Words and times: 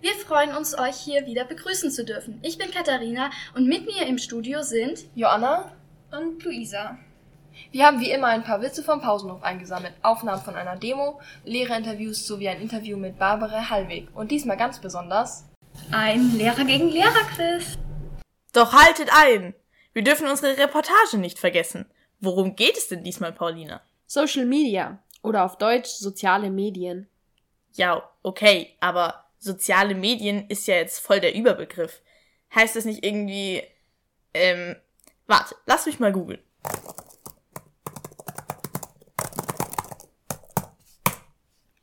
Wir 0.00 0.12
freuen 0.14 0.56
uns, 0.56 0.78
euch 0.78 0.96
hier 0.96 1.26
wieder 1.26 1.44
begrüßen 1.44 1.90
zu 1.90 2.04
dürfen. 2.04 2.40
Ich 2.42 2.58
bin 2.58 2.70
Katharina 2.70 3.30
und 3.54 3.66
mit 3.66 3.86
mir 3.86 4.06
im 4.06 4.18
Studio 4.18 4.62
sind 4.62 5.04
Joanna, 5.14 5.72
und 6.10 6.42
Luisa. 6.44 6.98
Wir 7.70 7.86
haben 7.86 8.00
wie 8.00 8.10
immer 8.10 8.28
ein 8.28 8.44
paar 8.44 8.60
Witze 8.62 8.82
vom 8.82 9.00
Pausenhof 9.00 9.42
eingesammelt, 9.42 9.94
Aufnahmen 10.02 10.42
von 10.42 10.54
einer 10.54 10.76
Demo, 10.76 11.20
Lehrerinterviews 11.44 12.26
sowie 12.26 12.48
ein 12.48 12.60
Interview 12.60 12.96
mit 12.96 13.18
Barbara 13.18 13.70
Hallweg. 13.70 14.08
Und 14.14 14.30
diesmal 14.30 14.56
ganz 14.56 14.80
besonders. 14.80 15.44
Ein 15.90 16.36
Lehrer 16.36 16.64
gegen 16.64 16.88
Lehrer-Quiz. 16.88 17.78
Doch 18.52 18.72
haltet 18.72 19.08
ein! 19.12 19.54
Wir 19.92 20.04
dürfen 20.04 20.28
unsere 20.28 20.56
Reportage 20.58 21.18
nicht 21.18 21.38
vergessen. 21.38 21.86
Worum 22.20 22.56
geht 22.56 22.76
es 22.76 22.88
denn 22.88 23.04
diesmal, 23.04 23.32
Paulina? 23.32 23.82
Social 24.06 24.46
Media 24.46 24.98
oder 25.22 25.44
auf 25.44 25.58
Deutsch 25.58 25.90
soziale 25.90 26.50
Medien. 26.50 27.08
Ja, 27.72 28.08
okay, 28.22 28.76
aber 28.80 29.24
soziale 29.38 29.94
Medien 29.94 30.46
ist 30.48 30.66
ja 30.66 30.76
jetzt 30.76 31.00
voll 31.00 31.20
der 31.20 31.34
Überbegriff. 31.34 32.00
Heißt 32.54 32.76
das 32.76 32.84
nicht 32.84 33.04
irgendwie, 33.04 33.62
ähm, 34.34 34.76
warte, 35.26 35.56
lass 35.66 35.86
mich 35.86 35.98
mal 35.98 36.12
googeln. 36.12 36.42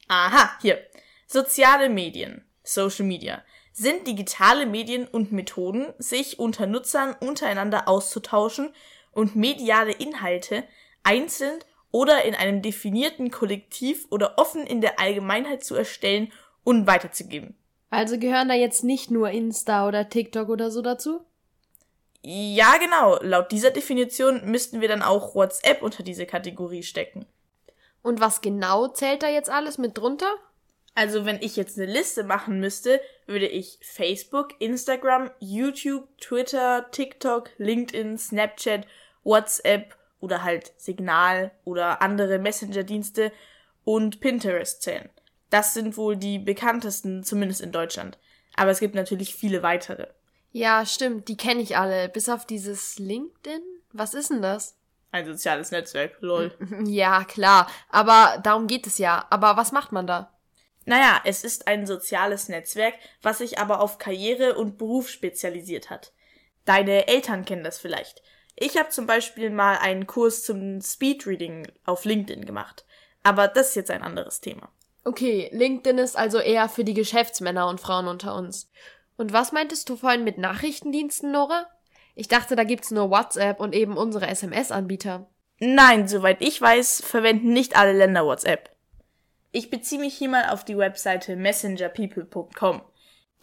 Aha, 0.10 0.58
hier. 0.62 0.80
Soziale 1.28 1.88
Medien, 1.88 2.44
Social 2.64 3.06
Media, 3.06 3.44
sind 3.72 4.08
digitale 4.08 4.66
Medien 4.66 5.08
und 5.08 5.32
Methoden, 5.32 5.94
sich 6.00 6.40
unter 6.40 6.66
Nutzern 6.66 7.16
untereinander 7.20 7.88
auszutauschen 7.88 8.74
und 9.12 9.36
mediale 9.36 9.92
Inhalte 9.92 10.64
einzeln 11.04 11.60
oder 11.92 12.26
in 12.26 12.34
einem 12.34 12.64
definierten 12.64 13.30
Kollektiv 13.30 14.08
oder 14.10 14.40
offen 14.40 14.66
in 14.66 14.82
der 14.82 15.00
Allgemeinheit 15.00 15.64
zu 15.64 15.76
erstellen 15.76 16.34
und 16.64 16.88
weiterzugeben. 16.88 17.56
Also 17.92 18.18
gehören 18.18 18.50
da 18.50 18.56
jetzt 18.56 18.84
nicht 18.84 19.12
nur 19.12 19.30
Insta 19.30 19.88
oder 19.88 20.10
TikTok 20.10 20.50
oder 20.50 20.72
so 20.72 20.82
dazu? 20.82 21.22
Ja, 22.24 22.78
genau. 22.78 23.20
Laut 23.22 23.52
dieser 23.52 23.70
Definition 23.70 24.42
müssten 24.46 24.82
wir 24.82 24.88
dann 24.88 25.04
auch 25.04 25.36
WhatsApp 25.36 25.84
unter 25.84 26.02
diese 26.02 26.26
Kategorie 26.26 26.84
stecken. 26.84 27.28
Und 28.02 28.20
was 28.20 28.42
genau 28.42 28.88
zählt 28.88 29.24
da 29.24 29.30
jetzt 29.30 29.50
alles 29.50 29.78
mit 29.78 29.98
drunter? 29.98 30.34
Also 30.96 31.26
wenn 31.26 31.42
ich 31.42 31.56
jetzt 31.56 31.78
eine 31.78 31.92
Liste 31.92 32.24
machen 32.24 32.60
müsste, 32.60 33.00
würde 33.26 33.48
ich 33.48 33.80
Facebook, 33.82 34.60
Instagram, 34.60 35.32
YouTube, 35.40 36.08
Twitter, 36.20 36.90
TikTok, 36.92 37.52
LinkedIn, 37.58 38.18
Snapchat, 38.18 38.86
WhatsApp 39.24 39.96
oder 40.20 40.44
halt 40.44 40.74
Signal 40.78 41.52
oder 41.64 42.02
andere 42.02 42.40
Messenger-Dienste 42.40 43.32
und 43.86 44.20
Pinterest 44.20 44.82
zählen. 44.82 45.10
Das 45.50 45.74
sind 45.74 45.98
wohl 45.98 46.18
die 46.18 46.38
bekanntesten, 46.38 47.24
zumindest 47.24 47.62
in 47.62 47.72
Deutschland. 47.72 48.18
Aber 48.56 48.72
es 48.72 48.80
gibt 48.80 48.96
natürlich 48.96 49.36
viele 49.36 49.64
weitere. 49.64 50.08
Ja, 50.52 50.86
stimmt, 50.86 51.28
die 51.28 51.38
kenne 51.38 51.62
ich 51.62 51.78
alle, 51.78 52.10
bis 52.10 52.28
auf 52.28 52.46
dieses 52.46 53.00
LinkedIn. 53.00 53.62
Was 53.94 54.14
ist 54.14 54.32
denn 54.32 54.42
das? 54.42 54.76
Ein 55.12 55.26
soziales 55.26 55.72
Netzwerk, 55.72 56.18
lol. 56.22 56.56
Ja, 56.86 57.24
klar, 57.24 57.70
aber 57.90 58.40
darum 58.44 58.68
geht 58.68 58.86
es 58.88 58.98
ja. 58.98 59.26
Aber 59.30 59.58
was 59.58 59.72
macht 59.72 59.92
man 59.92 60.08
da? 60.08 60.34
Naja, 60.86 61.22
es 61.24 61.44
ist 61.44 61.68
ein 61.68 61.86
soziales 61.86 62.50
Netzwerk, 62.50 62.96
was 63.22 63.40
sich 63.40 63.60
aber 63.60 63.82
auf 63.82 63.98
Karriere 63.98 64.56
und 64.56 64.78
Beruf 64.78 65.10
spezialisiert 65.10 65.90
hat. 65.90 66.14
Deine 66.66 67.08
Eltern 67.08 67.46
kennen 67.46 67.64
das 67.64 67.80
vielleicht. 67.80 68.22
Ich 68.56 68.78
habe 68.78 68.90
zum 68.90 69.08
Beispiel 69.08 69.50
mal 69.50 69.78
einen 69.78 70.06
Kurs 70.06 70.44
zum 70.44 70.82
Speedreading 70.82 71.72
auf 71.86 72.06
LinkedIn 72.06 72.46
gemacht. 72.46 72.86
Aber 73.24 73.48
das 73.48 73.70
ist 73.70 73.76
jetzt 73.76 73.92
ein 73.92 74.04
anderes 74.04 74.42
Thema. 74.42 74.70
Okay, 75.04 75.50
LinkedIn 75.54 75.98
ist 75.98 76.18
also 76.18 76.40
eher 76.40 76.70
für 76.70 76.84
die 76.84 76.94
Geschäftsmänner 76.94 77.68
und 77.68 77.80
Frauen 77.80 78.08
unter 78.08 78.36
uns. 78.36 78.70
Und 79.18 79.34
was 79.34 79.52
meintest 79.52 79.90
du 79.90 79.96
vorhin 79.96 80.24
mit 80.24 80.38
Nachrichtendiensten, 80.38 81.32
Nora? 81.32 81.68
Ich 82.20 82.28
dachte, 82.28 82.58
da 82.58 82.66
gibt's 82.66 82.92
nur 82.92 83.10
WhatsApp 83.12 83.62
und 83.62 83.74
eben 83.74 83.96
unsere 83.96 84.28
SMS-Anbieter. 84.28 85.30
Nein, 85.60 86.10
soweit 86.10 86.42
ich 86.42 86.62
weiß, 86.62 87.02
verwenden 87.02 87.54
nicht 87.54 87.78
alle 87.78 87.94
Länder 87.94 88.26
WhatsApp. 88.26 88.76
Ich 89.54 89.70
beziehe 89.70 90.02
mich 90.02 90.18
hier 90.18 90.28
mal 90.28 90.50
auf 90.50 90.66
die 90.66 90.78
Webseite 90.78 91.38
messengerpeople.com. 91.38 92.82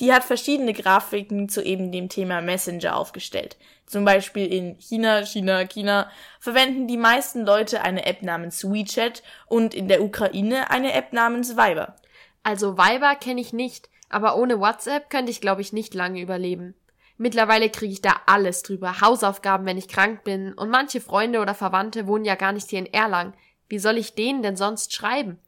Die 0.00 0.12
hat 0.12 0.25
verschiedene 0.25 0.75
Grafiken 0.75 1.48
zu 1.48 1.62
eben 1.62 1.91
dem 1.91 2.10
Thema 2.10 2.42
Messenger 2.42 2.97
aufgestellt. 2.97 3.56
Zum 3.86 4.04
Beispiel 4.04 4.53
in 4.53 4.78
China, 4.78 5.25
China, 5.25 5.65
China 5.65 6.10
verwenden 6.38 6.86
die 6.86 6.98
meisten 6.98 7.47
Leute 7.47 7.81
eine 7.81 8.04
App 8.04 8.20
namens 8.20 8.62
WeChat 8.62 9.22
und 9.47 9.72
in 9.72 9.88
der 9.88 10.03
Ukraine 10.03 10.70
eine 10.70 10.92
App 10.92 11.15
namens 11.15 11.56
Viber. 11.56 11.97
Also 12.42 12.76
Viber 12.76 13.15
kenne 13.15 13.41
ich 13.41 13.54
nicht, 13.54 13.88
aber 14.10 14.36
ohne 14.36 14.60
WhatsApp 14.60 15.09
könnte 15.09 15.31
ich, 15.31 15.41
glaube 15.41 15.62
ich, 15.62 15.72
nicht 15.72 15.94
lange 15.94 16.20
überleben. 16.20 16.75
Mittlerweile 17.19 17.71
kriege 17.71 17.93
ich 17.93 18.03
da 18.03 18.21
alles 18.27 18.62
drüber. 18.62 19.00
Hausaufgaben, 19.00 19.66
wenn 19.66 19.78
ich 19.78 19.88
krank 19.88 20.25
bin. 20.25 20.53
Und 20.53 20.71
manche 20.71 21.00
Freunde 21.00 21.41
oder 21.41 21.54
Verwandte 21.54 22.06
wohnen 22.06 22.25
ja 22.25 22.34
gar 22.34 22.53
nicht 22.53 22.69
hier 22.69 22.78
in 22.78 22.93
Erlangen. 22.93 23.34
Wie 23.69 23.78
soll 23.78 23.97
ich 23.97 24.15
denen 24.15 24.43
denn 24.43 24.56
sonst 24.56 24.94
schreiben? 24.94 25.38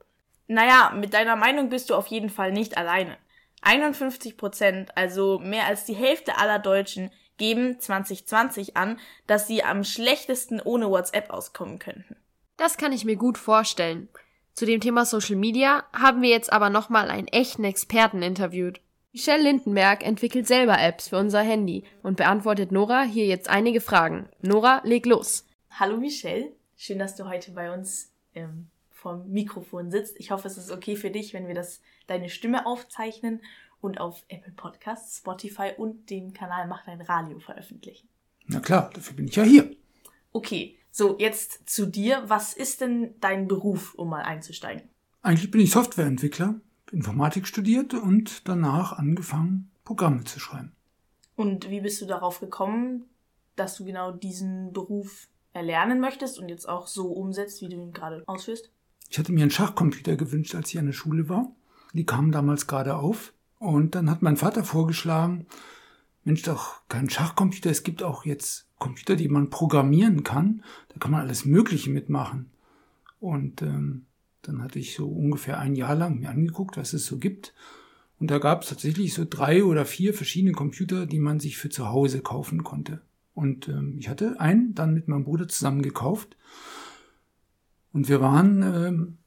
Naja, 0.47 0.93
mit 0.97 1.13
deiner 1.13 1.37
Meinung 1.37 1.69
bist 1.69 1.91
du 1.91 1.95
auf 1.95 2.07
jeden 2.07 2.31
Fall 2.31 2.53
nicht 2.53 2.79
alleine. 2.79 3.17
51 3.63 4.37
Prozent, 4.37 4.97
also 4.97 5.39
mehr 5.41 5.67
als 5.67 5.85
die 5.85 5.95
Hälfte 5.95 6.39
aller 6.39 6.59
Deutschen, 6.59 7.11
geben 7.37 7.79
2020 7.79 8.77
an, 8.77 8.99
dass 9.27 9.47
sie 9.47 9.63
am 9.63 9.85
schlechtesten 9.85 10.61
ohne 10.61 10.91
WhatsApp 10.91 11.31
auskommen 11.31 11.79
könnten. 11.79 12.17
Das 12.57 12.77
kann 12.77 12.93
ich 12.93 13.05
mir 13.05 13.17
gut 13.17 13.39
vorstellen. 13.39 14.09
Zu 14.55 14.67
dem 14.67 14.81
Thema 14.81 15.05
Social 15.05 15.37
Media 15.37 15.85
haben 15.93 16.23
wir 16.23 16.31
jetzt 16.31 16.53
aber 16.53 16.71
nochmal 16.71 17.11
einen 17.11 17.29
echten 17.29 17.63
Experten 17.63 18.23
interviewt. 18.23 18.81
Michelle 19.13 19.43
Lindenberg 19.43 20.05
entwickelt 20.05 20.47
selber 20.47 20.79
Apps 20.79 21.09
für 21.09 21.17
unser 21.17 21.41
Handy 21.41 21.85
und 22.03 22.19
beantwortet 22.19 22.73
Nora 22.73 23.05
hier 23.05 23.25
jetzt 23.25 23.49
einige 23.49 23.81
Fragen. 23.81 24.29
Nora, 24.43 24.83
leg 24.85 25.07
los. 25.07 25.47
Hallo 25.71 25.97
Michelle, 25.97 26.53
schön, 26.77 26.99
dass 26.99 27.17
du 27.17 27.27
heute 27.27 27.53
bei 27.53 27.73
uns 27.73 28.13
ähm, 28.35 28.69
vom 28.91 29.31
Mikrofon 29.31 29.91
sitzt. 29.91 30.21
Ich 30.21 30.31
hoffe, 30.31 30.47
es 30.47 30.59
ist 30.59 30.71
okay 30.71 30.95
für 30.95 31.11
dich, 31.11 31.33
wenn 31.33 31.47
wir 31.47 31.55
das 31.55 31.81
deine 32.07 32.29
Stimme 32.29 32.67
aufzeichnen 32.67 33.41
und 33.81 33.99
auf 33.99 34.25
Apple 34.29 34.53
Podcasts, 34.53 35.19
Spotify 35.19 35.71
und 35.75 36.11
dem 36.11 36.35
Kanal 36.35 36.69
Mach 36.69 36.85
dein 36.85 37.01
Radio 37.01 37.39
veröffentlichen. 37.39 38.09
Na 38.47 38.61
klar, 38.61 38.91
dafür 38.93 39.17
bin 39.17 39.29
ich 39.29 39.37
ja 39.37 39.43
hier. 39.43 39.75
Okay, 40.33 40.77
so 40.91 41.17
jetzt 41.19 41.71
zu 41.71 41.87
dir. 41.87 42.25
Was 42.27 42.53
ist 42.53 42.83
denn 42.83 43.15
dein 43.21 43.49
Beruf, 43.49 43.95
um 43.95 44.11
mal 44.11 44.23
einzusteigen? 44.23 44.91
Eigentlich 45.23 45.51
bin 45.51 45.63
ich 45.63 45.71
Softwareentwickler, 45.71 46.61
Informatik 46.93 47.47
studiert 47.47 47.95
und 47.95 48.49
danach 48.49 48.93
angefangen, 48.93 49.71
Programme 49.85 50.25
zu 50.25 50.41
schreiben. 50.41 50.73
Und 51.37 51.71
wie 51.71 51.81
bist 51.81 52.01
du 52.01 52.07
darauf 52.07 52.41
gekommen, 52.41 53.05
dass 53.57 53.77
du 53.77 53.85
genau 53.85 54.13
diesen 54.13 54.73
Beruf 54.73 55.29
erlernen 55.53 56.01
möchtest 56.01 56.39
und 56.39 56.49
jetzt 56.49 56.69
auch 56.69 56.87
so 56.87 57.09
umsetzt, 57.13 57.63
wie 57.63 57.69
du 57.69 57.77
ihn 57.77 57.93
gerade 57.93 58.23
ausführst? 58.27 58.71
Ich 59.11 59.19
hatte 59.19 59.33
mir 59.33 59.43
einen 59.43 59.51
Schachcomputer 59.51 60.17
gewünscht, 60.17 60.55
als 60.55 60.71
ich 60.71 60.79
an 60.79 60.87
der 60.87 60.93
Schule 60.93 61.29
war. 61.29 61.51
Die 61.93 62.05
kamen 62.05 62.33
damals 62.33 62.67
gerade 62.67 62.97
auf. 62.97 63.33
Und 63.59 63.95
dann 63.95 64.11
hat 64.11 64.23
mein 64.23 64.37
Vater 64.37 64.63
vorgeschlagen, 64.63 65.47
Mensch, 66.25 66.43
doch 66.43 66.83
kein 66.89 67.09
Schachcomputer, 67.09 67.71
es 67.71 67.83
gibt 67.83 68.03
auch 68.03 68.25
jetzt 68.25 68.67
Computer, 68.79 69.17
die 69.17 69.29
man 69.29 69.51
programmieren 69.51 70.25
kann. 70.25 70.63
Da 70.91 70.99
kann 70.99 71.11
man 71.11 71.23
alles 71.23 71.45
Mögliche 71.45 71.91
mitmachen. 71.91 72.51
Und 73.19 73.63
ähm, 73.63 74.05
dann 74.43 74.63
hatte 74.63 74.79
ich 74.79 74.95
so 74.95 75.09
ungefähr 75.09 75.59
ein 75.59 75.75
Jahr 75.75 75.95
lang 75.95 76.21
mir 76.21 76.31
angeguckt, 76.31 76.77
was 76.77 76.93
es 76.93 77.07
so 77.07 77.19
gibt. 77.19 77.55
Und 78.19 78.31
da 78.31 78.39
gab 78.39 78.63
es 78.63 78.69
tatsächlich 78.69 79.15
so 79.15 79.25
drei 79.29 79.65
oder 79.65 79.85
vier 79.85 80.15
verschiedene 80.15 80.53
Computer, 80.53 81.07
die 81.07 81.21
man 81.21 81.41
sich 81.41 81.57
für 81.57 81.69
zu 81.69 81.89
Hause 81.89 82.21
kaufen 82.21 82.65
konnte. 82.65 83.01
Und 83.35 83.69
ähm, 83.69 83.97
ich 83.99 84.09
hatte 84.09 84.41
einen 84.41 84.75
dann 84.75 84.95
mit 84.95 85.07
meinem 85.07 85.25
Bruder 85.25 85.47
zusammen 85.47 85.83
gekauft. 85.83 86.37
Und 87.93 88.09
wir 88.09 88.21
waren 88.21 88.63
ähm, 88.63 89.19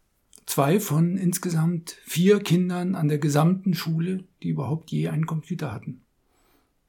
zwei 0.46 0.80
von 0.80 1.18
insgesamt 1.18 1.92
vier 2.04 2.40
Kindern 2.42 2.96
an 2.96 3.08
der 3.08 3.20
gesamten 3.20 3.74
Schule, 3.74 4.26
die 4.44 4.50
überhaupt 4.50 4.92
je 4.92 5.08
einen 5.08 5.26
Computer 5.26 5.72
hatten. 5.72 6.02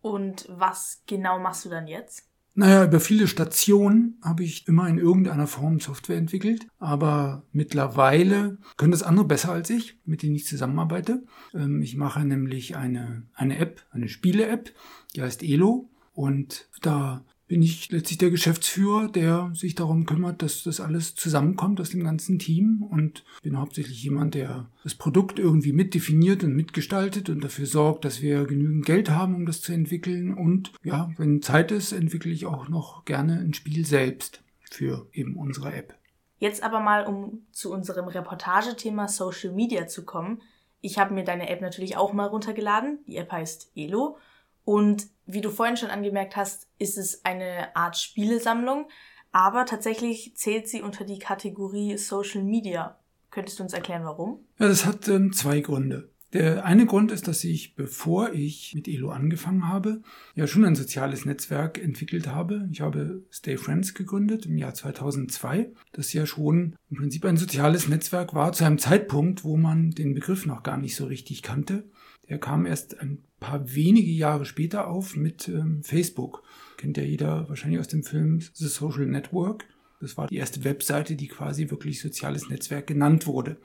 Und 0.00 0.48
was 0.48 1.02
genau 1.06 1.38
machst 1.38 1.64
du 1.64 1.68
dann 1.68 1.86
jetzt? 1.86 2.31
Naja, 2.54 2.84
über 2.84 3.00
viele 3.00 3.28
Stationen 3.28 4.18
habe 4.22 4.44
ich 4.44 4.68
immer 4.68 4.86
in 4.86 4.98
irgendeiner 4.98 5.46
Form 5.46 5.80
Software 5.80 6.18
entwickelt, 6.18 6.66
aber 6.78 7.44
mittlerweile 7.52 8.58
können 8.76 8.92
das 8.92 9.02
andere 9.02 9.24
besser 9.26 9.52
als 9.52 9.70
ich, 9.70 9.98
mit 10.04 10.22
denen 10.22 10.34
ich 10.34 10.46
zusammenarbeite. 10.46 11.24
Ähm, 11.54 11.80
Ich 11.80 11.96
mache 11.96 12.24
nämlich 12.24 12.76
eine, 12.76 13.26
eine 13.34 13.56
App, 13.58 13.82
eine 13.90 14.08
Spiele-App, 14.08 14.72
die 15.16 15.22
heißt 15.22 15.42
Elo 15.42 15.88
und 16.12 16.68
da 16.82 17.24
bin 17.52 17.60
ich 17.60 17.90
letztlich 17.90 18.16
der 18.16 18.30
Geschäftsführer, 18.30 19.08
der 19.08 19.50
sich 19.52 19.74
darum 19.74 20.06
kümmert, 20.06 20.40
dass 20.40 20.62
das 20.62 20.80
alles 20.80 21.14
zusammenkommt 21.14 21.82
aus 21.82 21.90
dem 21.90 22.02
ganzen 22.02 22.38
Team 22.38 22.82
und 22.82 23.24
bin 23.42 23.58
hauptsächlich 23.58 24.02
jemand, 24.02 24.34
der 24.34 24.70
das 24.82 24.94
Produkt 24.94 25.38
irgendwie 25.38 25.74
mitdefiniert 25.74 26.44
und 26.44 26.56
mitgestaltet 26.56 27.28
und 27.28 27.44
dafür 27.44 27.66
sorgt, 27.66 28.06
dass 28.06 28.22
wir 28.22 28.46
genügend 28.46 28.86
Geld 28.86 29.10
haben, 29.10 29.34
um 29.34 29.44
das 29.44 29.60
zu 29.60 29.74
entwickeln 29.74 30.32
und 30.32 30.72
ja, 30.82 31.10
wenn 31.18 31.42
Zeit 31.42 31.72
ist, 31.72 31.92
entwickle 31.92 32.32
ich 32.32 32.46
auch 32.46 32.70
noch 32.70 33.04
gerne 33.04 33.40
ein 33.40 33.52
Spiel 33.52 33.84
selbst 33.84 34.42
für 34.62 35.06
eben 35.12 35.36
unsere 35.36 35.74
App. 35.74 35.94
Jetzt 36.38 36.62
aber 36.62 36.80
mal, 36.80 37.04
um 37.04 37.42
zu 37.50 37.70
unserem 37.70 38.08
Reportagethema 38.08 39.08
Social 39.08 39.52
Media 39.52 39.86
zu 39.86 40.06
kommen. 40.06 40.40
Ich 40.80 40.98
habe 40.98 41.12
mir 41.12 41.24
deine 41.24 41.50
App 41.50 41.60
natürlich 41.60 41.98
auch 41.98 42.14
mal 42.14 42.28
runtergeladen. 42.28 43.00
Die 43.06 43.18
App 43.18 43.30
heißt 43.30 43.72
Elo 43.76 44.16
und 44.64 45.06
wie 45.26 45.40
du 45.40 45.50
vorhin 45.50 45.76
schon 45.76 45.90
angemerkt 45.90 46.36
hast, 46.36 46.68
ist 46.78 46.98
es 46.98 47.24
eine 47.24 47.74
Art 47.76 47.96
Spielesammlung, 47.96 48.88
aber 49.30 49.64
tatsächlich 49.64 50.36
zählt 50.36 50.68
sie 50.68 50.82
unter 50.82 51.04
die 51.04 51.18
Kategorie 51.18 51.96
Social 51.96 52.42
Media. 52.42 52.98
Könntest 53.30 53.58
du 53.58 53.62
uns 53.62 53.72
erklären, 53.72 54.04
warum? 54.04 54.40
Ja, 54.58 54.68
das 54.68 54.84
hat 54.84 55.08
ähm, 55.08 55.32
zwei 55.32 55.60
Gründe. 55.60 56.12
Der 56.32 56.64
eine 56.64 56.86
Grund 56.86 57.12
ist, 57.12 57.28
dass 57.28 57.44
ich, 57.44 57.74
bevor 57.74 58.32
ich 58.32 58.74
mit 58.74 58.88
Elo 58.88 59.10
angefangen 59.10 59.68
habe, 59.68 60.00
ja 60.34 60.46
schon 60.46 60.64
ein 60.64 60.74
soziales 60.74 61.26
Netzwerk 61.26 61.78
entwickelt 61.78 62.26
habe. 62.26 62.68
Ich 62.72 62.80
habe 62.80 63.22
Stay 63.30 63.58
Friends 63.58 63.92
gegründet 63.92 64.46
im 64.46 64.56
Jahr 64.56 64.72
2002, 64.72 65.70
das 65.92 66.12
ja 66.14 66.24
schon 66.24 66.76
im 66.90 66.96
Prinzip 66.96 67.26
ein 67.26 67.36
soziales 67.36 67.86
Netzwerk 67.86 68.32
war 68.32 68.52
zu 68.52 68.64
einem 68.64 68.78
Zeitpunkt, 68.78 69.44
wo 69.44 69.58
man 69.58 69.90
den 69.90 70.14
Begriff 70.14 70.46
noch 70.46 70.62
gar 70.62 70.78
nicht 70.78 70.96
so 70.96 71.04
richtig 71.04 71.42
kannte. 71.42 71.84
Der 72.28 72.38
kam 72.38 72.66
erst 72.66 73.00
ein 73.00 73.22
paar 73.40 73.74
wenige 73.74 74.10
Jahre 74.10 74.44
später 74.44 74.88
auf 74.88 75.16
mit 75.16 75.48
ähm, 75.48 75.82
Facebook. 75.82 76.42
Kennt 76.76 76.96
ja 76.96 77.02
jeder 77.02 77.48
wahrscheinlich 77.48 77.80
aus 77.80 77.88
dem 77.88 78.04
Film 78.04 78.40
The 78.40 78.68
Social 78.68 79.06
Network. 79.06 79.66
Das 80.00 80.16
war 80.16 80.26
die 80.26 80.36
erste 80.36 80.64
Webseite, 80.64 81.14
die 81.14 81.28
quasi 81.28 81.70
wirklich 81.70 82.00
soziales 82.00 82.48
Netzwerk 82.48 82.88
genannt 82.88 83.26
wurde. 83.26 83.56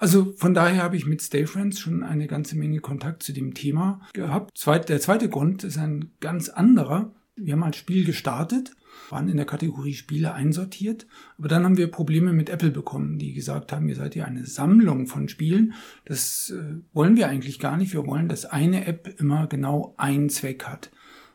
Also 0.00 0.32
von 0.36 0.52
daher 0.52 0.82
habe 0.82 0.96
ich 0.96 1.06
mit 1.06 1.22
Stay 1.22 1.46
Friends 1.46 1.78
schon 1.78 2.02
eine 2.02 2.26
ganze 2.26 2.56
Menge 2.56 2.80
Kontakt 2.80 3.22
zu 3.22 3.32
dem 3.32 3.54
Thema 3.54 4.00
gehabt. 4.12 4.66
Der 4.88 5.00
zweite 5.00 5.28
Grund 5.28 5.62
ist 5.62 5.78
ein 5.78 6.10
ganz 6.20 6.48
anderer. 6.48 7.14
Wir 7.36 7.52
haben 7.52 7.62
ein 7.62 7.72
Spiel 7.72 8.04
gestartet, 8.04 8.72
waren 9.10 9.28
in 9.28 9.36
der 9.36 9.46
Kategorie 9.46 9.94
Spiele 9.94 10.34
einsortiert, 10.34 11.06
aber 11.38 11.48
dann 11.48 11.64
haben 11.64 11.76
wir 11.76 11.90
Probleme 11.90 12.32
mit 12.32 12.50
Apple 12.50 12.70
bekommen, 12.70 13.18
die 13.18 13.32
gesagt 13.32 13.72
haben, 13.72 13.88
ihr 13.88 13.96
seid 13.96 14.14
ja 14.14 14.24
eine 14.24 14.46
Sammlung 14.46 15.06
von 15.06 15.28
Spielen. 15.28 15.74
Das 16.04 16.50
äh, 16.50 16.76
wollen 16.92 17.16
wir 17.16 17.28
eigentlich 17.28 17.58
gar 17.58 17.76
nicht. 17.76 17.92
Wir 17.92 18.06
wollen, 18.06 18.28
dass 18.28 18.44
eine 18.44 18.86
App 18.86 19.14
immer 19.18 19.46
genau 19.46 19.94
einen 19.96 20.28
Zweck 20.28 20.64
hat. 20.64 20.90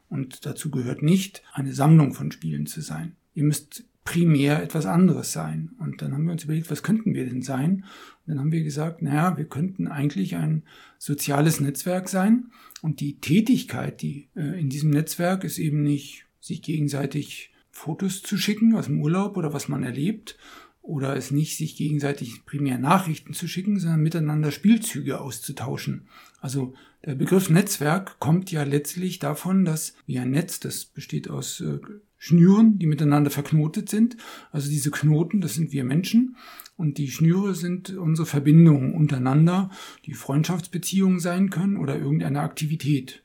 Und 0.10 0.46
dazu 0.46 0.70
gehört 0.72 1.02
nicht, 1.02 1.42
eine 1.54 1.74
Sammlung 1.74 2.14
von 2.14 2.32
Spielen 2.32 2.66
zu 2.66 2.82
sein. 2.82 3.16
Ihr 3.34 3.44
müsst 3.44 3.86
primär 4.04 4.62
etwas 4.62 4.86
anderes 4.86 5.32
sein. 5.32 5.72
Und 5.80 6.02
dann 6.02 6.14
haben 6.14 6.26
wir 6.26 6.34
uns 6.34 6.44
überlegt, 6.44 6.72
was 6.72 6.84
könnten 6.84 7.14
wir 7.14 7.26
denn 7.26 7.42
sein? 7.42 7.86
Und 8.26 8.34
dann 8.34 8.40
haben 8.40 8.52
wir 8.52 8.64
gesagt, 8.64 9.02
naja, 9.02 9.38
wir 9.38 9.46
könnten 9.46 9.88
eigentlich 9.88 10.36
ein 10.36 10.64
soziales 10.98 11.60
Netzwerk 11.60 12.10
sein. 12.10 12.52
Und 12.82 13.00
die 13.00 13.20
Tätigkeit, 13.20 14.02
die 14.02 14.30
äh, 14.36 14.60
in 14.60 14.70
diesem 14.70 14.90
Netzwerk 14.90 15.44
ist 15.44 15.60
eben 15.60 15.84
nicht, 15.84 16.26
sich 16.40 16.62
gegenseitig 16.62 17.52
Fotos 17.72 18.22
zu 18.22 18.38
schicken 18.38 18.76
aus 18.76 18.86
dem 18.86 19.02
Urlaub 19.02 19.38
oder 19.38 19.54
was 19.54 19.68
man 19.68 19.84
erlebt, 19.84 20.38
oder 20.82 21.16
es 21.16 21.32
nicht 21.32 21.58
sich 21.58 21.76
gegenseitig 21.76 22.46
primär 22.46 22.78
Nachrichten 22.78 23.34
zu 23.34 23.48
schicken, 23.48 23.80
sondern 23.80 24.02
miteinander 24.02 24.52
Spielzüge 24.52 25.22
auszutauschen. 25.22 26.08
Also 26.40 26.74
der 27.06 27.16
Begriff 27.16 27.50
Netzwerk 27.50 28.20
kommt 28.20 28.52
ja 28.52 28.64
letztlich 28.64 29.20
davon, 29.20 29.64
dass 29.64 29.96
wie 30.06 30.20
ein 30.20 30.32
Netz, 30.32 30.60
das 30.60 30.86
besteht 30.86 31.30
aus 31.30 31.62
äh, 31.62 31.80
Schnüren, 32.18 32.78
die 32.78 32.88
miteinander 32.88 33.32
verknotet 33.32 33.90
sind. 33.90 34.18
Also 34.52 34.70
diese 34.70 34.92
Knoten, 34.92 35.42
das 35.42 35.54
sind 35.54 35.72
wir 35.72 35.84
Menschen. 35.84 36.36
Und 36.78 36.98
die 36.98 37.10
Schnüre 37.10 37.54
sind 37.54 37.92
unsere 37.92 38.26
Verbindungen 38.26 38.94
untereinander, 38.94 39.70
die 40.06 40.14
Freundschaftsbeziehungen 40.14 41.20
sein 41.20 41.50
können 41.52 41.78
oder 41.78 41.98
irgendeine 41.98 42.42
Aktivität. 42.42 43.24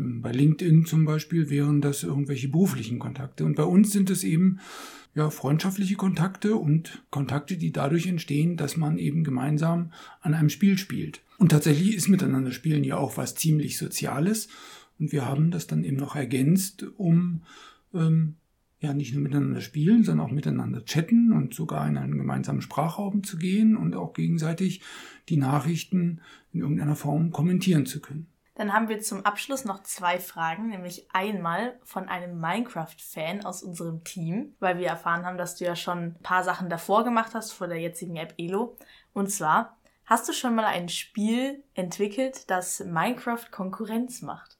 Bei 0.00 0.32
LinkedIn 0.32 0.86
zum 0.86 1.04
Beispiel 1.04 1.50
wären 1.50 1.80
das 1.80 2.02
irgendwelche 2.02 2.48
beruflichen 2.48 2.98
Kontakte. 2.98 3.44
Und 3.44 3.56
bei 3.56 3.64
uns 3.64 3.92
sind 3.92 4.10
es 4.10 4.24
eben 4.24 4.60
ja, 5.14 5.30
freundschaftliche 5.30 5.96
Kontakte 5.96 6.56
und 6.56 7.04
Kontakte, 7.10 7.56
die 7.56 7.72
dadurch 7.72 8.06
entstehen, 8.06 8.56
dass 8.56 8.76
man 8.76 8.98
eben 8.98 9.24
gemeinsam 9.24 9.92
an 10.20 10.34
einem 10.34 10.50
Spiel 10.50 10.78
spielt. 10.78 11.20
Und 11.38 11.50
tatsächlich 11.50 11.96
ist 11.96 12.08
miteinander 12.08 12.52
spielen 12.52 12.84
ja 12.84 12.96
auch 12.96 13.16
was 13.16 13.34
ziemlich 13.34 13.78
Soziales. 13.78 14.48
Und 14.98 15.12
wir 15.12 15.26
haben 15.26 15.50
das 15.50 15.66
dann 15.66 15.84
eben 15.84 15.96
noch 15.96 16.14
ergänzt, 16.14 16.84
um 16.96 17.42
ähm, 17.94 18.36
ja 18.80 18.94
nicht 18.94 19.12
nur 19.12 19.22
miteinander 19.22 19.60
spielen, 19.60 20.04
sondern 20.04 20.26
auch 20.26 20.32
miteinander 20.32 20.84
chatten 20.84 21.32
und 21.32 21.54
sogar 21.54 21.86
in 21.88 21.96
einen 21.96 22.16
gemeinsamen 22.16 22.62
Sprachraum 22.62 23.22
zu 23.24 23.36
gehen 23.36 23.76
und 23.76 23.94
auch 23.94 24.14
gegenseitig 24.14 24.82
die 25.28 25.36
Nachrichten 25.36 26.20
in 26.52 26.60
irgendeiner 26.60 26.96
Form 26.96 27.30
kommentieren 27.30 27.86
zu 27.86 28.00
können. 28.00 28.26
Dann 28.60 28.74
haben 28.74 28.90
wir 28.90 29.00
zum 29.00 29.24
Abschluss 29.24 29.64
noch 29.64 29.84
zwei 29.84 30.18
Fragen, 30.18 30.68
nämlich 30.68 31.06
einmal 31.14 31.78
von 31.82 32.10
einem 32.10 32.38
Minecraft-Fan 32.42 33.42
aus 33.42 33.62
unserem 33.62 34.04
Team, 34.04 34.52
weil 34.60 34.76
wir 34.76 34.88
erfahren 34.88 35.24
haben, 35.24 35.38
dass 35.38 35.56
du 35.56 35.64
ja 35.64 35.74
schon 35.74 35.98
ein 35.98 36.16
paar 36.22 36.44
Sachen 36.44 36.68
davor 36.68 37.02
gemacht 37.02 37.32
hast 37.32 37.52
vor 37.52 37.68
der 37.68 37.78
jetzigen 37.80 38.16
App 38.16 38.34
Elo. 38.36 38.76
Und 39.14 39.30
zwar, 39.30 39.78
hast 40.04 40.28
du 40.28 40.34
schon 40.34 40.54
mal 40.56 40.66
ein 40.66 40.90
Spiel 40.90 41.64
entwickelt, 41.72 42.50
das 42.50 42.84
Minecraft 42.84 43.50
Konkurrenz 43.50 44.20
macht? 44.20 44.58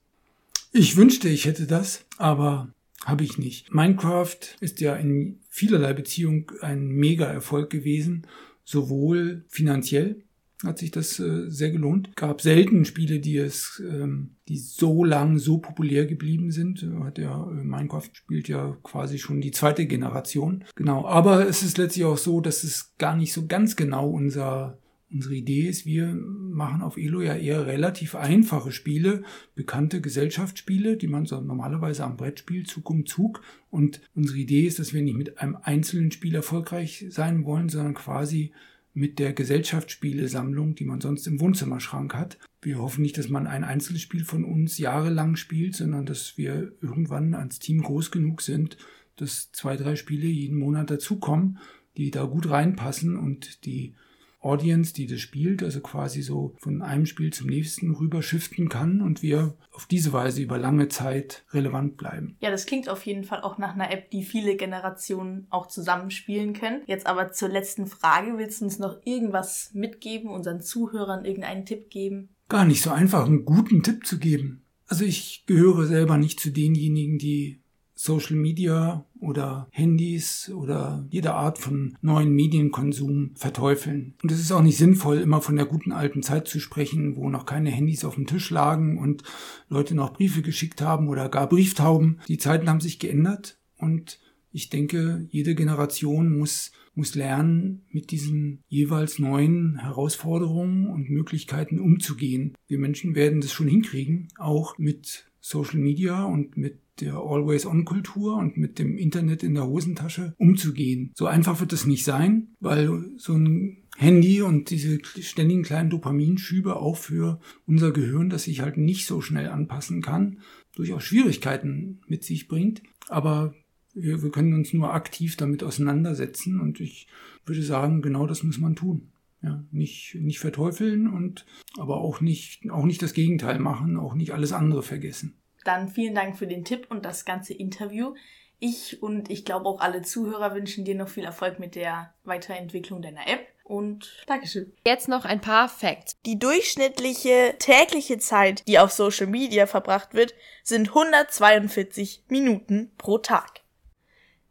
Ich 0.72 0.96
wünschte, 0.96 1.28
ich 1.28 1.44
hätte 1.44 1.66
das, 1.66 2.06
aber 2.16 2.70
habe 3.04 3.22
ich 3.22 3.36
nicht. 3.36 3.70
Minecraft 3.74 4.38
ist 4.60 4.80
ja 4.80 4.96
in 4.96 5.42
vielerlei 5.50 5.92
Beziehung 5.92 6.50
ein 6.62 6.88
Mega-Erfolg 6.88 7.68
gewesen, 7.68 8.26
sowohl 8.64 9.44
finanziell 9.48 10.22
hat 10.64 10.78
sich 10.78 10.90
das 10.90 11.18
äh, 11.18 11.48
sehr 11.48 11.70
gelohnt. 11.70 12.14
Gab 12.16 12.42
selten 12.42 12.84
Spiele, 12.84 13.20
die 13.20 13.38
es, 13.38 13.82
ähm, 13.86 14.36
die 14.48 14.58
so 14.58 15.04
lang 15.04 15.38
so 15.38 15.58
populär 15.58 16.06
geblieben 16.06 16.50
sind. 16.50 16.86
Hat 17.02 17.18
ja 17.18 17.50
äh, 17.50 17.64
Minecraft 17.64 18.10
spielt 18.12 18.48
ja 18.48 18.76
quasi 18.82 19.18
schon 19.18 19.40
die 19.40 19.52
zweite 19.52 19.86
Generation. 19.86 20.64
Genau. 20.74 21.06
Aber 21.06 21.48
es 21.48 21.62
ist 21.62 21.78
letztlich 21.78 22.04
auch 22.04 22.18
so, 22.18 22.40
dass 22.40 22.64
es 22.64 22.94
gar 22.98 23.16
nicht 23.16 23.32
so 23.32 23.46
ganz 23.46 23.76
genau 23.76 24.10
unser 24.10 24.78
Unsere 25.12 25.34
Idee 25.34 25.62
ist, 25.62 25.86
wir 25.86 26.14
machen 26.14 26.82
auf 26.82 26.96
Elo 26.96 27.20
ja 27.20 27.34
eher 27.34 27.66
relativ 27.66 28.14
einfache 28.14 28.70
Spiele, 28.70 29.24
bekannte 29.56 30.00
Gesellschaftsspiele, 30.00 30.96
die 30.96 31.08
man 31.08 31.26
so 31.26 31.40
normalerweise 31.40 32.04
am 32.04 32.16
Brett 32.16 32.38
spielt, 32.38 32.68
Zug 32.68 32.88
um 32.90 33.06
Zug. 33.06 33.42
Und 33.70 34.00
unsere 34.14 34.38
Idee 34.38 34.66
ist, 34.66 34.78
dass 34.78 34.94
wir 34.94 35.02
nicht 35.02 35.16
mit 35.16 35.38
einem 35.38 35.56
einzelnen 35.60 36.12
Spiel 36.12 36.36
erfolgreich 36.36 37.06
sein 37.08 37.44
wollen, 37.44 37.68
sondern 37.68 37.94
quasi 37.94 38.52
mit 38.92 39.18
der 39.18 39.32
Gesellschaftsspielesammlung, 39.32 40.74
die 40.74 40.84
man 40.84 41.00
sonst 41.00 41.26
im 41.26 41.40
Wohnzimmerschrank 41.40 42.14
hat. 42.14 42.38
Wir 42.60 42.78
hoffen 42.78 43.02
nicht, 43.02 43.18
dass 43.18 43.28
man 43.28 43.46
ein 43.46 43.64
Einzelspiel 43.64 44.24
von 44.24 44.44
uns 44.44 44.78
jahrelang 44.78 45.36
spielt, 45.36 45.76
sondern 45.76 46.06
dass 46.06 46.36
wir 46.36 46.72
irgendwann 46.80 47.34
als 47.34 47.58
Team 47.58 47.82
groß 47.82 48.10
genug 48.10 48.42
sind, 48.42 48.76
dass 49.16 49.52
zwei, 49.52 49.76
drei 49.76 49.96
Spiele 49.96 50.26
jeden 50.26 50.58
Monat 50.58 50.90
dazukommen, 50.90 51.58
die 51.96 52.10
da 52.10 52.24
gut 52.24 52.50
reinpassen 52.50 53.16
und 53.16 53.64
die 53.64 53.94
Audience, 54.40 54.94
die 54.94 55.06
das 55.06 55.20
spielt, 55.20 55.62
also 55.62 55.80
quasi 55.80 56.22
so 56.22 56.54
von 56.58 56.82
einem 56.82 57.06
Spiel 57.06 57.32
zum 57.32 57.48
nächsten 57.48 57.94
rüber 57.94 58.22
shiften 58.22 58.68
kann 58.68 59.02
und 59.02 59.22
wir 59.22 59.56
auf 59.72 59.86
diese 59.86 60.12
Weise 60.12 60.42
über 60.42 60.58
lange 60.58 60.88
Zeit 60.88 61.44
relevant 61.52 61.96
bleiben. 61.96 62.36
Ja, 62.40 62.50
das 62.50 62.66
klingt 62.66 62.88
auf 62.88 63.04
jeden 63.04 63.24
Fall 63.24 63.42
auch 63.42 63.58
nach 63.58 63.74
einer 63.74 63.90
App, 63.92 64.10
die 64.10 64.24
viele 64.24 64.56
Generationen 64.56 65.46
auch 65.50 65.66
zusammenspielen 65.66 66.54
können. 66.54 66.82
Jetzt 66.86 67.06
aber 67.06 67.32
zur 67.32 67.50
letzten 67.50 67.86
Frage. 67.86 68.38
Willst 68.38 68.60
du 68.60 68.64
uns 68.64 68.78
noch 68.78 68.98
irgendwas 69.04 69.70
mitgeben, 69.74 70.30
unseren 70.30 70.60
Zuhörern 70.60 71.24
irgendeinen 71.24 71.66
Tipp 71.66 71.90
geben? 71.90 72.30
Gar 72.48 72.64
nicht 72.64 72.82
so 72.82 72.90
einfach, 72.90 73.26
einen 73.26 73.44
guten 73.44 73.82
Tipp 73.82 74.06
zu 74.06 74.18
geben. 74.18 74.64
Also 74.86 75.04
ich 75.04 75.44
gehöre 75.46 75.86
selber 75.86 76.16
nicht 76.16 76.40
zu 76.40 76.50
denjenigen, 76.50 77.18
die 77.18 77.60
Social 77.94 78.36
Media 78.36 79.04
oder 79.20 79.68
Handys 79.70 80.50
oder 80.54 81.06
jede 81.10 81.34
Art 81.34 81.58
von 81.58 81.96
neuen 82.00 82.32
Medienkonsum 82.32 83.32
verteufeln. 83.34 84.14
Und 84.22 84.32
es 84.32 84.40
ist 84.40 84.52
auch 84.52 84.62
nicht 84.62 84.78
sinnvoll, 84.78 85.18
immer 85.18 85.40
von 85.40 85.56
der 85.56 85.66
guten 85.66 85.92
alten 85.92 86.22
Zeit 86.22 86.48
zu 86.48 86.60
sprechen, 86.60 87.16
wo 87.16 87.28
noch 87.28 87.46
keine 87.46 87.70
Handys 87.70 88.04
auf 88.04 88.14
dem 88.14 88.26
Tisch 88.26 88.50
lagen 88.50 88.98
und 88.98 89.22
Leute 89.68 89.94
noch 89.94 90.12
Briefe 90.12 90.42
geschickt 90.42 90.82
haben 90.82 91.08
oder 91.08 91.28
gar 91.28 91.48
Brieftauben. 91.48 92.20
Die 92.28 92.38
Zeiten 92.38 92.68
haben 92.68 92.80
sich 92.80 92.98
geändert 92.98 93.58
und 93.76 94.18
ich 94.52 94.68
denke, 94.68 95.26
jede 95.30 95.54
Generation 95.54 96.36
muss, 96.36 96.72
muss 96.94 97.14
lernen, 97.14 97.84
mit 97.90 98.10
diesen 98.10 98.64
jeweils 98.66 99.18
neuen 99.18 99.78
Herausforderungen 99.78 100.88
und 100.88 101.08
Möglichkeiten 101.08 101.78
umzugehen. 101.78 102.54
Wir 102.66 102.78
Menschen 102.78 103.14
werden 103.14 103.40
das 103.40 103.52
schon 103.52 103.68
hinkriegen, 103.68 104.28
auch 104.38 104.76
mit 104.76 105.29
Social 105.40 105.78
Media 105.78 106.24
und 106.24 106.56
mit 106.56 106.80
der 107.00 107.14
Always-On-Kultur 107.14 108.36
und 108.36 108.56
mit 108.56 108.78
dem 108.78 108.98
Internet 108.98 109.42
in 109.42 109.54
der 109.54 109.66
Hosentasche 109.66 110.34
umzugehen. 110.36 111.12
So 111.14 111.26
einfach 111.26 111.60
wird 111.60 111.72
es 111.72 111.86
nicht 111.86 112.04
sein, 112.04 112.48
weil 112.60 113.10
so 113.16 113.32
ein 113.32 113.78
Handy 113.96 114.42
und 114.42 114.70
diese 114.70 114.98
ständigen 115.04 115.62
kleinen 115.62 115.90
Dopaminschübe 115.90 116.76
auch 116.76 116.96
für 116.96 117.40
unser 117.66 117.90
Gehirn, 117.92 118.30
das 118.30 118.44
sich 118.44 118.60
halt 118.60 118.76
nicht 118.76 119.06
so 119.06 119.20
schnell 119.20 119.48
anpassen 119.48 120.02
kann, 120.02 120.40
durchaus 120.74 121.04
Schwierigkeiten 121.04 122.00
mit 122.06 122.24
sich 122.24 122.48
bringt. 122.48 122.82
aber 123.08 123.54
wir, 123.94 124.22
wir 124.22 124.30
können 124.30 124.54
uns 124.54 124.72
nur 124.72 124.94
aktiv 124.94 125.36
damit 125.36 125.62
auseinandersetzen 125.62 126.60
und 126.60 126.80
ich 126.80 127.08
würde 127.44 127.62
sagen, 127.62 128.02
genau 128.02 128.26
das 128.26 128.42
muss 128.42 128.58
man 128.58 128.76
tun. 128.76 129.10
Ja, 129.42 129.64
nicht, 129.70 130.16
nicht 130.16 130.38
verteufeln 130.38 131.08
und 131.08 131.46
aber 131.78 131.98
auch 131.98 132.20
nicht, 132.20 132.70
auch 132.70 132.84
nicht 132.84 133.00
das 133.00 133.14
Gegenteil 133.14 133.58
machen, 133.58 133.96
auch 133.96 134.14
nicht 134.14 134.32
alles 134.32 134.52
andere 134.52 134.82
vergessen. 134.82 135.40
Dann 135.64 135.88
vielen 135.88 136.14
Dank 136.14 136.36
für 136.36 136.46
den 136.46 136.64
Tipp 136.64 136.86
und 136.90 137.04
das 137.04 137.24
ganze 137.24 137.54
Interview. 137.54 138.14
Ich 138.58 139.02
und 139.02 139.30
ich 139.30 139.46
glaube 139.46 139.66
auch 139.66 139.80
alle 139.80 140.02
Zuhörer 140.02 140.54
wünschen 140.54 140.84
dir 140.84 140.94
noch 140.94 141.08
viel 141.08 141.24
Erfolg 141.24 141.58
mit 141.58 141.74
der 141.74 142.12
Weiterentwicklung 142.24 143.00
deiner 143.00 143.26
App 143.26 143.46
und 143.64 144.24
Dankeschön. 144.26 144.72
Jetzt 144.84 145.08
noch 145.08 145.24
ein 145.24 145.40
paar 145.40 145.68
Facts. 145.68 146.18
Die 146.26 146.38
durchschnittliche 146.38 147.54
tägliche 147.58 148.18
Zeit, 148.18 148.66
die 148.68 148.78
auf 148.78 148.90
Social 148.90 149.28
Media 149.28 149.66
verbracht 149.66 150.12
wird, 150.12 150.34
sind 150.62 150.88
142 150.88 152.24
Minuten 152.28 152.92
pro 152.98 153.18
Tag. 153.18 153.60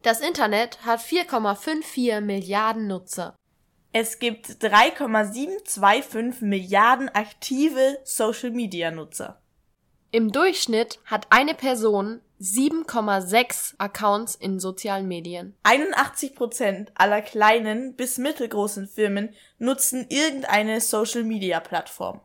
Das 0.02 0.22
Internet 0.22 0.86
hat 0.86 1.02
4,54 1.02 2.22
Milliarden 2.22 2.88
Nutzer. 2.88 3.36
Es 3.92 4.20
gibt 4.20 4.62
3,725 4.62 6.42
Milliarden 6.42 7.10
aktive 7.10 7.98
Social 8.04 8.52
Media 8.52 8.92
Nutzer. 8.92 9.42
Im 10.12 10.32
Durchschnitt 10.32 11.00
hat 11.06 11.26
eine 11.32 11.56
Person 11.56 12.22
7,6 12.40 13.74
Accounts 13.80 14.36
in 14.36 14.60
sozialen 14.60 15.08
Medien. 15.08 15.56
81 15.64 16.36
Prozent 16.36 16.92
aller 16.96 17.24
kleinen 17.24 17.96
bis 17.96 18.20
mittelgroßen 18.20 18.88
Firmen 18.88 19.34
nutzen 19.58 20.06
irgendeine 20.10 20.82
Social 20.82 21.24
Media 21.24 21.60
Plattform. 21.60 22.22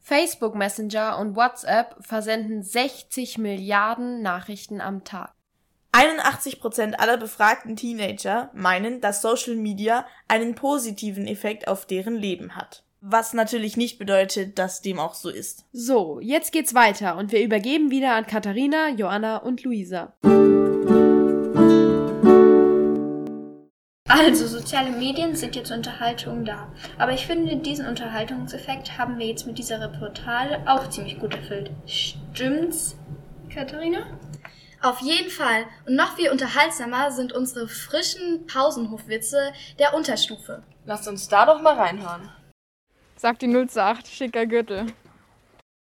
Facebook 0.00 0.54
Messenger 0.54 1.18
und 1.18 1.34
WhatsApp 1.34 1.96
versenden 2.00 2.62
60 2.62 3.38
Milliarden 3.38 4.22
Nachrichten 4.22 4.80
am 4.80 5.02
Tag. 5.02 5.33
81 5.94 6.58
Prozent 6.58 6.98
aller 6.98 7.16
befragten 7.16 7.76
Teenager 7.76 8.50
meinen, 8.52 9.00
dass 9.00 9.22
Social 9.22 9.54
Media 9.54 10.04
einen 10.26 10.56
positiven 10.56 11.28
Effekt 11.28 11.68
auf 11.68 11.86
deren 11.86 12.16
Leben 12.16 12.56
hat. 12.56 12.82
Was 13.00 13.32
natürlich 13.32 13.76
nicht 13.76 14.00
bedeutet, 14.00 14.58
dass 14.58 14.82
dem 14.82 14.98
auch 14.98 15.14
so 15.14 15.28
ist. 15.28 15.66
So, 15.72 16.18
jetzt 16.20 16.50
geht's 16.50 16.74
weiter 16.74 17.16
und 17.16 17.30
wir 17.30 17.44
übergeben 17.44 17.92
wieder 17.92 18.14
an 18.14 18.26
Katharina, 18.26 18.88
Joanna 18.88 19.36
und 19.36 19.62
Luisa. 19.62 20.14
Also, 24.08 24.48
soziale 24.48 24.90
Medien 24.90 25.36
sind 25.36 25.54
jetzt 25.54 25.70
Unterhaltung 25.70 26.44
da. 26.44 26.72
Aber 26.98 27.12
ich 27.12 27.24
finde, 27.24 27.56
diesen 27.58 27.86
Unterhaltungseffekt 27.86 28.98
haben 28.98 29.16
wir 29.18 29.26
jetzt 29.26 29.46
mit 29.46 29.58
dieser 29.58 29.80
Reportage 29.80 30.58
auch 30.66 30.90
ziemlich 30.90 31.20
gut 31.20 31.34
erfüllt. 31.34 31.70
Stimmt's, 31.86 32.96
Katharina? 33.48 34.06
Auf 34.84 35.00
jeden 35.00 35.30
Fall. 35.30 35.64
Und 35.86 35.96
noch 35.96 36.14
viel 36.14 36.30
unterhaltsamer 36.30 37.10
sind 37.10 37.32
unsere 37.32 37.68
frischen 37.68 38.46
Pausenhofwitze 38.46 39.54
der 39.78 39.94
Unterstufe. 39.94 40.62
Lasst 40.84 41.08
uns 41.08 41.26
da 41.26 41.46
doch 41.46 41.62
mal 41.62 41.72
reinhören. 41.74 42.30
Sagt 43.16 43.40
die 43.40 43.46
0 43.46 43.70
zu 43.70 43.82
8, 43.82 44.06
schicker 44.06 44.44
Gürtel. 44.44 44.88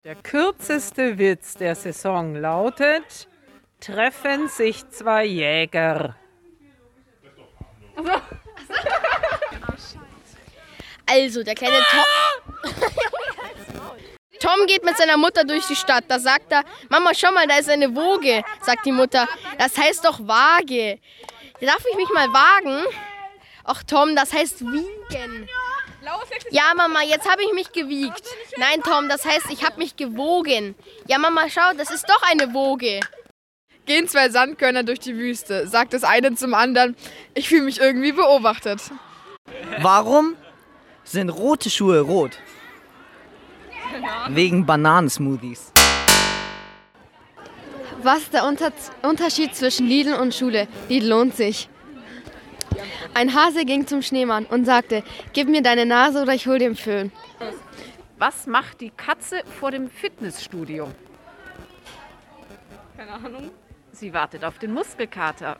Der 0.04 0.14
kürzeste 0.14 1.18
Witz 1.18 1.56
der 1.56 1.74
Saison 1.74 2.36
lautet: 2.36 3.28
Treffen 3.80 4.48
sich 4.48 4.88
zwei 4.90 5.26
Jäger. 5.26 6.16
Also, 11.08 11.42
der 11.42 11.56
kleine 11.56 11.78
Tom. 12.62 12.72
Tom 14.40 14.66
geht 14.68 14.84
mit 14.84 14.98
seiner 14.98 15.18
Mutter 15.18 15.44
durch 15.44 15.66
die 15.68 15.76
Stadt. 15.76 16.06
Da 16.08 16.20
sagt 16.20 16.52
er: 16.52 16.64
Mama, 16.90 17.12
schau 17.14 17.32
mal, 17.32 17.48
da 17.48 17.58
ist 17.58 17.70
eine 17.70 17.96
Woge. 17.96 18.44
Sagt 18.62 18.86
die 18.86 18.92
Mutter: 18.92 19.28
Das 19.58 19.78
heißt 19.78 20.06
doch 20.06 20.20
Waage. 20.28 21.00
Darf 21.62 21.84
ich 21.90 21.96
mich 21.96 22.10
mal 22.10 22.28
wagen? 22.34 22.84
Ach, 23.64 23.84
Tom, 23.84 24.16
das 24.16 24.34
heißt 24.34 24.62
wiegen. 24.62 25.48
Ja, 26.52 26.74
Mama, 26.76 27.02
jetzt 27.04 27.30
habe 27.30 27.44
ich 27.44 27.54
mich 27.54 27.72
gewiegt. 27.72 28.24
Nein, 28.58 28.82
Tom, 28.84 29.08
das 29.08 29.26
heißt, 29.26 29.46
ich 29.50 29.64
habe 29.64 29.78
mich 29.80 29.96
gewogen. 29.96 30.76
Ja, 31.08 31.18
Mama, 31.18 31.48
schau, 31.50 31.74
das 31.78 31.90
ist 31.92 32.10
doch 32.10 32.22
eine 32.24 32.54
Woge. 32.54 33.00
Gehen 33.86 34.08
zwei 34.08 34.30
Sandkörner 34.30 34.84
durch 34.84 35.00
die 35.00 35.16
Wüste, 35.16 35.68
sagt 35.68 35.94
das 35.94 36.04
eine 36.04 36.36
zum 36.36 36.54
anderen. 36.54 36.96
Ich 37.34 37.48
fühle 37.48 37.64
mich 37.64 37.80
irgendwie 37.80 38.12
beobachtet. 38.12 38.82
Warum 39.80 40.36
sind 41.04 41.30
rote 41.30 41.70
Schuhe 41.70 42.02
rot? 42.02 42.38
Wegen 44.30 44.66
Bananensmoothies. 44.66 45.72
Was 48.02 48.20
ist 48.20 48.34
der 48.34 48.46
Unter 48.46 48.72
Unterschied 49.02 49.56
zwischen 49.56 49.88
Lidl 49.88 50.14
und 50.16 50.34
Schule? 50.34 50.68
Lidl 50.90 51.08
lohnt 51.08 51.36
sich. 51.36 51.70
Ein 53.14 53.34
Hase 53.34 53.66
ging 53.66 53.88
zum 53.88 54.02
Schneemann 54.02 54.46
und 54.46 54.66
sagte, 54.66 55.04
gib 55.34 55.48
mir 55.48 55.62
deine 55.62 55.86
Nase 55.86 56.22
oder 56.22 56.34
ich 56.34 56.48
hol 56.48 56.60
den 56.60 56.76
Föhn. 56.76 57.12
Was 58.18 58.48
macht 58.48 58.82
die 58.82 58.90
Katze 58.90 59.44
vor 59.60 59.72
dem 59.72 59.90
Fitnessstudio? 59.90 60.90
Keine 62.98 63.12
Ahnung. 63.12 63.52
Sie 63.92 64.14
wartet 64.14 64.44
auf 64.44 64.58
den 64.58 64.74
Muskelkater. 64.74 65.58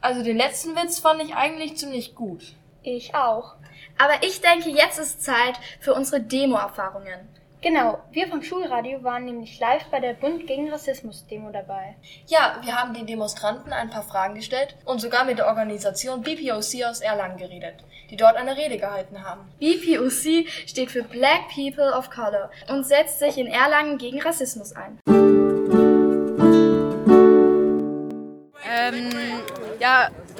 Also 0.00 0.24
den 0.24 0.36
letzten 0.36 0.74
Witz 0.74 0.98
fand 0.98 1.22
ich 1.22 1.34
eigentlich 1.34 1.76
ziemlich 1.76 2.14
gut. 2.14 2.54
Ich 2.82 3.14
auch. 3.14 3.54
Aber 4.02 4.14
ich 4.22 4.40
denke, 4.40 4.68
jetzt 4.68 4.98
ist 4.98 5.22
Zeit 5.22 5.54
für 5.78 5.94
unsere 5.94 6.20
Demo-Erfahrungen. 6.20 7.28
Genau, 7.62 8.00
wir 8.10 8.26
vom 8.26 8.42
Schulradio 8.42 9.04
waren 9.04 9.26
nämlich 9.26 9.60
live 9.60 9.84
bei 9.92 10.00
der 10.00 10.14
Bund 10.14 10.48
gegen 10.48 10.68
Rassismus-Demo 10.72 11.52
dabei. 11.52 11.94
Ja, 12.26 12.58
wir 12.64 12.74
haben 12.74 12.94
den 12.94 13.06
Demonstranten 13.06 13.72
ein 13.72 13.90
paar 13.90 14.02
Fragen 14.02 14.34
gestellt 14.34 14.74
und 14.86 15.00
sogar 15.00 15.24
mit 15.24 15.38
der 15.38 15.46
Organisation 15.46 16.22
BPOC 16.22 16.82
aus 16.84 17.00
Erlangen 17.00 17.36
geredet, 17.36 17.76
die 18.10 18.16
dort 18.16 18.34
eine 18.34 18.56
Rede 18.56 18.76
gehalten 18.76 19.22
haben. 19.22 19.48
BPOC 19.60 20.48
steht 20.66 20.90
für 20.90 21.04
Black 21.04 21.50
People 21.54 21.92
of 21.96 22.10
Color 22.10 22.50
und 22.70 22.84
setzt 22.84 23.20
sich 23.20 23.38
in 23.38 23.46
Erlangen 23.46 23.98
gegen 23.98 24.20
Rassismus 24.20 24.72
ein. 24.72 24.98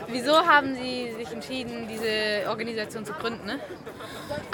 Wieso 0.09 0.47
haben 0.47 0.75
Sie 0.75 1.13
sich 1.19 1.31
entschieden, 1.33 1.89
diese 1.89 2.49
Organisation 2.49 3.05
zu 3.05 3.13
gründen? 3.13 3.47
Ne? 3.47 3.59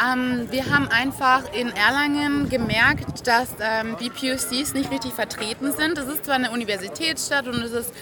Ähm, 0.04 0.48
wir 0.50 0.66
haben 0.66 0.88
einfach 0.88 1.52
in 1.52 1.68
Erlangen 1.68 2.48
gemerkt, 2.48 3.26
dass 3.26 3.48
ähm, 3.60 3.96
BPOCs 3.96 4.74
nicht 4.74 4.90
richtig 4.90 5.12
vertreten 5.12 5.72
sind. 5.72 5.98
Es 5.98 6.06
ist 6.06 6.24
zwar 6.24 6.36
eine 6.36 6.50
Universitätsstadt 6.50 7.46
und 7.46 7.62
es 7.62 7.72
ist, 7.72 7.92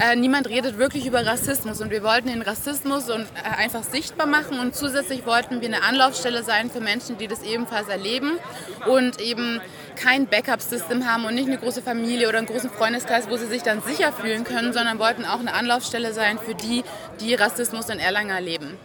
äh, 0.00 0.16
niemand 0.16 0.48
redet 0.48 0.78
wirklich 0.78 1.06
über 1.06 1.24
Rassismus 1.24 1.80
und 1.80 1.90
wir 1.90 2.02
wollten 2.02 2.28
den 2.28 2.42
Rassismus 2.42 3.10
und, 3.10 3.22
äh, 3.22 3.62
einfach 3.62 3.82
sichtbar 3.82 4.26
machen 4.26 4.58
und 4.58 4.74
zusätzlich 4.74 5.26
wollten 5.26 5.60
wir 5.60 5.68
eine 5.68 5.82
Anlaufstelle 5.82 6.42
sein 6.42 6.70
für 6.70 6.80
Menschen, 6.80 7.18
die 7.18 7.28
das 7.28 7.42
ebenfalls 7.42 7.88
erleben 7.88 8.38
und 8.86 9.20
eben 9.20 9.60
kein 9.96 10.26
Backup-System 10.26 11.06
haben 11.06 11.24
und 11.24 11.34
nicht 11.34 11.48
eine 11.48 11.58
große 11.58 11.82
Familie 11.82 12.28
oder 12.28 12.38
einen 12.38 12.46
großen 12.46 12.70
Freundeskreis, 12.70 13.28
wo 13.28 13.36
sie 13.36 13.46
sich 13.46 13.62
dann 13.62 13.82
sicher 13.82 14.12
fühlen 14.12 14.44
können, 14.44 14.72
sondern 14.72 14.98
wollten 14.98 15.24
auch 15.24 15.40
eine 15.40 15.54
Anlaufstelle 15.54 16.12
sein 16.12 16.38
für 16.38 16.54
die, 16.54 16.84
die 17.20 17.34
Rassismus 17.34 17.88
in 17.88 17.98
Erlangen 17.98 18.30
erleben. 18.30 18.78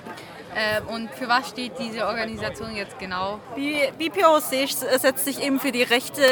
Äh, 0.57 0.81
und 0.91 1.11
für 1.11 1.27
was 1.27 1.49
steht 1.49 1.73
diese 1.77 2.07
Organisation 2.07 2.75
jetzt 2.75 2.97
genau? 2.97 3.39
BPOC 3.55 4.41
setzt 4.41 5.23
sich 5.23 5.43
eben 5.43 5.59
für 5.59 5.71
die 5.71 5.83
Rechte 5.83 6.23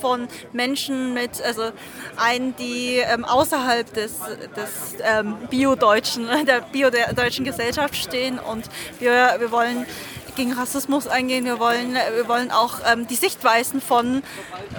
von 0.00 0.26
Menschen 0.52 1.14
mit, 1.14 1.40
also 1.40 1.70
ein, 2.16 2.56
die 2.56 2.96
ähm, 2.96 3.24
außerhalb 3.24 3.92
des, 3.94 4.18
des 4.56 4.96
ähm, 5.04 5.36
Bio-Deutschen, 5.50 6.26
der 6.46 6.62
Bio-deutschen 6.62 7.44
Gesellschaft 7.44 7.94
stehen 7.94 8.40
und 8.40 8.64
wir, 8.98 9.36
wir 9.38 9.52
wollen 9.52 9.86
gegen 10.34 10.52
Rassismus 10.52 11.06
eingehen. 11.06 11.44
Wir 11.44 11.58
wollen, 11.58 11.94
wir 11.94 12.28
wollen 12.28 12.50
auch 12.50 12.74
ähm, 12.90 13.06
die 13.06 13.14
Sichtweisen 13.14 13.80
von, 13.80 14.22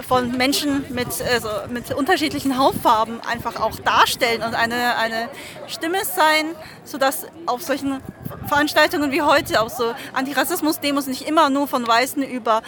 von 0.06 0.32
Menschen 0.32 0.84
mit, 0.90 1.08
also 1.32 1.48
mit 1.68 1.92
unterschiedlichen 1.92 2.58
Hautfarben 2.58 3.20
einfach 3.20 3.60
auch 3.60 3.76
darstellen 3.80 4.42
und 4.42 4.54
eine, 4.54 4.96
eine 4.96 5.28
Stimme 5.66 6.04
sein, 6.04 6.54
sodass 6.84 7.26
auf 7.46 7.62
solchen 7.62 8.00
Veranstaltungen 8.46 9.12
wie 9.12 9.22
heute, 9.22 9.60
auch 9.60 9.70
so 9.70 9.94
Antirassismus-Demos 10.14 11.06
nicht 11.06 11.28
immer 11.28 11.50
nur 11.50 11.68
von 11.68 11.86
Weißen 11.86 12.22
über 12.22 12.62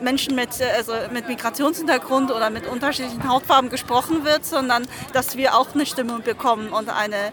Menschen 0.00 0.34
mit, 0.34 0.50
also 0.76 0.92
mit 1.12 1.28
Migrationshintergrund 1.28 2.30
oder 2.30 2.50
mit 2.50 2.66
unterschiedlichen 2.66 3.28
Hautfarben 3.28 3.70
gesprochen 3.70 4.24
wird, 4.24 4.44
sondern 4.44 4.86
dass 5.12 5.36
wir 5.36 5.56
auch 5.56 5.74
eine 5.74 5.86
Stimme 5.86 6.20
bekommen 6.20 6.70
und 6.70 6.88
eine, 6.88 7.32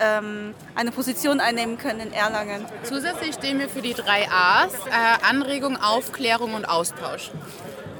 ähm, 0.00 0.54
eine 0.74 0.90
Position 0.90 1.40
einnehmen 1.40 1.78
können 1.78 2.00
in 2.00 2.12
Erlangen. 2.12 2.64
Zusätzlich 2.82 3.34
stehen 3.34 3.58
wir 3.58 3.68
für 3.68 3.82
die 3.82 3.94
drei 3.94 4.28
A's, 4.30 4.74
äh, 4.86 5.28
Anregung, 5.28 5.76
Aufklärung 5.76 6.54
und 6.54 6.68
Austausch. 6.68 7.30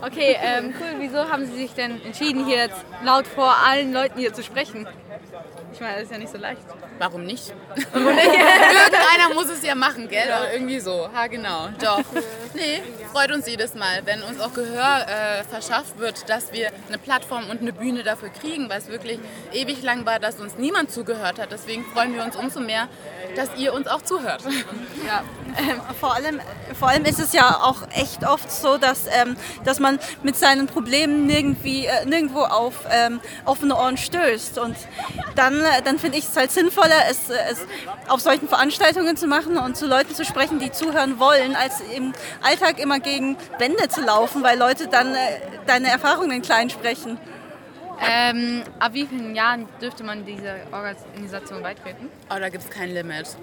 Okay, 0.03 0.37
ähm, 0.41 0.75
cool. 0.79 0.97
Wieso 0.99 1.31
haben 1.31 1.47
Sie 1.47 1.57
sich 1.57 1.73
denn 1.73 2.01
entschieden, 2.05 2.47
hier 2.47 2.59
jetzt 2.59 2.85
laut 3.03 3.27
vor 3.27 3.55
allen 3.67 3.93
Leuten 3.93 4.19
hier 4.19 4.35
zu 4.35 4.43
sprechen? 4.43 4.87
Ich 5.77 5.81
meine, 5.83 5.97
das 5.97 6.05
ist 6.05 6.13
ja 6.13 6.17
nicht 6.17 6.33
so 6.33 6.39
leicht. 6.39 6.63
Warum 6.99 7.25
nicht? 7.27 7.53
Irgendeiner 7.95 9.35
muss 9.35 9.51
es 9.51 9.63
ja 9.63 9.75
machen, 9.75 10.09
gell? 10.09 10.25
Oder 10.27 10.55
irgendwie 10.55 10.81
so. 10.81 11.11
Ha, 11.13 11.27
genau. 11.27 11.69
Doch. 11.79 12.03
Nee, 12.55 12.83
freut 13.13 13.31
uns 13.31 13.47
jedes 13.47 13.75
Mal, 13.75 14.01
wenn 14.07 14.23
uns 14.23 14.41
auch 14.41 14.55
Gehör 14.55 15.07
äh, 15.07 15.45
verschafft 15.45 15.99
wird, 15.99 16.31
dass 16.31 16.55
wir 16.55 16.71
eine 16.89 16.97
Plattform 16.97 17.51
und 17.51 17.61
eine 17.61 17.75
Bühne 17.75 18.05
dafür 18.05 18.31
kriegen, 18.31 18.71
weil 18.71 18.79
es 18.79 18.89
wirklich 18.89 19.19
ewig 19.53 19.83
lang 19.83 20.07
war, 20.07 20.19
dass 20.19 20.41
uns 20.41 20.57
niemand 20.57 20.91
zugehört 20.91 21.39
hat. 21.39 21.53
Deswegen 21.53 21.85
freuen 21.85 22.15
wir 22.15 22.25
uns 22.25 22.37
umso 22.37 22.61
mehr, 22.61 22.89
dass 23.37 23.51
ihr 23.57 23.73
uns 23.73 23.87
auch 23.87 24.03
zuhört. 24.03 24.43
Ja. 25.07 25.23
Ähm, 25.59 25.81
vor, 25.99 26.15
allem, 26.15 26.41
vor 26.79 26.89
allem 26.89 27.05
ist 27.05 27.19
es 27.19 27.33
ja 27.33 27.61
auch 27.63 27.83
echt 27.95 28.27
oft 28.27 28.51
so, 28.51 28.77
dass, 28.77 29.07
ähm, 29.07 29.37
dass 29.65 29.81
man 29.81 29.99
mit 30.23 30.37
seinen 30.37 30.67
Problemen 30.67 31.27
nirgendwie, 31.27 31.87
äh, 31.87 32.05
nirgendwo 32.05 32.41
auf 32.41 32.75
ähm, 32.91 33.21
offene 33.45 33.75
Ohren 33.75 33.97
stößt. 33.97 34.59
Und 34.59 34.77
dann, 35.35 35.61
äh, 35.61 35.83
dann 35.83 35.99
finde 35.99 36.19
ich 36.19 36.25
es 36.25 36.37
halt 36.37 36.51
sinnvoller, 36.51 37.09
es, 37.11 37.31
äh, 37.31 37.37
es 37.51 37.67
auf 38.09 38.21
solchen 38.21 38.49
Veranstaltungen 38.49 39.17
zu 39.17 39.27
machen 39.27 39.57
und 39.57 39.77
zu 39.77 39.87
Leuten 39.87 40.15
zu 40.15 40.25
sprechen, 40.25 40.59
die 40.59 40.73
zuhören 40.73 41.19
wollen, 41.19 41.57
als 41.57 41.81
im 41.95 42.13
Alltag 42.43 42.79
immer 42.79 43.01
gegen 43.01 43.37
Wände 43.59 43.89
zu 43.89 44.03
laufen, 44.03 44.43
weil 44.43 44.59
Leute 44.59 44.89
dann 44.89 45.15
äh, 45.15 45.41
deine 45.67 45.89
Erfahrungen 45.89 46.43
klein 46.43 46.71
sprechen. 46.71 47.19
Ähm, 48.01 48.63
ab 48.79 48.93
wie 48.93 49.07
vielen 49.07 49.35
Jahren 49.35 49.69
dürfte 49.81 50.05
man 50.05 50.27
dieser 50.27 50.57
Organisation 50.73 51.63
beitreten? 51.63 52.11
Oh, 52.31 52.39
da 52.39 52.49
gibt 52.49 52.65
es 52.65 52.71
kein 52.71 52.93
Limit. 52.93 53.37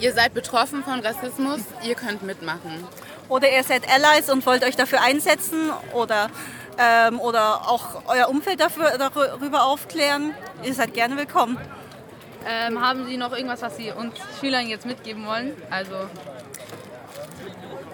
Ihr 0.00 0.12
seid 0.12 0.34
betroffen 0.34 0.82
von 0.84 1.00
Rassismus, 1.00 1.60
ihr 1.82 1.94
könnt 1.94 2.22
mitmachen. 2.22 2.84
Oder 3.28 3.50
ihr 3.50 3.62
seid 3.62 3.82
Allies 3.88 4.30
und 4.30 4.44
wollt 4.44 4.64
euch 4.64 4.76
dafür 4.76 5.00
einsetzen 5.02 5.70
oder, 5.92 6.28
ähm, 6.78 7.20
oder 7.20 7.68
auch 7.68 8.02
euer 8.06 8.28
Umfeld 8.28 8.60
dafür, 8.60 8.98
darüber 8.98 9.64
aufklären. 9.64 10.34
Ihr 10.62 10.74
seid 10.74 10.94
gerne 10.94 11.16
willkommen. 11.16 11.58
Ähm, 12.46 12.80
haben 12.80 13.06
Sie 13.06 13.16
noch 13.16 13.32
irgendwas, 13.32 13.62
was 13.62 13.76
Sie 13.76 13.90
uns 13.90 14.14
Schülern 14.40 14.66
jetzt 14.66 14.84
mitgeben 14.84 15.26
wollen? 15.26 15.52
Also 15.70 15.94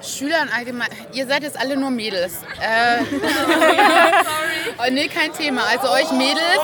Schülern 0.02 0.48
allgemein, 0.54 0.88
ihr 1.12 1.26
seid 1.26 1.42
jetzt 1.42 1.58
alle 1.58 1.76
nur 1.76 1.90
Mädels. 1.90 2.34
Äh, 2.60 3.02
oh, 4.78 4.90
nee, 4.90 5.08
kein 5.08 5.32
Thema. 5.32 5.62
Also 5.70 5.90
euch 5.90 6.10
Mädels, 6.12 6.60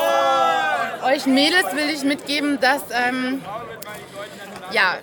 euch 1.04 1.26
Mädels 1.26 1.74
will 1.74 1.90
ich 1.92 2.02
mitgeben, 2.04 2.58
dass 2.60 2.82
ähm, 2.92 3.42
ja, 4.72 4.96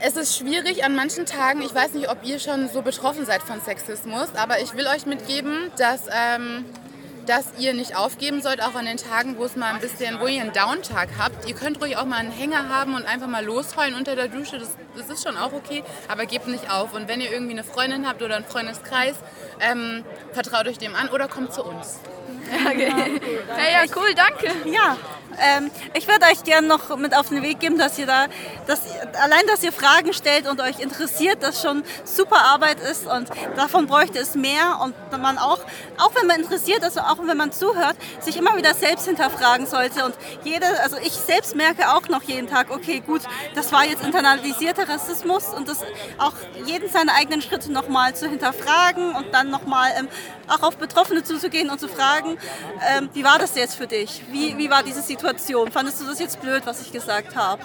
es 0.00 0.16
ist 0.16 0.36
schwierig 0.36 0.84
an 0.84 0.94
manchen 0.94 1.26
Tagen. 1.26 1.62
Ich 1.62 1.74
weiß 1.74 1.94
nicht, 1.94 2.10
ob 2.10 2.18
ihr 2.24 2.38
schon 2.38 2.68
so 2.68 2.82
betroffen 2.82 3.24
seid 3.24 3.42
von 3.42 3.60
Sexismus, 3.60 4.28
aber 4.36 4.60
ich 4.60 4.74
will 4.74 4.86
euch 4.86 5.06
mitgeben, 5.06 5.70
dass 5.78 6.02
ähm, 6.12 6.64
dass 7.26 7.46
ihr 7.58 7.74
nicht 7.74 7.96
aufgeben 7.96 8.42
sollt, 8.42 8.62
auch 8.62 8.74
an 8.74 8.86
den 8.86 8.96
Tagen, 8.96 9.36
wo 9.38 9.44
es 9.44 9.56
mal 9.56 9.74
ein 9.74 9.80
bisschen, 9.80 10.20
wo 10.20 10.26
ihr 10.26 10.40
einen 10.40 10.52
Downtag 10.52 11.08
habt. 11.18 11.48
Ihr 11.48 11.54
könnt 11.54 11.80
ruhig 11.80 11.96
auch 11.96 12.04
mal 12.04 12.16
einen 12.16 12.30
Hänger 12.30 12.68
haben 12.68 12.94
und 12.94 13.04
einfach 13.04 13.26
mal 13.26 13.44
losheulen 13.44 13.94
unter 13.94 14.16
der 14.16 14.28
Dusche. 14.28 14.58
Das, 14.58 14.76
das 14.96 15.10
ist 15.10 15.24
schon 15.24 15.36
auch 15.36 15.52
okay, 15.52 15.82
aber 16.08 16.26
gebt 16.26 16.46
nicht 16.46 16.70
auf. 16.70 16.94
Und 16.94 17.08
wenn 17.08 17.20
ihr 17.20 17.30
irgendwie 17.30 17.52
eine 17.52 17.64
Freundin 17.64 18.06
habt 18.06 18.22
oder 18.22 18.36
einen 18.36 18.44
Freundeskreis, 18.44 19.16
ähm, 19.60 20.04
vertraut 20.32 20.66
euch 20.68 20.78
dem 20.78 20.94
an 20.94 21.08
oder 21.08 21.28
kommt 21.28 21.52
zu 21.52 21.64
uns. 21.64 21.98
Okay. 22.66 22.88
Ja, 23.48 23.82
ja, 23.82 23.92
cool, 23.96 24.14
danke. 24.14 24.52
Ja, 24.70 24.96
ähm, 25.40 25.70
ich 25.94 26.06
würde 26.08 26.26
euch 26.26 26.44
gerne 26.44 26.66
noch 26.66 26.96
mit 26.96 27.16
auf 27.16 27.28
den 27.28 27.42
Weg 27.42 27.60
geben, 27.60 27.78
dass 27.78 27.98
ihr 27.98 28.06
da, 28.06 28.26
dass, 28.66 28.80
allein, 29.20 29.46
dass 29.48 29.62
ihr 29.62 29.72
Fragen 29.72 30.12
stellt 30.12 30.48
und 30.48 30.60
euch 30.60 30.78
interessiert, 30.80 31.42
das 31.42 31.60
schon 31.60 31.82
super 32.04 32.42
Arbeit 32.44 32.80
ist 32.80 33.06
und 33.06 33.28
davon 33.56 33.86
bräuchte 33.86 34.18
es 34.18 34.34
mehr 34.34 34.80
und 34.82 34.94
man 35.20 35.38
auch, 35.38 35.58
auch 35.98 36.14
wenn 36.14 36.26
man 36.26 36.40
interessiert 36.40 36.82
ist, 36.84 37.00
auch 37.00 37.18
wenn 37.22 37.36
man 37.36 37.52
zuhört, 37.52 37.96
sich 38.20 38.36
immer 38.36 38.56
wieder 38.56 38.74
selbst 38.74 39.06
hinterfragen 39.06 39.66
sollte 39.66 40.04
und 40.04 40.14
jede, 40.44 40.66
also 40.82 40.96
ich 40.98 41.12
selbst 41.12 41.56
merke 41.56 41.92
auch 41.94 42.08
noch 42.08 42.22
jeden 42.22 42.48
Tag, 42.48 42.70
okay, 42.70 43.02
gut, 43.04 43.22
das 43.54 43.72
war 43.72 43.84
jetzt 43.84 44.04
internalisierter 44.04 44.88
Rassismus 44.88 45.48
und 45.48 45.68
das 45.68 45.78
auch 46.18 46.34
jeden 46.64 46.88
seine 46.90 47.14
eigenen 47.14 47.42
Schritte 47.42 47.72
nochmal 47.72 48.14
zu 48.14 48.28
hinterfragen 48.28 49.14
und 49.14 49.32
dann 49.32 49.50
nochmal 49.50 49.90
ähm, 49.98 50.08
auch 50.48 50.62
auf 50.62 50.76
Betroffene 50.76 51.24
zuzugehen 51.24 51.70
und 51.70 51.80
zu 51.80 51.88
fragen, 51.88 52.38
ähm, 52.88 53.08
wie 53.12 53.24
war 53.24 53.38
das 53.38 53.54
jetzt 53.56 53.74
für 53.76 53.86
dich? 53.86 54.22
Wie, 54.30 54.56
wie 54.56 54.70
war 54.70 54.82
diese 54.82 55.02
Situation? 55.02 55.25
Fandest 55.72 56.00
du 56.00 56.06
das 56.06 56.20
jetzt 56.20 56.40
blöd, 56.40 56.62
was 56.66 56.80
ich 56.80 56.92
gesagt 56.92 57.34
habe? 57.34 57.62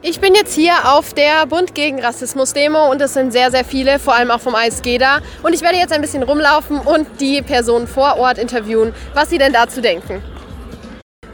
Ich 0.00 0.20
bin 0.20 0.34
jetzt 0.34 0.54
hier 0.54 0.74
auf 0.92 1.12
der 1.14 1.46
Bund 1.46 1.74
gegen 1.74 2.00
Rassismus 2.00 2.52
Demo 2.52 2.90
und 2.90 3.00
es 3.00 3.14
sind 3.14 3.32
sehr, 3.32 3.50
sehr 3.50 3.64
viele, 3.64 3.98
vor 3.98 4.14
allem 4.14 4.30
auch 4.30 4.40
vom 4.40 4.54
ASG 4.54 4.98
da. 4.98 5.20
Und 5.42 5.54
ich 5.54 5.62
werde 5.62 5.78
jetzt 5.78 5.92
ein 5.92 6.02
bisschen 6.02 6.22
rumlaufen 6.22 6.78
und 6.78 7.06
die 7.20 7.42
Personen 7.42 7.88
vor 7.88 8.16
Ort 8.18 8.38
interviewen, 8.38 8.94
was 9.14 9.30
sie 9.30 9.38
denn 9.38 9.52
dazu 9.52 9.80
denken. 9.80 10.22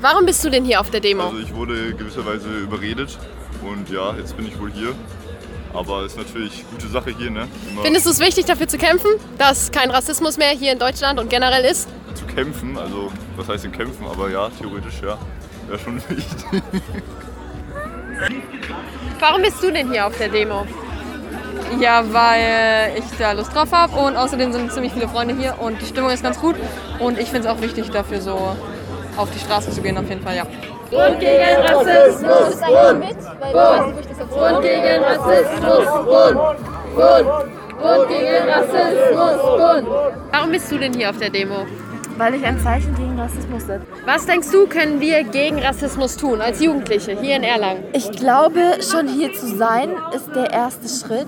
Warum 0.01 0.25
bist 0.25 0.43
du 0.45 0.49
denn 0.49 0.65
hier 0.65 0.81
auf 0.81 0.89
der 0.91 1.01
Demo? 1.01 1.25
Also 1.25 1.39
ich 1.39 1.55
wurde 1.55 1.95
gewisserweise 1.95 2.49
überredet 2.49 3.19
und 3.63 3.91
ja, 3.91 4.15
jetzt 4.17 4.37
bin 4.37 4.47
ich 4.47 4.59
wohl 4.59 4.71
hier. 4.73 4.95
Aber 5.75 6.05
es 6.05 6.13
ist 6.13 6.19
natürlich 6.19 6.61
eine 6.61 6.71
gute 6.71 6.89
Sache 6.89 7.11
hier. 7.11 7.31
Ne? 7.31 7.49
Immer 7.71 7.83
Findest 7.83 8.07
du 8.07 8.11
es 8.11 8.19
wichtig, 8.21 8.47
dafür 8.47 8.67
zu 8.67 8.79
kämpfen, 8.79 9.11
dass 9.37 9.71
kein 9.71 9.91
Rassismus 9.91 10.39
mehr 10.39 10.51
hier 10.51 10.73
in 10.73 10.79
Deutschland 10.79 11.21
und 11.21 11.29
generell 11.29 11.65
ist? 11.65 11.89
Zu 12.15 12.25
kämpfen, 12.25 12.79
also 12.79 13.13
was 13.37 13.49
heißt 13.49 13.65
denn 13.65 13.73
kämpfen, 13.73 14.07
aber 14.07 14.31
ja, 14.31 14.49
theoretisch 14.49 15.01
ja, 15.03 15.19
wäre 15.71 15.79
schon 15.79 15.97
wichtig. 16.09 16.63
Warum 19.19 19.43
bist 19.43 19.63
du 19.63 19.71
denn 19.71 19.91
hier 19.91 20.07
auf 20.07 20.17
der 20.19 20.29
Demo? 20.29 20.67
Ja, 21.79 22.03
weil 22.13 22.95
ich 22.97 23.05
da 23.19 23.33
Lust 23.33 23.55
drauf 23.55 23.71
habe 23.73 23.97
und 23.97 24.17
außerdem 24.17 24.53
sind 24.53 24.73
ziemlich 24.73 24.93
viele 24.93 25.09
Freunde 25.09 25.35
hier 25.35 25.55
und 25.61 25.81
die 25.81 25.87
Stimmung 25.87 26.11
ist 26.11 26.23
ganz 26.23 26.41
gut 26.41 26.57
und 26.99 27.19
ich 27.19 27.31
finde 27.31 27.49
es 27.49 27.55
auch 27.55 27.61
wichtig, 27.61 27.91
dafür 27.91 28.21
so 28.21 28.57
auf 29.17 29.31
die 29.31 29.39
Straße 29.39 29.71
zu 29.71 29.81
gehen, 29.81 29.97
auf 29.97 30.09
jeden 30.09 30.23
Fall, 30.23 30.37
ja. 30.37 30.45
Bund 30.91 31.21
gegen 31.21 31.61
Rassismus, 31.63 32.61
Bund, 32.61 33.05
Bund, 33.53 34.01
Bund 34.31 34.63
gegen 34.63 35.05
Rassismus, 35.05 35.87
Bund, 36.05 36.39
Bund, 36.97 37.29
Bund 37.81 38.09
gegen 38.09 38.49
Rassismus, 38.49 39.37
Bund. 39.57 39.89
Warum 40.33 40.51
bist 40.51 40.73
du 40.73 40.79
denn 40.79 40.93
hier 40.95 41.11
auf 41.11 41.19
der 41.19 41.31
Demo? 41.31 41.67
Weil 42.21 42.35
ich 42.35 42.45
ein 42.45 42.61
Zeichen 42.61 42.95
gegen 42.97 43.19
Rassismus 43.19 43.63
setze. 43.65 43.87
Was 44.05 44.27
denkst 44.27 44.51
du, 44.53 44.67
können 44.67 45.01
wir 45.01 45.25
gegen 45.25 45.59
Rassismus 45.59 46.19
tun 46.19 46.43
als 46.43 46.61
Jugendliche 46.61 47.19
hier 47.19 47.37
in 47.37 47.43
Erlangen? 47.43 47.83
Ich 47.95 48.13
glaube, 48.13 48.61
schon 48.83 49.09
hier 49.09 49.33
zu 49.33 49.47
sein 49.57 49.89
ist 50.15 50.29
der 50.35 50.51
erste 50.51 50.87
Schritt. 50.87 51.27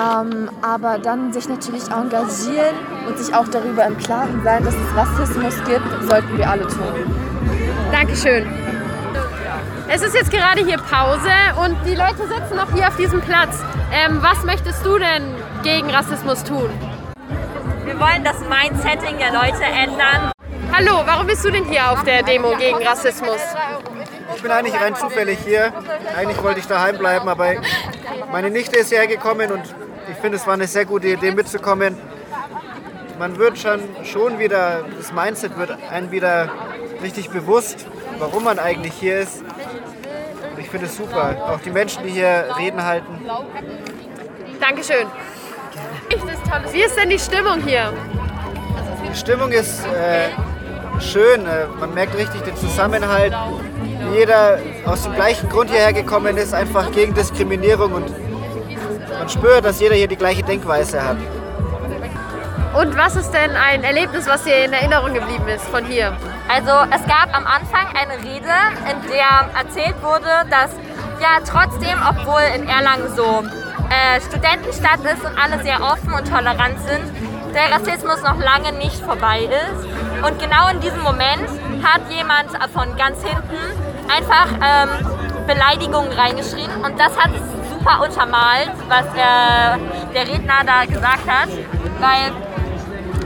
Ähm, 0.00 0.48
aber 0.62 0.96
dann 0.96 1.34
sich 1.34 1.50
natürlich 1.50 1.82
engagieren 1.90 2.76
und 3.06 3.18
sich 3.18 3.34
auch 3.34 3.46
darüber 3.48 3.84
im 3.84 3.98
Klaren 3.98 4.40
sein, 4.42 4.64
dass 4.64 4.74
es 4.74 4.96
Rassismus 4.96 5.54
gibt, 5.66 6.08
sollten 6.08 6.38
wir 6.38 6.48
alle 6.48 6.66
tun. 6.66 7.14
Dankeschön. 7.92 8.46
Es 9.86 10.00
ist 10.00 10.14
jetzt 10.14 10.30
gerade 10.30 10.64
hier 10.64 10.78
Pause 10.78 11.28
und 11.62 11.76
die 11.84 11.94
Leute 11.94 12.26
sitzen 12.26 12.56
noch 12.56 12.72
hier 12.72 12.88
auf 12.88 12.96
diesem 12.96 13.20
Platz. 13.20 13.58
Ähm, 13.92 14.20
was 14.22 14.44
möchtest 14.44 14.82
du 14.86 14.96
denn 14.96 15.34
gegen 15.62 15.90
Rassismus 15.90 16.42
tun? 16.42 16.70
Wir 17.90 17.98
wollen 17.98 18.22
das 18.22 18.38
Mindsetting 18.38 19.18
der 19.18 19.32
Leute 19.32 19.64
ändern. 19.64 20.30
Hallo, 20.72 21.02
warum 21.04 21.26
bist 21.26 21.44
du 21.44 21.50
denn 21.50 21.64
hier 21.64 21.90
auf 21.90 22.04
der 22.04 22.22
Demo 22.22 22.54
gegen 22.56 22.80
Rassismus? 22.86 23.40
Ich 24.36 24.42
bin 24.42 24.52
eigentlich 24.52 24.80
rein 24.80 24.94
zufällig 24.94 25.40
hier. 25.44 25.72
Eigentlich 26.16 26.40
wollte 26.40 26.60
ich 26.60 26.68
daheim 26.68 26.98
bleiben, 26.98 27.28
aber 27.28 27.54
meine 28.30 28.48
Nichte 28.48 28.78
ist 28.78 28.90
hierher 28.90 29.08
gekommen 29.08 29.50
und 29.50 29.64
ich 30.08 30.16
finde, 30.18 30.36
es 30.36 30.46
war 30.46 30.54
eine 30.54 30.68
sehr 30.68 30.84
gute 30.84 31.08
Idee 31.08 31.32
mitzukommen. 31.32 31.98
Man 33.18 33.36
wird 33.38 33.58
schon, 33.58 33.80
schon 34.04 34.38
wieder, 34.38 34.84
das 34.96 35.12
Mindset 35.12 35.58
wird 35.58 35.76
einem 35.90 36.12
wieder 36.12 36.48
richtig 37.02 37.30
bewusst, 37.30 37.88
warum 38.20 38.44
man 38.44 38.60
eigentlich 38.60 38.92
hier 38.92 39.18
ist. 39.18 39.42
Und 39.42 40.60
ich 40.60 40.70
finde 40.70 40.86
es 40.86 40.96
super. 40.96 41.34
Auch 41.52 41.60
die 41.60 41.70
Menschen, 41.70 42.04
die 42.04 42.10
hier 42.10 42.54
Reden 42.56 42.84
halten. 42.84 43.28
Dankeschön. 44.60 45.08
Wie 46.72 46.82
ist 46.82 46.96
denn 46.96 47.10
die 47.10 47.18
Stimmung 47.18 47.60
hier? 47.62 47.92
Die 49.08 49.16
Stimmung 49.16 49.52
ist 49.52 49.84
äh, 49.86 50.30
schön. 51.00 51.46
Äh, 51.46 51.66
man 51.78 51.94
merkt 51.94 52.16
richtig 52.16 52.42
den 52.42 52.56
Zusammenhalt. 52.56 53.34
Jeder 54.12 54.58
aus 54.84 55.04
dem 55.04 55.14
gleichen 55.14 55.48
Grund 55.48 55.70
hierher 55.70 55.92
gekommen 55.92 56.36
ist, 56.36 56.52
einfach 56.54 56.90
gegen 56.92 57.14
Diskriminierung. 57.14 57.92
Und 57.92 58.10
man 59.18 59.28
spürt, 59.28 59.64
dass 59.64 59.80
jeder 59.80 59.94
hier 59.94 60.08
die 60.08 60.16
gleiche 60.16 60.42
Denkweise 60.42 61.02
hat. 61.02 61.16
Und 62.74 62.96
was 62.96 63.16
ist 63.16 63.32
denn 63.32 63.50
ein 63.56 63.82
Erlebnis, 63.82 64.26
was 64.28 64.44
dir 64.44 64.64
in 64.64 64.72
Erinnerung 64.72 65.12
geblieben 65.12 65.48
ist 65.48 65.64
von 65.66 65.84
hier? 65.84 66.16
Also 66.48 66.70
es 66.94 67.04
gab 67.06 67.36
am 67.36 67.46
Anfang 67.46 67.86
eine 67.94 68.22
Rede, 68.22 68.52
in 68.90 69.10
der 69.10 69.50
erzählt 69.58 69.96
wurde, 70.02 70.48
dass 70.50 70.70
ja 71.20 71.40
trotzdem, 71.44 71.98
obwohl 72.08 72.42
in 72.56 72.68
Erlangen 72.68 73.14
so 73.14 73.44
äh, 73.90 74.20
Studentenstadt 74.20 75.00
ist 75.04 75.24
und 75.24 75.36
alle 75.38 75.62
sehr 75.62 75.82
offen 75.82 76.12
und 76.12 76.28
tolerant 76.28 76.78
sind, 76.86 77.54
der 77.54 77.72
Rassismus 77.72 78.22
noch 78.22 78.38
lange 78.38 78.72
nicht 78.78 79.00
vorbei 79.02 79.48
ist. 79.48 79.84
Und 80.24 80.38
genau 80.38 80.68
in 80.68 80.80
diesem 80.80 81.02
Moment 81.02 81.48
hat 81.82 82.02
jemand 82.10 82.50
von 82.72 82.96
ganz 82.96 83.22
hinten 83.22 83.56
einfach 84.08 84.48
ähm, 84.62 85.46
Beleidigungen 85.46 86.12
reingeschrien. 86.12 86.70
Und 86.84 86.98
das 86.98 87.16
hat 87.18 87.30
super 87.72 88.02
untermalt, 88.02 88.70
was 88.88 89.04
der, 89.14 89.78
der 90.14 90.28
Redner 90.28 90.62
da 90.64 90.84
gesagt 90.84 91.26
hat, 91.26 91.48
weil 91.98 92.32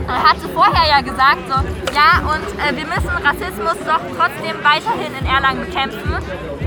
er 0.07 0.23
hatte 0.23 0.47
vorher 0.53 0.87
ja 0.87 1.01
gesagt, 1.01 1.39
so, 1.47 1.55
ja, 1.93 2.21
und 2.21 2.45
äh, 2.59 2.75
wir 2.75 2.85
müssen 2.85 3.09
Rassismus 3.09 3.75
doch 3.85 4.01
trotzdem 4.17 4.63
weiterhin 4.63 5.13
in 5.19 5.25
Erlangen 5.25 5.65
bekämpfen, 5.65 6.15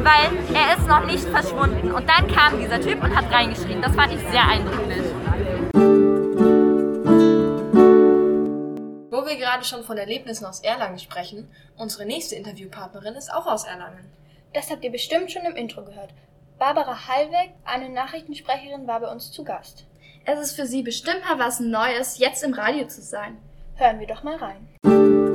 weil 0.09 0.57
er 0.57 0.79
ist 0.79 0.87
noch 0.87 1.05
nicht 1.05 1.25
verschwunden. 1.25 1.93
Und 1.93 2.09
dann 2.09 2.27
kam 2.29 2.59
dieser 2.59 2.81
Typ 2.81 3.03
und 3.03 3.15
hat 3.15 3.31
reingeschrien. 3.31 3.83
Das 3.83 3.95
fand 3.95 4.13
ich 4.15 4.21
sehr 4.31 4.47
eindrücklich. 4.47 5.03
Wo 9.11 9.27
wir 9.27 9.37
gerade 9.37 9.65
schon 9.65 9.85
von 9.85 9.99
Erlebnissen 9.99 10.47
aus 10.47 10.61
Erlangen 10.61 10.99
sprechen, 10.99 11.51
unsere 11.77 12.07
nächste 12.07 12.37
Interviewpartnerin 12.37 13.15
ist 13.17 13.33
auch 13.33 13.47
aus 13.47 13.65
Erlangen. 13.65 14.11
Das 14.55 14.71
habt 14.71 14.83
ihr 14.83 14.91
bestimmt 14.91 15.31
schon 15.31 15.45
im 15.45 15.57
Intro 15.57 15.85
gehört. 15.85 16.11
Barbara 16.59 17.07
Hallweg, 17.07 17.51
eine 17.65 17.91
Nachrichtensprecherin, 17.91 18.87
war 18.87 19.01
bei 19.01 19.11
uns 19.11 19.31
zu 19.31 19.45
Gast. 19.45 19.85
Es 20.25 20.41
ist 20.41 20.57
für 20.57 20.67
sie 20.67 20.83
bestimmt 20.83 21.21
mal 21.29 21.39
was 21.39 21.61
Neues, 21.61 22.19
jetzt 22.19 22.43
im 22.43 22.55
Radio 22.55 22.87
zu 22.87 23.03
sein. 23.03 23.37
Hören 23.77 24.01
wir 24.01 24.07
doch 24.07 24.23
mal 24.23 24.37
rein. 24.37 25.28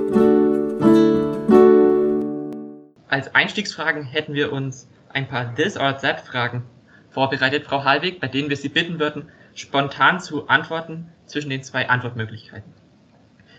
Als 3.13 3.35
Einstiegsfragen 3.35 4.05
hätten 4.05 4.33
wir 4.33 4.51
uns 4.51 4.89
ein 5.09 5.27
paar 5.27 5.53
This 5.53 5.77
or 5.77 5.95
That 5.99 6.21
Fragen 6.21 6.63
vorbereitet, 7.11 7.63
Frau 7.63 7.83
Hallweg, 7.83 8.19
bei 8.19 8.27
denen 8.27 8.49
wir 8.49 8.57
Sie 8.57 8.69
bitten 8.69 8.99
würden, 8.99 9.31
spontan 9.53 10.19
zu 10.19 10.47
antworten 10.47 11.13
zwischen 11.27 11.51
den 11.51 11.61
zwei 11.61 11.89
Antwortmöglichkeiten. 11.89 12.73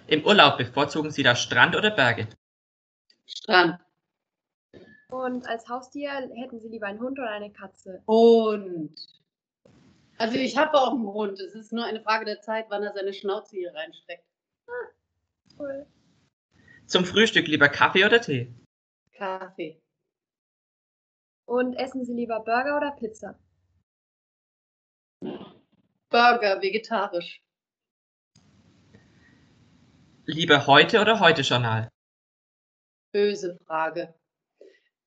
Im 0.09 0.27
Urlaub 0.27 0.59
bevorzugen 0.59 1.13
Sie 1.13 1.23
da 1.23 1.37
Strand 1.37 1.77
oder 1.77 1.93
Berge? 1.93 2.27
Strand. 3.27 3.79
Und 5.11 5.47
als 5.47 5.69
Haustier 5.69 6.11
hätten 6.11 6.59
Sie 6.59 6.67
lieber 6.67 6.89
einen 6.89 6.99
Hund 6.99 7.21
oder 7.21 7.31
eine 7.31 7.53
Katze? 7.53 8.03
Hund. 8.09 8.99
Also 10.19 10.35
ich 10.37 10.57
habe 10.57 10.77
auch 10.77 10.95
einen 10.95 11.07
Hund. 11.07 11.39
Es 11.39 11.55
ist 11.55 11.73
nur 11.73 11.85
eine 11.85 12.01
Frage 12.01 12.25
der 12.25 12.41
Zeit, 12.41 12.67
wann 12.71 12.83
er 12.83 12.93
seine 12.93 13.13
Schnauze 13.13 13.55
hier 13.55 13.73
reinsteckt. 13.73 14.27
Ah, 14.67 14.89
cool. 15.61 15.87
Zum 16.87 17.05
Frühstück 17.05 17.47
lieber 17.47 17.69
Kaffee 17.69 18.05
oder 18.05 18.21
Tee? 18.21 18.53
Kaffee. 19.15 19.81
Und 21.47 21.75
essen 21.75 22.05
Sie 22.05 22.15
lieber 22.15 22.41
Burger 22.41 22.77
oder 22.77 22.93
Pizza? 22.93 23.39
Burger, 26.11 26.61
vegetarisch. 26.61 27.43
Lieber 30.27 30.67
heute 30.67 31.01
oder 31.01 31.21
heute 31.21 31.43
Journal? 31.43 31.89
Böse 33.13 33.59
Frage. 33.67 34.15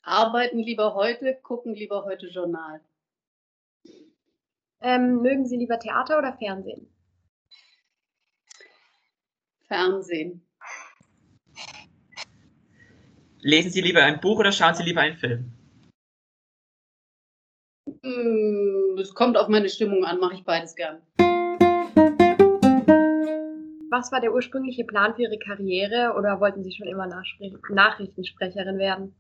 Arbeiten 0.04 0.60
lieber 0.60 0.94
heute, 0.94 1.36
gucken 1.42 1.74
lieber 1.74 2.06
heute 2.06 2.28
Journal. 2.28 2.80
Ähm, 4.80 5.22
mögen 5.22 5.46
Sie 5.48 5.58
lieber 5.58 5.80
Theater 5.80 6.18
oder 6.18 6.34
Fernsehen? 6.38 6.88
Fernsehen. 9.68 10.47
Lesen 13.42 13.72
Sie 13.72 13.82
lieber 13.82 14.04
ein 14.04 14.20
Buch 14.20 14.40
oder 14.40 14.52
schauen 14.52 14.74
Sie 14.76 14.84
lieber 14.84 15.02
einen 15.02 15.18
Film? 15.18 15.52
Mm, 18.02 18.98
Es 19.00 19.14
kommt 19.14 19.38
auf 19.38 19.48
meine 19.48 19.70
Stimmung 19.70 20.06
an, 20.06 20.20
mache 20.20 20.36
ich 20.36 20.44
beides 20.44 20.76
gern. 20.76 21.02
Was 23.90 24.12
war 24.12 24.20
der 24.22 24.34
ursprüngliche 24.34 24.84
Plan 24.84 25.16
für 25.16 25.24
Ihre 25.24 25.40
Karriere 25.40 26.14
oder 26.18 26.40
wollten 26.40 26.64
Sie 26.64 26.72
schon 26.74 26.88
immer 26.88 27.08
Nachrichtensprecherin 27.08 28.78
werden? 28.78 29.16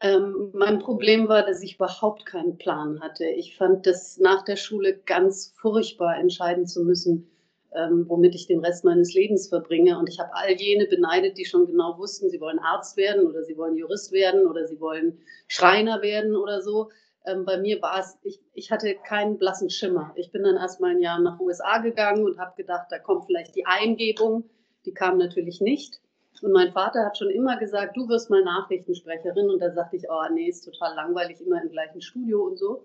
Ähm, 0.00 0.50
mein 0.52 0.80
Problem 0.80 1.28
war, 1.28 1.46
dass 1.46 1.62
ich 1.62 1.76
überhaupt 1.76 2.26
keinen 2.26 2.58
Plan 2.58 3.00
hatte. 3.00 3.24
Ich 3.24 3.56
fand 3.56 3.86
das 3.86 4.18
nach 4.18 4.42
der 4.44 4.56
Schule 4.56 4.98
ganz 5.06 5.54
furchtbar, 5.56 6.18
entscheiden 6.18 6.66
zu 6.66 6.84
müssen, 6.84 7.30
ähm, 7.74 8.04
womit 8.08 8.34
ich 8.34 8.46
den 8.46 8.64
Rest 8.64 8.84
meines 8.84 9.14
Lebens 9.14 9.48
verbringe. 9.48 9.98
Und 9.98 10.08
ich 10.08 10.20
habe 10.20 10.34
all 10.34 10.52
jene 10.52 10.86
beneidet, 10.86 11.36
die 11.36 11.44
schon 11.44 11.66
genau 11.66 11.98
wussten, 11.98 12.30
sie 12.30 12.40
wollen 12.40 12.58
Arzt 12.58 12.96
werden 12.96 13.26
oder 13.26 13.42
sie 13.42 13.56
wollen 13.56 13.76
Jurist 13.76 14.12
werden 14.12 14.46
oder 14.46 14.66
sie 14.66 14.80
wollen 14.80 15.18
Schreiner 15.48 16.02
werden 16.02 16.36
oder 16.36 16.62
so. 16.62 16.90
Ähm, 17.26 17.44
bei 17.44 17.58
mir 17.58 17.80
war 17.82 18.00
es, 18.00 18.18
ich, 18.22 18.40
ich 18.52 18.70
hatte 18.70 18.94
keinen 19.06 19.38
blassen 19.38 19.70
Schimmer. 19.70 20.12
Ich 20.16 20.30
bin 20.30 20.42
dann 20.42 20.56
erst 20.56 20.80
mal 20.80 20.90
ein 20.90 21.00
Jahr 21.00 21.18
nach 21.20 21.40
USA 21.40 21.78
gegangen 21.78 22.24
und 22.24 22.38
habe 22.38 22.54
gedacht, 22.56 22.86
da 22.90 22.98
kommt 22.98 23.26
vielleicht 23.26 23.56
die 23.56 23.66
Eingebung. 23.66 24.44
Die 24.84 24.92
kam 24.92 25.18
natürlich 25.18 25.60
nicht. 25.60 26.00
Und 26.42 26.52
mein 26.52 26.72
Vater 26.72 27.04
hat 27.04 27.16
schon 27.16 27.30
immer 27.30 27.56
gesagt, 27.56 27.96
du 27.96 28.08
wirst 28.08 28.28
mal 28.28 28.44
Nachrichtensprecherin. 28.44 29.48
Und 29.48 29.60
da 29.60 29.72
sagte 29.72 29.96
ich, 29.96 30.04
oh 30.10 30.32
nee, 30.32 30.48
ist 30.48 30.64
total 30.64 30.94
langweilig, 30.94 31.40
immer 31.40 31.62
im 31.62 31.70
gleichen 31.70 32.02
Studio 32.02 32.42
und 32.42 32.58
so. 32.58 32.84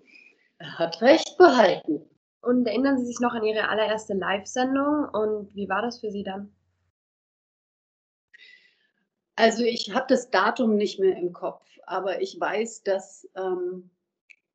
Er 0.58 0.78
hat 0.78 1.00
recht 1.02 1.36
behalten. 1.36 2.02
Und 2.42 2.66
erinnern 2.66 2.98
Sie 2.98 3.06
sich 3.06 3.20
noch 3.20 3.34
an 3.34 3.44
Ihre 3.44 3.68
allererste 3.68 4.14
Live-Sendung 4.14 5.08
und 5.12 5.54
wie 5.54 5.68
war 5.68 5.82
das 5.82 6.00
für 6.00 6.10
Sie 6.10 6.22
dann? 6.22 6.54
Also 9.36 9.62
ich 9.62 9.94
habe 9.94 10.06
das 10.08 10.30
Datum 10.30 10.76
nicht 10.76 11.00
mehr 11.00 11.16
im 11.16 11.32
Kopf, 11.32 11.64
aber 11.86 12.20
ich 12.20 12.38
weiß, 12.38 12.82
dass 12.82 13.28
ähm, 13.34 13.90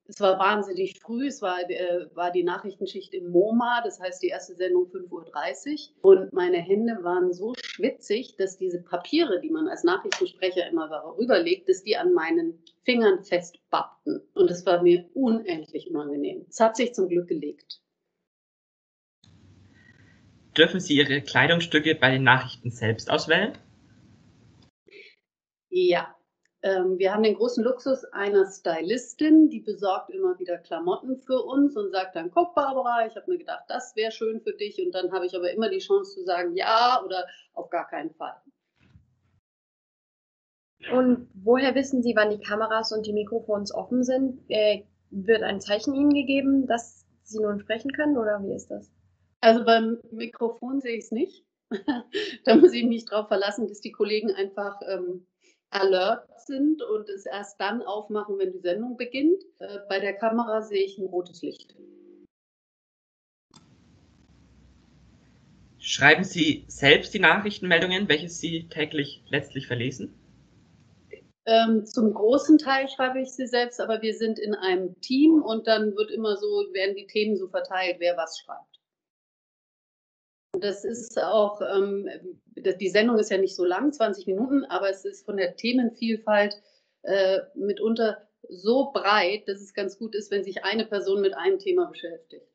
es 0.07 0.19
war 0.19 0.37
wahnsinnig 0.37 0.99
früh. 0.99 1.27
Es 1.27 1.41
war, 1.41 1.59
äh, 1.69 2.07
war 2.13 2.31
die 2.31 2.43
Nachrichtenschicht 2.43 3.13
im 3.13 3.29
MoMA, 3.31 3.81
das 3.83 3.99
heißt 3.99 4.21
die 4.21 4.27
erste 4.27 4.55
Sendung 4.55 4.85
5.30 4.85 5.89
Uhr. 6.01 6.11
Und 6.11 6.33
meine 6.33 6.57
Hände 6.57 7.03
waren 7.03 7.33
so 7.33 7.53
schwitzig, 7.57 8.35
dass 8.37 8.57
diese 8.57 8.81
Papiere, 8.81 9.41
die 9.41 9.49
man 9.49 9.67
als 9.67 9.83
Nachrichtensprecher 9.83 10.67
immer 10.69 11.15
rüberlegt, 11.17 11.69
dass 11.69 11.83
die 11.83 11.97
an 11.97 12.13
meinen 12.13 12.61
Fingern 12.83 13.23
festbappten. 13.23 14.21
Und 14.33 14.49
das 14.49 14.65
war 14.65 14.83
mir 14.83 15.09
unendlich 15.13 15.89
unangenehm. 15.89 16.45
Es 16.49 16.59
hat 16.59 16.75
sich 16.75 16.93
zum 16.93 17.09
Glück 17.09 17.27
gelegt. 17.27 17.81
Dürfen 20.55 20.79
Sie 20.79 20.95
Ihre 20.95 21.21
Kleidungsstücke 21.21 21.95
bei 21.95 22.11
den 22.11 22.23
Nachrichten 22.23 22.71
selbst 22.71 23.09
auswählen? 23.09 23.57
Ja, 25.69 26.15
wir 26.65 27.13
haben 27.13 27.21
den 27.21 27.35
großen 27.35 27.63
Luxus 27.63 28.05
einer 28.05 28.47
Stylistin, 28.47 29.49
die 29.49 29.59
besorgt 29.59 30.09
immer 30.09 30.39
wieder 30.39 30.57
Klamotten 30.57 31.15
für 31.15 31.43
uns 31.43 31.77
und 31.77 31.91
sagt 31.91 32.15
dann, 32.15 32.31
guck 32.31 32.55
Barbara, 32.55 33.05
ich 33.05 33.15
habe 33.15 33.29
mir 33.29 33.37
gedacht, 33.37 33.65
das 33.67 33.95
wäre 33.95 34.11
schön 34.11 34.41
für 34.41 34.53
dich. 34.53 34.83
Und 34.83 34.95
dann 34.95 35.11
habe 35.11 35.27
ich 35.27 35.35
aber 35.35 35.51
immer 35.51 35.69
die 35.69 35.77
Chance 35.77 36.15
zu 36.15 36.23
sagen, 36.23 36.55
ja 36.55 37.03
oder 37.05 37.27
auf 37.53 37.69
gar 37.69 37.87
keinen 37.87 38.15
Fall. 38.15 38.41
Und 40.91 41.29
woher 41.35 41.75
wissen 41.75 42.01
Sie, 42.01 42.15
wann 42.15 42.31
die 42.31 42.39
Kameras 42.39 42.91
und 42.91 43.05
die 43.05 43.13
Mikrofons 43.13 43.71
offen 43.71 44.03
sind? 44.03 44.41
Äh, 44.49 44.85
wird 45.11 45.43
ein 45.43 45.61
Zeichen 45.61 45.93
Ihnen 45.93 46.13
gegeben, 46.13 46.65
dass 46.65 47.05
Sie 47.21 47.39
nun 47.39 47.59
sprechen 47.59 47.91
können 47.91 48.17
oder 48.17 48.41
wie 48.43 48.53
ist 48.53 48.71
das? 48.71 48.91
Also 49.39 49.63
beim 49.63 49.99
Mikrofon 50.09 50.81
sehe 50.81 50.97
ich 50.97 51.05
es 51.05 51.11
nicht. 51.11 51.45
da 52.45 52.55
muss 52.55 52.73
ich 52.73 52.85
mich 52.85 53.05
drauf 53.05 53.27
verlassen, 53.27 53.67
dass 53.67 53.81
die 53.81 53.91
Kollegen 53.91 54.31
einfach 54.31 54.79
ähm, 54.87 55.27
alert 55.75 56.27
sind 56.39 56.81
und 56.81 57.09
es 57.09 57.25
erst 57.25 57.59
dann 57.59 57.81
aufmachen, 57.81 58.37
wenn 58.37 58.51
die 58.51 58.59
Sendung 58.59 58.97
beginnt. 58.97 59.43
Äh, 59.59 59.79
bei 59.89 59.99
der 59.99 60.13
Kamera 60.13 60.61
sehe 60.61 60.83
ich 60.83 60.97
ein 60.97 61.05
rotes 61.05 61.41
Licht. 61.41 61.75
Schreiben 65.79 66.23
Sie 66.23 66.65
selbst 66.67 67.13
die 67.13 67.19
Nachrichtenmeldungen, 67.19 68.09
welche 68.09 68.29
Sie 68.29 68.67
täglich 68.69 69.23
letztlich 69.29 69.67
verlesen? 69.67 70.13
Ähm, 71.47 71.85
zum 71.85 72.11
großen 72.11 72.57
Teil 72.57 72.89
schreibe 72.89 73.21
ich 73.21 73.29
sie 73.29 73.45
selbst, 73.45 73.79
aber 73.79 74.01
wir 74.01 74.15
sind 74.15 74.39
in 74.39 74.55
einem 74.55 74.99
Team 75.01 75.43
und 75.43 75.67
dann 75.67 75.95
wird 75.95 76.09
immer 76.09 76.37
so, 76.37 76.47
werden 76.73 76.95
die 76.95 77.05
Themen 77.05 77.37
so 77.37 77.47
verteilt, 77.47 77.97
wer 77.99 78.17
was 78.17 78.39
schreibt. 78.39 78.74
Das 80.61 80.85
ist 80.85 81.21
auch, 81.21 81.61
ähm, 81.61 82.07
die 82.55 82.89
Sendung 82.89 83.17
ist 83.19 83.31
ja 83.31 83.37
nicht 83.37 83.55
so 83.55 83.65
lang, 83.65 83.91
20 83.91 84.27
Minuten, 84.27 84.65
aber 84.65 84.89
es 84.89 85.05
ist 85.05 85.25
von 85.25 85.37
der 85.37 85.55
Themenvielfalt 85.55 86.61
äh, 87.03 87.39
mitunter 87.55 88.17
so 88.49 88.91
breit, 88.91 89.47
dass 89.47 89.61
es 89.61 89.73
ganz 89.73 89.97
gut 89.97 90.15
ist, 90.15 90.31
wenn 90.31 90.43
sich 90.43 90.63
eine 90.63 90.85
Person 90.85 91.21
mit 91.21 91.33
einem 91.35 91.59
Thema 91.59 91.85
beschäftigt. 91.85 92.45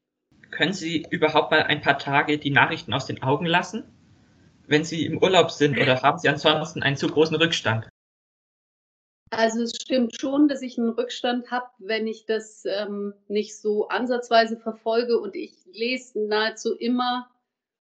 Können 0.50 0.72
Sie 0.72 1.06
überhaupt 1.10 1.50
mal 1.50 1.62
ein 1.62 1.80
paar 1.80 1.98
Tage 1.98 2.38
die 2.38 2.50
Nachrichten 2.50 2.92
aus 2.92 3.06
den 3.06 3.22
Augen 3.22 3.46
lassen? 3.46 3.84
Wenn 4.66 4.84
Sie 4.84 5.04
im 5.04 5.22
Urlaub 5.22 5.50
sind 5.50 5.76
oder 5.78 6.02
haben 6.02 6.18
Sie 6.18 6.28
ansonsten 6.28 6.82
einen 6.82 6.96
zu 6.96 7.08
großen 7.08 7.36
Rückstand? 7.36 7.88
Also 9.30 9.62
es 9.62 9.76
stimmt 9.80 10.16
schon, 10.20 10.48
dass 10.48 10.60
ich 10.60 10.76
einen 10.76 10.90
Rückstand 10.90 11.52
habe, 11.52 11.66
wenn 11.78 12.08
ich 12.08 12.26
das 12.26 12.64
ähm, 12.64 13.14
nicht 13.28 13.56
so 13.56 13.86
ansatzweise 13.88 14.56
verfolge 14.56 15.20
und 15.20 15.36
ich 15.36 15.54
lese 15.72 16.26
nahezu 16.26 16.74
immer 16.74 17.30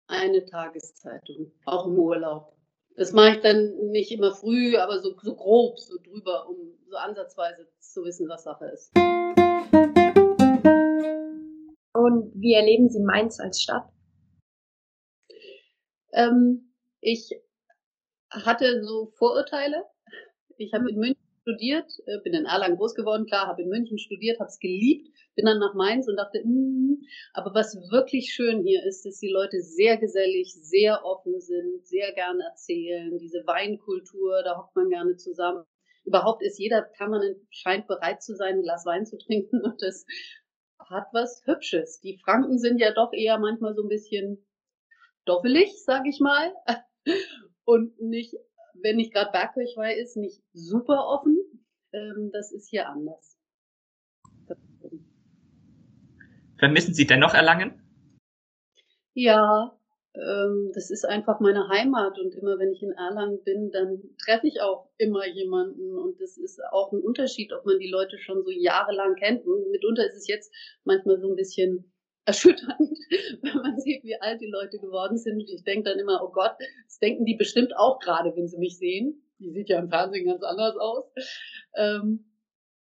eine 0.07 0.45
Tageszeitung, 0.45 1.51
auch 1.65 1.87
im 1.87 1.97
Urlaub. 1.97 2.53
Das 2.95 3.11
mache 3.11 3.35
ich 3.35 3.41
dann 3.41 3.75
nicht 3.91 4.11
immer 4.11 4.33
früh, 4.33 4.77
aber 4.77 5.01
so, 5.01 5.15
so 5.21 5.35
grob, 5.35 5.77
so 5.79 5.97
drüber, 6.01 6.47
um 6.47 6.77
so 6.89 6.95
ansatzweise 6.95 7.67
zu 7.79 8.03
wissen, 8.05 8.29
was 8.29 8.43
Sache 8.43 8.65
ist. 8.67 8.91
Und 11.93 12.31
wie 12.35 12.53
erleben 12.53 12.89
Sie 12.89 13.01
Mainz 13.01 13.39
als 13.39 13.61
Stadt? 13.61 13.89
Ähm, 16.13 16.71
ich 17.01 17.31
hatte 18.29 18.83
so 18.83 19.11
Vorurteile. 19.15 19.83
Ich 20.57 20.73
habe 20.73 20.89
in 20.89 20.97
München 20.97 21.25
studiert, 21.41 21.91
äh, 22.05 22.19
bin 22.23 22.33
in 22.33 22.45
Erlangen 22.45 22.77
groß 22.77 22.95
geworden, 22.95 23.25
klar, 23.25 23.47
habe 23.47 23.61
in 23.61 23.69
München 23.69 23.99
studiert, 23.99 24.39
habe 24.39 24.49
es 24.49 24.59
geliebt, 24.59 25.09
bin 25.35 25.45
dann 25.45 25.59
nach 25.59 25.73
Mainz 25.73 26.07
und 26.07 26.15
dachte, 26.15 26.41
mm, 26.43 27.03
aber 27.33 27.53
was 27.53 27.75
wirklich 27.91 28.33
schön 28.33 28.63
hier 28.63 28.83
ist, 28.85 29.05
dass 29.05 29.19
die 29.19 29.31
Leute 29.31 29.61
sehr 29.61 29.97
gesellig, 29.97 30.53
sehr 30.53 31.03
offen 31.05 31.39
sind, 31.39 31.85
sehr 31.85 32.13
gerne 32.13 32.43
erzählen, 32.43 33.17
diese 33.17 33.45
Weinkultur, 33.45 34.41
da 34.43 34.57
hockt 34.57 34.75
man 34.75 34.89
gerne 34.89 35.17
zusammen. 35.17 35.65
Überhaupt 36.05 36.43
ist 36.43 36.59
jeder 36.59 36.81
permanent 36.81 37.37
scheint 37.49 37.87
bereit 37.87 38.21
zu 38.21 38.35
sein, 38.35 38.55
ein 38.55 38.61
Glas 38.61 38.85
Wein 38.85 39.05
zu 39.05 39.17
trinken 39.25 39.61
und 39.61 39.81
das 39.81 40.05
hat 40.79 41.07
was 41.13 41.41
Hübsches. 41.45 41.99
Die 42.01 42.17
Franken 42.23 42.59
sind 42.59 42.79
ja 42.79 42.93
doch 42.93 43.11
eher 43.11 43.39
manchmal 43.39 43.75
so 43.75 43.83
ein 43.83 43.89
bisschen 43.89 44.45
stoffelig, 45.21 45.83
sag 45.83 46.05
ich 46.07 46.19
mal. 46.19 46.53
und 47.65 47.99
nicht, 47.99 48.35
wenn 48.75 48.97
nicht 48.97 49.13
gerade 49.13 49.31
Bergkirchweih 49.31 49.95
ist, 49.95 50.15
nicht 50.15 50.41
super 50.53 51.07
offen. 51.07 51.37
Ähm, 51.91 52.29
das 52.31 52.51
ist 52.51 52.69
hier 52.69 52.87
anders. 52.87 53.34
Vermissen 56.57 56.93
Sie 56.93 57.05
dennoch 57.05 57.33
Erlangen? 57.33 57.81
Ja, 59.13 59.77
ähm, 60.17 60.71
das 60.73 60.91
ist 60.91 61.05
einfach 61.05 61.39
meine 61.39 61.67
Heimat 61.67 62.17
und 62.19 62.33
immer 62.35 62.57
wenn 62.57 62.71
ich 62.71 62.81
in 62.81 62.91
Erlangen 62.91 63.43
bin, 63.43 63.71
dann 63.71 64.01
treffe 64.23 64.47
ich 64.47 64.61
auch 64.61 64.89
immer 64.97 65.27
jemanden 65.27 65.97
und 65.97 66.19
das 66.21 66.37
ist 66.37 66.61
auch 66.71 66.91
ein 66.91 67.01
Unterschied, 67.01 67.51
ob 67.53 67.65
man 67.65 67.79
die 67.79 67.89
Leute 67.89 68.17
schon 68.17 68.43
so 68.43 68.51
jahrelang 68.51 69.15
kennt. 69.15 69.45
Und 69.45 69.71
mitunter 69.71 70.05
ist 70.05 70.15
es 70.15 70.27
jetzt 70.27 70.53
manchmal 70.83 71.19
so 71.19 71.29
ein 71.29 71.35
bisschen 71.35 71.91
erschütternd, 72.25 72.97
wenn 73.41 73.55
man 73.57 73.79
sieht, 73.79 74.03
wie 74.03 74.19
alt 74.19 74.41
die 74.41 74.49
Leute 74.49 74.79
geworden 74.79 75.17
sind. 75.17 75.35
Und 75.35 75.49
ich 75.49 75.63
denke 75.63 75.89
dann 75.89 75.99
immer, 75.99 76.23
oh 76.23 76.31
Gott, 76.31 76.55
das 76.85 76.99
denken 76.99 77.25
die 77.25 77.35
bestimmt 77.35 77.75
auch 77.77 77.99
gerade, 77.99 78.35
wenn 78.35 78.47
sie 78.47 78.57
mich 78.57 78.77
sehen. 78.77 79.21
Die 79.39 79.51
sieht 79.51 79.69
ja 79.69 79.79
im 79.79 79.89
Fernsehen 79.89 80.25
ganz 80.25 80.43
anders 80.43 80.75
aus. 80.77 81.05
Ähm, 81.75 82.31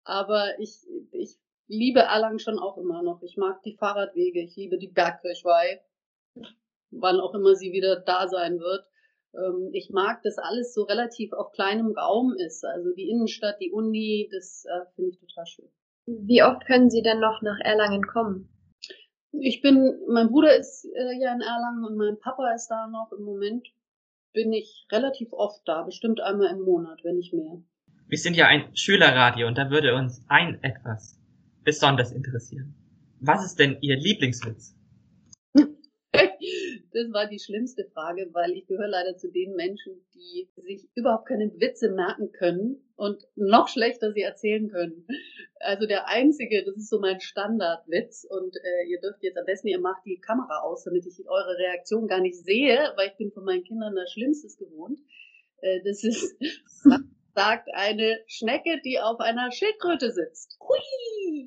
aber 0.04 0.58
ich, 0.60 0.86
ich 1.10 1.36
liebe 1.66 2.00
Erlangen 2.00 2.38
schon 2.38 2.58
auch 2.58 2.76
immer 2.78 3.02
noch. 3.02 3.22
Ich 3.22 3.36
mag 3.36 3.62
die 3.62 3.76
Fahrradwege, 3.76 4.42
ich 4.42 4.56
liebe 4.56 4.78
die 4.78 4.88
Bergkirchweih, 4.88 5.80
wann 6.90 7.20
auch 7.20 7.34
immer 7.34 7.54
sie 7.54 7.72
wieder 7.72 8.00
da 8.00 8.28
sein 8.28 8.58
wird. 8.58 8.86
Ähm, 9.34 9.70
ich 9.72 9.90
mag, 9.90 10.22
dass 10.22 10.38
alles 10.38 10.74
so 10.74 10.82
relativ 10.82 11.32
auf 11.32 11.52
kleinem 11.52 11.92
Raum 11.92 12.34
ist. 12.36 12.64
Also 12.64 12.92
die 12.94 13.08
Innenstadt, 13.08 13.60
die 13.60 13.72
Uni, 13.72 14.28
das 14.32 14.64
äh, 14.66 14.86
finde 14.94 15.10
ich 15.10 15.18
total 15.18 15.46
schön. 15.46 15.68
Wie 16.06 16.42
oft 16.42 16.66
können 16.66 16.90
Sie 16.90 17.02
denn 17.02 17.20
noch 17.20 17.40
nach 17.42 17.58
Erlangen 17.60 18.06
kommen? 18.06 18.48
Ich 19.32 19.62
bin, 19.62 19.98
mein 20.08 20.28
Bruder 20.28 20.56
ist 20.56 20.84
äh, 20.84 21.18
ja 21.20 21.32
in 21.34 21.40
Erlangen 21.40 21.84
und 21.84 21.96
mein 21.96 22.18
Papa 22.18 22.52
ist 22.54 22.68
da 22.68 22.86
noch. 22.86 23.10
Im 23.16 23.24
Moment 23.24 23.66
bin 24.32 24.52
ich 24.52 24.86
relativ 24.92 25.32
oft 25.32 25.66
da, 25.66 25.82
bestimmt 25.82 26.20
einmal 26.20 26.48
im 26.48 26.60
Monat, 26.60 27.02
wenn 27.04 27.16
nicht 27.16 27.32
mehr. 27.32 27.62
Wir 28.06 28.18
sind 28.18 28.36
ja 28.36 28.46
ein 28.46 28.76
Schülerradio 28.76 29.46
und 29.46 29.56
da 29.56 29.70
würde 29.70 29.94
uns 29.94 30.24
ein 30.28 30.62
etwas 30.62 31.23
besonders 31.64 32.12
interessieren. 32.12 32.74
Was 33.20 33.44
ist 33.44 33.58
denn 33.58 33.78
Ihr 33.80 33.96
Lieblingswitz? 33.96 34.74
Das 36.92 37.12
war 37.12 37.26
die 37.26 37.40
schlimmste 37.40 37.84
Frage, 37.92 38.28
weil 38.32 38.52
ich 38.52 38.68
gehöre 38.68 38.86
leider 38.86 39.16
zu 39.16 39.28
den 39.28 39.56
Menschen, 39.56 39.94
die 40.14 40.48
sich 40.62 40.88
überhaupt 40.94 41.26
keine 41.26 41.50
Witze 41.58 41.90
merken 41.90 42.30
können 42.30 42.84
und 42.94 43.26
noch 43.34 43.66
schlechter 43.66 44.12
sie 44.12 44.20
erzählen 44.20 44.68
können. 44.68 45.04
Also 45.58 45.88
der 45.88 46.06
einzige, 46.06 46.64
das 46.64 46.76
ist 46.76 46.90
so 46.90 47.00
mein 47.00 47.20
Standardwitz 47.20 48.24
und 48.30 48.54
äh, 48.54 48.88
ihr 48.88 49.00
dürft 49.00 49.24
jetzt 49.24 49.36
am 49.36 49.44
besten, 49.44 49.66
ihr 49.66 49.80
macht 49.80 50.04
die 50.06 50.20
Kamera 50.20 50.60
aus, 50.60 50.84
damit 50.84 51.04
ich 51.04 51.18
eure 51.26 51.58
Reaktion 51.58 52.06
gar 52.06 52.20
nicht 52.20 52.36
sehe, 52.36 52.92
weil 52.94 53.08
ich 53.08 53.16
bin 53.16 53.32
von 53.32 53.44
meinen 53.44 53.64
Kindern 53.64 53.96
das 53.96 54.12
Schlimmstes 54.12 54.56
gewohnt. 54.56 55.00
Äh, 55.62 55.80
das 55.82 56.04
ist, 56.04 56.36
sagt 57.34 57.70
eine 57.74 58.20
Schnecke, 58.26 58.80
die 58.84 59.00
auf 59.00 59.18
einer 59.18 59.50
Schildkröte 59.50 60.12
sitzt. 60.12 60.58
Hui! 60.60 60.78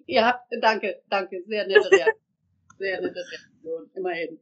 Ihr 0.05 0.25
habt, 0.25 0.51
danke, 0.61 1.01
danke, 1.09 1.43
sehr 1.47 1.67
nette 1.67 1.91
Reaktion. 1.91 2.15
Sehr 2.79 3.01
nette 3.01 3.25
Reaktion, 3.31 3.89
immerhin. 3.95 4.39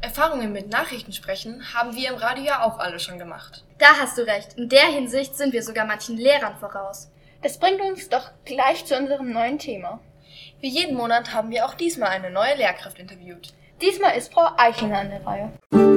Erfahrungen 0.00 0.52
mit 0.52 0.70
Nachrichtensprechen 0.70 1.74
haben 1.74 1.96
wir 1.96 2.10
im 2.10 2.14
Radio 2.14 2.44
ja 2.44 2.62
auch 2.62 2.78
alle 2.78 3.00
schon 3.00 3.18
gemacht. 3.18 3.64
Da 3.78 3.98
hast 4.00 4.16
du 4.16 4.22
recht. 4.22 4.56
In 4.56 4.68
der 4.68 4.86
Hinsicht 4.86 5.34
sind 5.34 5.52
wir 5.52 5.64
sogar 5.64 5.84
manchen 5.84 6.16
Lehrern 6.16 6.56
voraus. 6.58 7.10
Das 7.42 7.58
bringt 7.58 7.80
uns 7.80 8.08
doch 8.08 8.30
gleich 8.44 8.84
zu 8.84 8.96
unserem 8.96 9.32
neuen 9.32 9.58
Thema. 9.58 10.00
Wie 10.60 10.68
jeden 10.68 10.96
Monat 10.96 11.34
haben 11.34 11.50
wir 11.50 11.66
auch 11.66 11.74
diesmal 11.74 12.10
eine 12.10 12.30
neue 12.30 12.54
Lehrkraft 12.54 13.00
interviewt. 13.00 13.52
Diesmal 13.82 14.16
ist 14.16 14.32
Frau 14.32 14.48
Eichinger 14.56 15.00
an 15.00 15.10
der 15.10 15.26
Reihe. 15.26 15.93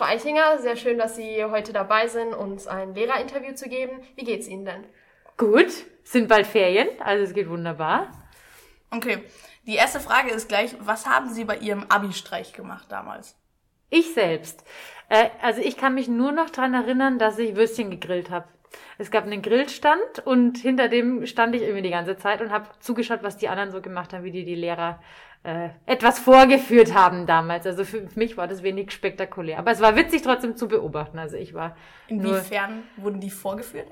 Frau 0.00 0.06
Eichinger, 0.06 0.58
sehr 0.60 0.76
schön, 0.76 0.96
dass 0.96 1.14
Sie 1.14 1.44
heute 1.44 1.74
dabei 1.74 2.08
sind, 2.08 2.32
uns 2.32 2.66
ein 2.66 2.94
Lehrerinterview 2.94 3.52
zu 3.52 3.68
geben. 3.68 4.00
Wie 4.16 4.24
geht's 4.24 4.48
Ihnen 4.48 4.64
denn? 4.64 4.86
Gut, 5.36 5.70
sind 6.04 6.26
bald 6.26 6.46
Ferien, 6.46 6.88
also 7.00 7.22
es 7.22 7.34
geht 7.34 7.50
wunderbar. 7.50 8.10
Okay, 8.90 9.22
die 9.66 9.74
erste 9.74 10.00
Frage 10.00 10.30
ist 10.30 10.48
gleich, 10.48 10.74
was 10.80 11.04
haben 11.04 11.28
Sie 11.28 11.44
bei 11.44 11.58
Ihrem 11.58 11.84
Abi-Streich 11.90 12.54
gemacht 12.54 12.86
damals? 12.88 13.36
Ich 13.90 14.14
selbst. 14.14 14.64
Äh, 15.10 15.28
also 15.42 15.60
ich 15.60 15.76
kann 15.76 15.92
mich 15.92 16.08
nur 16.08 16.32
noch 16.32 16.48
dran 16.48 16.72
erinnern, 16.72 17.18
dass 17.18 17.38
ich 17.38 17.54
Würstchen 17.54 17.90
gegrillt 17.90 18.30
habe. 18.30 18.48
Es 18.96 19.10
gab 19.10 19.24
einen 19.24 19.42
Grillstand 19.42 20.20
und 20.24 20.56
hinter 20.56 20.88
dem 20.88 21.26
stand 21.26 21.54
ich 21.54 21.60
irgendwie 21.60 21.82
die 21.82 21.90
ganze 21.90 22.16
Zeit 22.16 22.40
und 22.40 22.50
habe 22.50 22.70
zugeschaut, 22.78 23.22
was 23.22 23.36
die 23.36 23.48
anderen 23.48 23.70
so 23.70 23.82
gemacht 23.82 24.14
haben, 24.14 24.24
wie 24.24 24.30
die 24.30 24.46
die 24.46 24.54
Lehrer 24.54 25.02
äh, 25.42 25.70
etwas 25.86 26.18
vorgeführt 26.18 26.94
haben 26.94 27.26
damals. 27.26 27.66
Also 27.66 27.84
für 27.84 28.06
mich 28.14 28.36
war 28.36 28.46
das 28.46 28.62
wenig 28.62 28.90
spektakulär. 28.90 29.58
Aber 29.58 29.70
es 29.70 29.80
war 29.80 29.96
witzig 29.96 30.22
trotzdem 30.22 30.56
zu 30.56 30.68
beobachten. 30.68 31.18
Also 31.18 31.36
ich 31.36 31.54
war. 31.54 31.76
Inwiefern 32.08 32.82
wurden 32.96 33.20
die 33.20 33.30
vorgeführt? 33.30 33.88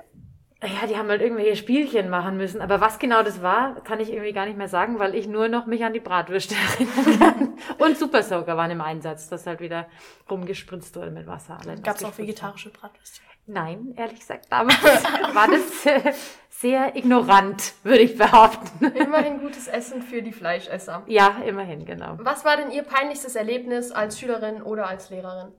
Ja, 0.61 0.87
die 0.87 0.97
haben 0.97 1.07
halt 1.07 1.21
irgendwelche 1.21 1.55
Spielchen 1.55 2.09
machen 2.09 2.35
müssen. 2.35 2.61
Aber 2.61 2.81
was 2.81 2.99
genau 2.99 3.23
das 3.23 3.41
war, 3.41 3.81
kann 3.83 4.01
ich 4.01 4.11
irgendwie 4.11 4.33
gar 4.33 4.45
nicht 4.45 4.57
mehr 4.57 4.67
sagen, 4.67 4.99
weil 4.99 5.15
ich 5.15 5.25
nur 5.25 5.47
noch 5.47 5.67
mich 5.67 5.85
an 5.85 5.93
die 5.93 6.01
Bratwürste 6.01 6.53
erinnern 6.79 7.19
kann. 7.19 7.53
Und 7.77 7.97
Super 7.97 8.21
Soaker 8.21 8.57
waren 8.57 8.69
im 8.69 8.81
Einsatz, 8.81 9.29
das 9.29 9.47
halt 9.47 9.61
wieder 9.61 9.87
rumgespritzt 10.29 10.95
wurde 10.97 11.11
mit 11.11 11.27
Wasser. 11.27 11.57
Gab 11.81 11.95
es 11.95 12.03
auch 12.03 12.17
vegetarische 12.17 12.69
Bratwürste? 12.71 13.21
Nein, 13.51 13.95
ehrlich 13.97 14.19
gesagt, 14.19 14.45
damals 14.51 14.79
war 15.33 15.47
das 15.47 15.85
äh, 15.87 16.13
sehr 16.49 16.95
ignorant, 16.95 17.73
würde 17.81 18.01
ich 18.01 18.15
behaupten. 18.15 18.85
Immerhin 18.85 19.39
gutes 19.39 19.67
Essen 19.67 20.03
für 20.03 20.21
die 20.21 20.31
Fleischesser. 20.31 21.01
Ja, 21.07 21.41
immerhin, 21.43 21.83
genau. 21.83 22.17
Was 22.19 22.45
war 22.45 22.57
denn 22.57 22.69
Ihr 22.69 22.83
peinlichstes 22.83 23.35
Erlebnis 23.35 23.91
als 23.91 24.19
Schülerin 24.19 24.61
oder 24.61 24.87
als 24.87 25.09
Lehrerin? 25.09 25.51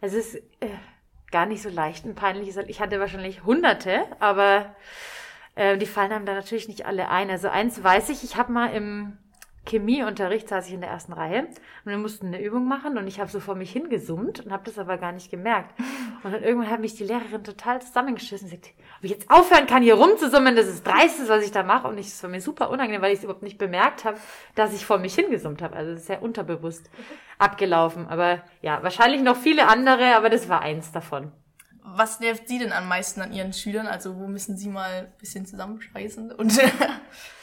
Es 0.00 0.14
ist 0.14 0.34
äh, 0.34 0.68
gar 1.30 1.46
nicht 1.46 1.62
so 1.62 1.68
leicht 1.68 2.04
ein 2.04 2.16
peinliches. 2.16 2.56
Ich 2.66 2.80
hatte 2.80 2.98
wahrscheinlich 2.98 3.44
hunderte, 3.44 4.02
aber 4.18 4.74
äh, 5.54 5.78
die 5.78 5.86
fallen 5.86 6.10
einem 6.10 6.26
da 6.26 6.34
natürlich 6.34 6.66
nicht 6.66 6.86
alle 6.86 7.08
ein. 7.08 7.30
Also 7.30 7.48
eins 7.48 7.82
weiß 7.84 8.08
ich, 8.08 8.24
ich 8.24 8.36
habe 8.36 8.50
mal 8.50 8.74
im 8.74 9.16
Chemieunterricht 9.66 10.48
saß 10.48 10.68
ich 10.68 10.74
in 10.74 10.80
der 10.80 10.90
ersten 10.90 11.12
Reihe 11.12 11.42
und 11.42 11.90
wir 11.90 11.98
mussten 11.98 12.28
eine 12.28 12.42
Übung 12.42 12.66
machen 12.66 12.96
und 12.96 13.06
ich 13.06 13.20
habe 13.20 13.30
so 13.30 13.40
vor 13.40 13.54
mich 13.54 13.72
hingesummt 13.72 14.40
und 14.40 14.52
habe 14.52 14.64
das 14.64 14.78
aber 14.78 14.96
gar 14.96 15.12
nicht 15.12 15.30
gemerkt. 15.30 15.74
Und 16.22 16.32
dann 16.32 16.42
irgendwann 16.42 16.70
hat 16.70 16.80
mich 16.80 16.94
die 16.94 17.04
Lehrerin 17.04 17.44
total 17.44 17.82
zusammengeschissen 17.82 18.48
und 18.48 18.60
gesagt, 18.60 18.74
ob 18.98 19.04
ich 19.04 19.10
jetzt 19.10 19.30
aufhören 19.30 19.66
kann, 19.66 19.82
hier 19.82 19.94
rumzusummen, 19.94 20.56
das 20.56 20.66
ist 20.66 20.86
dreistes, 20.86 21.28
was 21.28 21.44
ich 21.44 21.52
da 21.52 21.62
mache. 21.62 21.88
Und 21.88 21.98
es 21.98 22.22
war 22.22 22.30
mir 22.30 22.40
super 22.40 22.70
unangenehm, 22.70 23.02
weil 23.02 23.12
ich 23.12 23.18
es 23.18 23.24
überhaupt 23.24 23.42
nicht 23.42 23.58
bemerkt 23.58 24.04
habe, 24.04 24.18
dass 24.54 24.72
ich 24.72 24.86
vor 24.86 24.98
mich 24.98 25.14
hingesummt 25.14 25.62
habe. 25.62 25.76
Also 25.76 25.92
es 25.92 26.00
ist 26.00 26.06
sehr 26.06 26.22
unterbewusst 26.22 26.90
abgelaufen. 27.38 28.08
Aber 28.08 28.42
ja, 28.62 28.82
wahrscheinlich 28.82 29.22
noch 29.22 29.36
viele 29.36 29.68
andere, 29.68 30.16
aber 30.16 30.30
das 30.30 30.48
war 30.48 30.62
eins 30.62 30.92
davon. 30.92 31.32
Was 31.82 32.18
nervt 32.18 32.48
Sie 32.48 32.58
denn 32.58 32.72
am 32.72 32.88
meisten 32.88 33.20
an 33.20 33.32
Ihren 33.32 33.52
Schülern? 33.52 33.86
Also 33.86 34.16
wo 34.16 34.26
müssen 34.26 34.56
Sie 34.56 34.68
mal 34.68 34.90
ein 34.90 35.12
bisschen 35.18 35.46
zusammenscheißen? 35.46 36.32
Und 36.32 36.60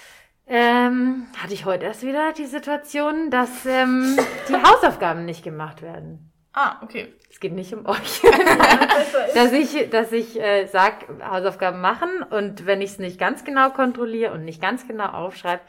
Ähm, 0.45 1.27
hatte 1.37 1.53
ich 1.53 1.65
heute 1.65 1.85
erst 1.85 2.03
wieder 2.03 2.33
die 2.33 2.45
Situation, 2.45 3.29
dass 3.29 3.65
ähm, 3.65 4.17
die 4.49 4.55
Hausaufgaben 4.55 5.25
nicht 5.25 5.43
gemacht 5.43 5.81
werden. 5.81 6.31
Ah, 6.51 6.77
okay. 6.83 7.13
Es 7.31 7.39
geht 7.39 7.53
nicht 7.53 7.73
um 7.73 7.85
euch. 7.87 8.21
dass 9.33 9.51
ich, 9.53 9.89
dass 9.89 10.11
ich 10.11 10.39
äh, 10.39 10.67
sag, 10.67 11.07
Hausaufgaben 11.23 11.81
machen 11.81 12.21
und 12.29 12.65
wenn 12.67 12.81
ich 12.81 12.91
es 12.91 12.99
nicht 12.99 13.17
ganz 13.17 13.43
genau 13.43 13.71
kontrolliere 13.71 14.33
und 14.33 14.45
nicht 14.45 14.61
ganz 14.61 14.87
genau 14.87 15.07
aufschreibe, 15.07 15.61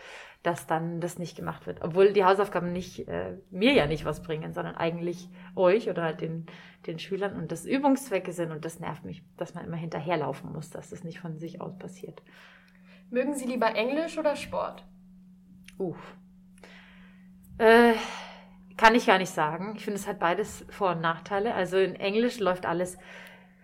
dass 0.43 0.67
dann 0.67 1.01
das 1.01 1.19
nicht 1.19 1.37
gemacht 1.37 1.67
wird. 1.67 1.81
Obwohl 1.83 2.13
die 2.13 2.25
Hausaufgaben 2.25 2.71
nicht 2.71 3.09
äh, 3.09 3.39
mir 3.51 3.73
ja 3.73 3.87
nicht 3.87 4.05
was 4.05 4.23
bringen, 4.23 4.53
sondern 4.53 4.77
eigentlich 4.77 5.31
euch 5.57 5.89
oder 5.89 6.03
halt 6.03 6.21
den, 6.21 6.45
den 6.87 6.99
Schülern 6.99 7.35
und 7.35 7.51
das 7.51 7.65
Übungszwecke 7.65 8.33
sind 8.33 8.53
und 8.53 8.67
das 8.67 8.79
nervt 8.79 9.07
mich, 9.07 9.23
dass 9.39 9.55
man 9.55 9.65
immer 9.65 9.79
hinterherlaufen 9.79 10.53
muss, 10.53 10.69
dass 10.69 10.91
das 10.91 11.03
nicht 11.03 11.19
von 11.19 11.39
sich 11.39 11.63
aus 11.63 11.79
passiert. 11.79 12.21
Mögen 13.15 13.35
Sie 13.35 13.45
lieber 13.45 13.77
Englisch 13.77 14.19
oder 14.19 14.35
Sport? 14.35 14.83
Uff. 15.79 16.17
Äh, 17.59 17.93
kann 18.77 18.97
ich 18.97 19.07
gar 19.07 19.19
nicht 19.19 19.31
sagen. 19.31 19.75
Ich 19.77 19.85
finde, 19.85 20.01
es 20.01 20.09
hat 20.09 20.19
beides 20.19 20.67
Vor- 20.69 20.91
und 20.91 21.01
Nachteile. 21.01 21.55
Also 21.55 21.79
in 21.79 21.95
Englisch 21.95 22.41
läuft 22.41 22.67
alles 22.67 22.99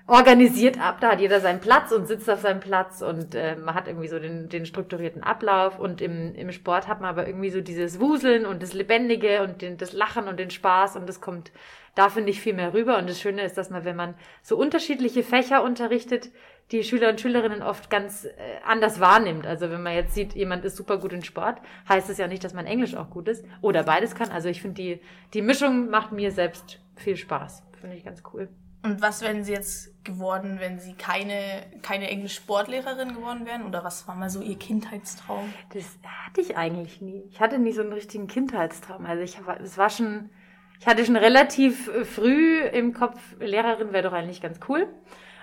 organisiert 0.06 0.80
ab. 0.80 0.98
Da 1.00 1.10
hat 1.10 1.20
jeder 1.20 1.40
seinen 1.40 1.58
Platz 1.58 1.90
und 1.90 2.06
sitzt 2.06 2.30
auf 2.30 2.42
seinem 2.42 2.60
Platz 2.60 3.02
und 3.02 3.34
äh, 3.34 3.56
man 3.56 3.74
hat 3.74 3.88
irgendwie 3.88 4.06
so 4.06 4.20
den, 4.20 4.48
den 4.48 4.66
strukturierten 4.66 5.24
Ablauf. 5.24 5.80
Und 5.80 6.00
im, 6.00 6.32
im 6.36 6.52
Sport 6.52 6.86
hat 6.86 7.00
man 7.00 7.10
aber 7.10 7.26
irgendwie 7.26 7.50
so 7.50 7.60
dieses 7.60 7.98
Wuseln 7.98 8.46
und 8.46 8.62
das 8.62 8.72
Lebendige 8.72 9.42
und 9.42 9.62
den, 9.62 9.78
das 9.78 9.92
Lachen 9.92 10.28
und 10.28 10.38
den 10.38 10.50
Spaß 10.50 10.94
und 10.94 11.08
das 11.08 11.20
kommt 11.20 11.50
da 11.94 12.08
finde 12.08 12.30
ich 12.30 12.40
viel 12.40 12.54
mehr 12.54 12.72
rüber. 12.72 12.98
Und 12.98 13.08
das 13.08 13.20
Schöne 13.20 13.42
ist, 13.42 13.58
dass 13.58 13.70
man, 13.70 13.84
wenn 13.84 13.96
man 13.96 14.14
so 14.42 14.56
unterschiedliche 14.56 15.22
Fächer 15.22 15.62
unterrichtet, 15.62 16.30
die 16.72 16.84
Schüler 16.84 17.08
und 17.10 17.20
Schülerinnen 17.20 17.62
oft 17.62 17.90
ganz 17.90 18.24
äh, 18.24 18.30
anders 18.64 19.00
wahrnimmt. 19.00 19.46
Also 19.46 19.70
wenn 19.70 19.82
man 19.82 19.94
jetzt 19.94 20.14
sieht, 20.14 20.34
jemand 20.34 20.64
ist 20.64 20.76
super 20.76 20.98
gut 20.98 21.12
in 21.12 21.24
Sport, 21.24 21.60
heißt 21.88 22.08
es 22.10 22.18
ja 22.18 22.28
nicht, 22.28 22.44
dass 22.44 22.54
man 22.54 22.66
Englisch 22.66 22.94
auch 22.94 23.10
gut 23.10 23.28
ist 23.28 23.44
oder 23.60 23.82
beides 23.82 24.14
kann. 24.14 24.30
Also 24.30 24.48
ich 24.48 24.62
finde, 24.62 24.82
die, 24.82 25.00
die 25.34 25.42
Mischung 25.42 25.90
macht 25.90 26.12
mir 26.12 26.30
selbst 26.30 26.80
viel 26.96 27.16
Spaß. 27.16 27.64
Finde 27.80 27.96
ich 27.96 28.04
ganz 28.04 28.22
cool. 28.32 28.48
Und 28.82 29.02
was 29.02 29.20
wären 29.20 29.44
Sie 29.44 29.52
jetzt 29.52 30.04
geworden, 30.04 30.56
wenn 30.58 30.78
Sie 30.78 30.94
keine, 30.94 31.66
keine 31.82 32.08
Englisch-Sportlehrerin 32.08 33.14
geworden 33.14 33.44
wären? 33.44 33.66
Oder 33.66 33.84
was 33.84 34.08
war 34.08 34.14
mal 34.14 34.30
so 34.30 34.40
Ihr 34.40 34.56
Kindheitstraum? 34.56 35.52
Das 35.74 35.84
hatte 36.26 36.40
ich 36.40 36.56
eigentlich 36.56 37.02
nie. 37.02 37.22
Ich 37.30 37.40
hatte 37.40 37.58
nie 37.58 37.72
so 37.72 37.82
einen 37.82 37.92
richtigen 37.92 38.26
Kindheitstraum. 38.26 39.04
Also 39.04 39.22
ich 39.22 39.44
war, 39.44 39.60
es 39.60 39.76
war 39.76 39.90
schon, 39.90 40.30
ich 40.78 40.86
hatte 40.86 41.04
schon 41.04 41.16
relativ 41.16 41.88
äh, 41.88 42.04
früh 42.06 42.60
im 42.62 42.94
Kopf, 42.94 43.18
Lehrerin 43.38 43.92
wäre 43.92 44.04
doch 44.04 44.14
eigentlich 44.14 44.40
ganz 44.40 44.60
cool. 44.68 44.88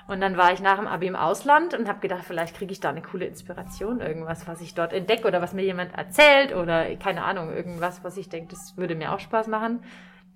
Und 0.07 0.21
dann 0.21 0.37
war 0.37 0.53
ich 0.53 0.61
nach 0.61 0.77
dem 0.77 0.87
Abi 0.87 1.07
im 1.07 1.17
Ausland 1.17 1.73
und 1.73 1.89
habe 1.89 1.99
gedacht, 1.99 2.23
vielleicht 2.25 2.55
kriege 2.55 2.71
ich 2.71 2.79
da 2.79 2.89
eine 2.89 3.01
coole 3.01 3.25
Inspiration, 3.25 3.99
irgendwas, 3.99 4.47
was 4.47 4.61
ich 4.61 4.73
dort 4.73 4.93
entdecke 4.93 5.27
oder 5.27 5.41
was 5.41 5.53
mir 5.53 5.63
jemand 5.63 5.93
erzählt 5.97 6.55
oder 6.55 6.95
keine 6.95 7.23
Ahnung, 7.23 7.53
irgendwas, 7.53 8.03
was 8.05 8.15
ich 8.15 8.29
denke, 8.29 8.51
das 8.51 8.77
würde 8.77 8.95
mir 8.95 9.13
auch 9.13 9.19
Spaß 9.19 9.47
machen. 9.47 9.83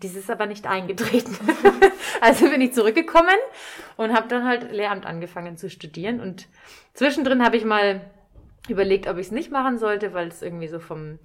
Dies 0.04 0.16
ist 0.16 0.30
aber 0.30 0.46
nicht 0.46 0.68
eingetreten. 0.68 1.38
also 2.22 2.50
bin 2.50 2.60
ich 2.60 2.74
zurückgekommen 2.74 3.38
und 3.98 4.14
habe 4.14 4.28
dann 4.28 4.46
halt 4.46 4.72
Lehramt 4.72 5.06
angefangen 5.06 5.58
zu 5.58 5.70
studieren. 5.70 6.20
Und 6.20 6.48
zwischendrin 6.94 7.46
habe 7.46 7.56
ich 7.56 7.64
mal 7.64 8.02
überlegt, 8.68 9.08
ob 9.08 9.18
ich 9.18 9.28
es 9.28 9.32
nicht 9.32 9.52
machen 9.52 9.78
sollte, 9.78 10.14
weil 10.14 10.28
es 10.28 10.42
irgendwie 10.42 10.68
so 10.68 10.80
vom, 10.80 11.20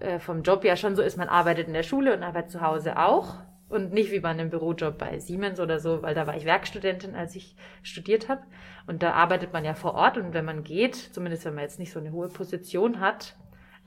äh, 0.00 0.18
vom 0.18 0.42
Job 0.42 0.64
ja 0.64 0.76
schon 0.76 0.96
so 0.96 1.02
ist, 1.02 1.16
man 1.16 1.28
arbeitet 1.28 1.68
in 1.68 1.74
der 1.74 1.82
Schule 1.82 2.14
und 2.14 2.22
arbeitet 2.22 2.50
zu 2.50 2.60
Hause 2.60 2.98
auch. 2.98 3.36
Und 3.70 3.92
nicht 3.92 4.10
wie 4.10 4.20
bei 4.20 4.28
einem 4.28 4.50
Bürojob 4.50 4.98
bei 4.98 5.18
Siemens 5.20 5.60
oder 5.60 5.78
so, 5.78 6.02
weil 6.02 6.14
da 6.14 6.26
war 6.26 6.36
ich 6.36 6.44
Werkstudentin, 6.44 7.14
als 7.14 7.36
ich 7.36 7.54
studiert 7.82 8.28
habe. 8.28 8.42
Und 8.86 9.02
da 9.02 9.12
arbeitet 9.12 9.52
man 9.52 9.64
ja 9.64 9.74
vor 9.74 9.94
Ort 9.94 10.18
und 10.18 10.34
wenn 10.34 10.44
man 10.44 10.64
geht, 10.64 10.96
zumindest 10.96 11.44
wenn 11.44 11.54
man 11.54 11.62
jetzt 11.62 11.78
nicht 11.78 11.92
so 11.92 12.00
eine 12.00 12.10
hohe 12.12 12.28
Position 12.28 12.98
hat, 13.00 13.36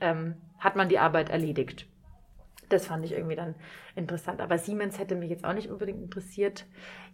ähm, 0.00 0.36
hat 0.58 0.74
man 0.74 0.88
die 0.88 0.98
Arbeit 0.98 1.28
erledigt. 1.28 1.86
Das 2.70 2.86
fand 2.86 3.04
ich 3.04 3.12
irgendwie 3.12 3.36
dann 3.36 3.54
interessant. 3.94 4.40
Aber 4.40 4.56
Siemens 4.56 4.98
hätte 4.98 5.14
mich 5.16 5.28
jetzt 5.28 5.44
auch 5.44 5.52
nicht 5.52 5.68
unbedingt 5.70 6.00
interessiert. 6.02 6.64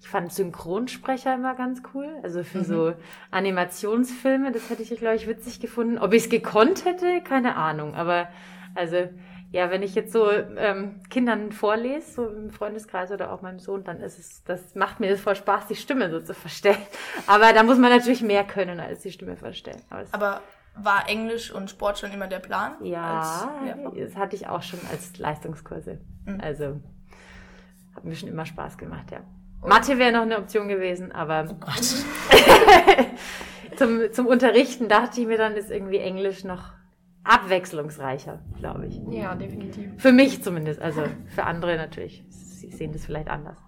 Ich 0.00 0.08
fand 0.08 0.32
Synchronsprecher 0.32 1.34
immer 1.34 1.56
ganz 1.56 1.82
cool. 1.92 2.08
Also 2.22 2.44
für 2.44 2.58
Mhm. 2.58 2.64
so 2.64 2.92
Animationsfilme, 3.32 4.52
das 4.52 4.70
hätte 4.70 4.82
ich, 4.84 4.90
glaube 4.96 5.16
ich, 5.16 5.26
witzig 5.26 5.58
gefunden. 5.60 5.98
Ob 5.98 6.12
ich 6.12 6.24
es 6.24 6.30
gekonnt 6.30 6.84
hätte, 6.84 7.20
keine 7.22 7.56
Ahnung. 7.56 7.94
Aber 7.96 8.28
also, 8.76 9.08
ja, 9.52 9.70
wenn 9.70 9.82
ich 9.82 9.94
jetzt 9.94 10.12
so 10.12 10.30
ähm, 10.30 11.00
Kindern 11.10 11.50
vorlese, 11.50 12.12
so 12.12 12.28
im 12.28 12.50
Freundeskreis 12.50 13.10
oder 13.10 13.32
auch 13.32 13.42
meinem 13.42 13.58
Sohn, 13.58 13.82
dann 13.82 14.00
ist 14.00 14.18
es, 14.18 14.44
das 14.44 14.74
macht 14.74 15.00
mir 15.00 15.10
das 15.10 15.20
voll 15.20 15.34
Spaß, 15.34 15.66
die 15.66 15.76
Stimme 15.76 16.10
so 16.10 16.20
zu 16.20 16.34
verstellen. 16.34 16.78
Aber 17.26 17.52
da 17.52 17.62
muss 17.62 17.78
man 17.78 17.90
natürlich 17.90 18.22
mehr 18.22 18.44
können 18.44 18.78
als 18.78 19.00
die 19.00 19.10
Stimme 19.10 19.36
verstellen. 19.36 19.82
Aber 19.90 20.04
Aber 20.12 20.40
war 20.76 21.08
Englisch 21.08 21.52
und 21.52 21.68
Sport 21.68 21.98
schon 21.98 22.12
immer 22.12 22.28
der 22.28 22.38
Plan? 22.38 22.74
ja, 22.82 23.20
Als 23.20 23.48
das 23.96 24.16
hatte 24.16 24.36
ich 24.36 24.46
auch 24.46 24.62
schon 24.62 24.78
als 24.90 25.18
Leistungskurse. 25.18 26.00
Mhm. 26.26 26.40
Also 26.40 26.80
hat 27.96 28.04
mir 28.04 28.14
schon 28.14 28.28
immer 28.28 28.46
Spaß 28.46 28.78
gemacht, 28.78 29.10
ja. 29.10 29.20
Mathe 29.62 29.98
wäre 29.98 30.12
noch 30.12 30.22
eine 30.22 30.38
Option 30.38 30.68
gewesen, 30.68 31.12
aber 31.12 31.46
zum, 33.76 34.12
zum 34.12 34.26
Unterrichten 34.26 34.88
dachte 34.88 35.20
ich 35.20 35.26
mir 35.26 35.36
dann, 35.36 35.54
ist 35.54 35.70
irgendwie 35.70 35.98
Englisch 35.98 36.44
noch 36.44 36.72
abwechslungsreicher, 37.24 38.40
glaube 38.58 38.86
ich. 38.86 39.00
Ja, 39.10 39.34
definitiv. 39.34 39.90
Für 39.98 40.12
mich 40.12 40.42
zumindest, 40.42 40.80
also 40.80 41.04
für 41.34 41.44
andere 41.44 41.76
natürlich. 41.76 42.24
Sie 42.28 42.70
sehen 42.70 42.92
das 42.92 43.04
vielleicht 43.04 43.28
anders. 43.28 43.58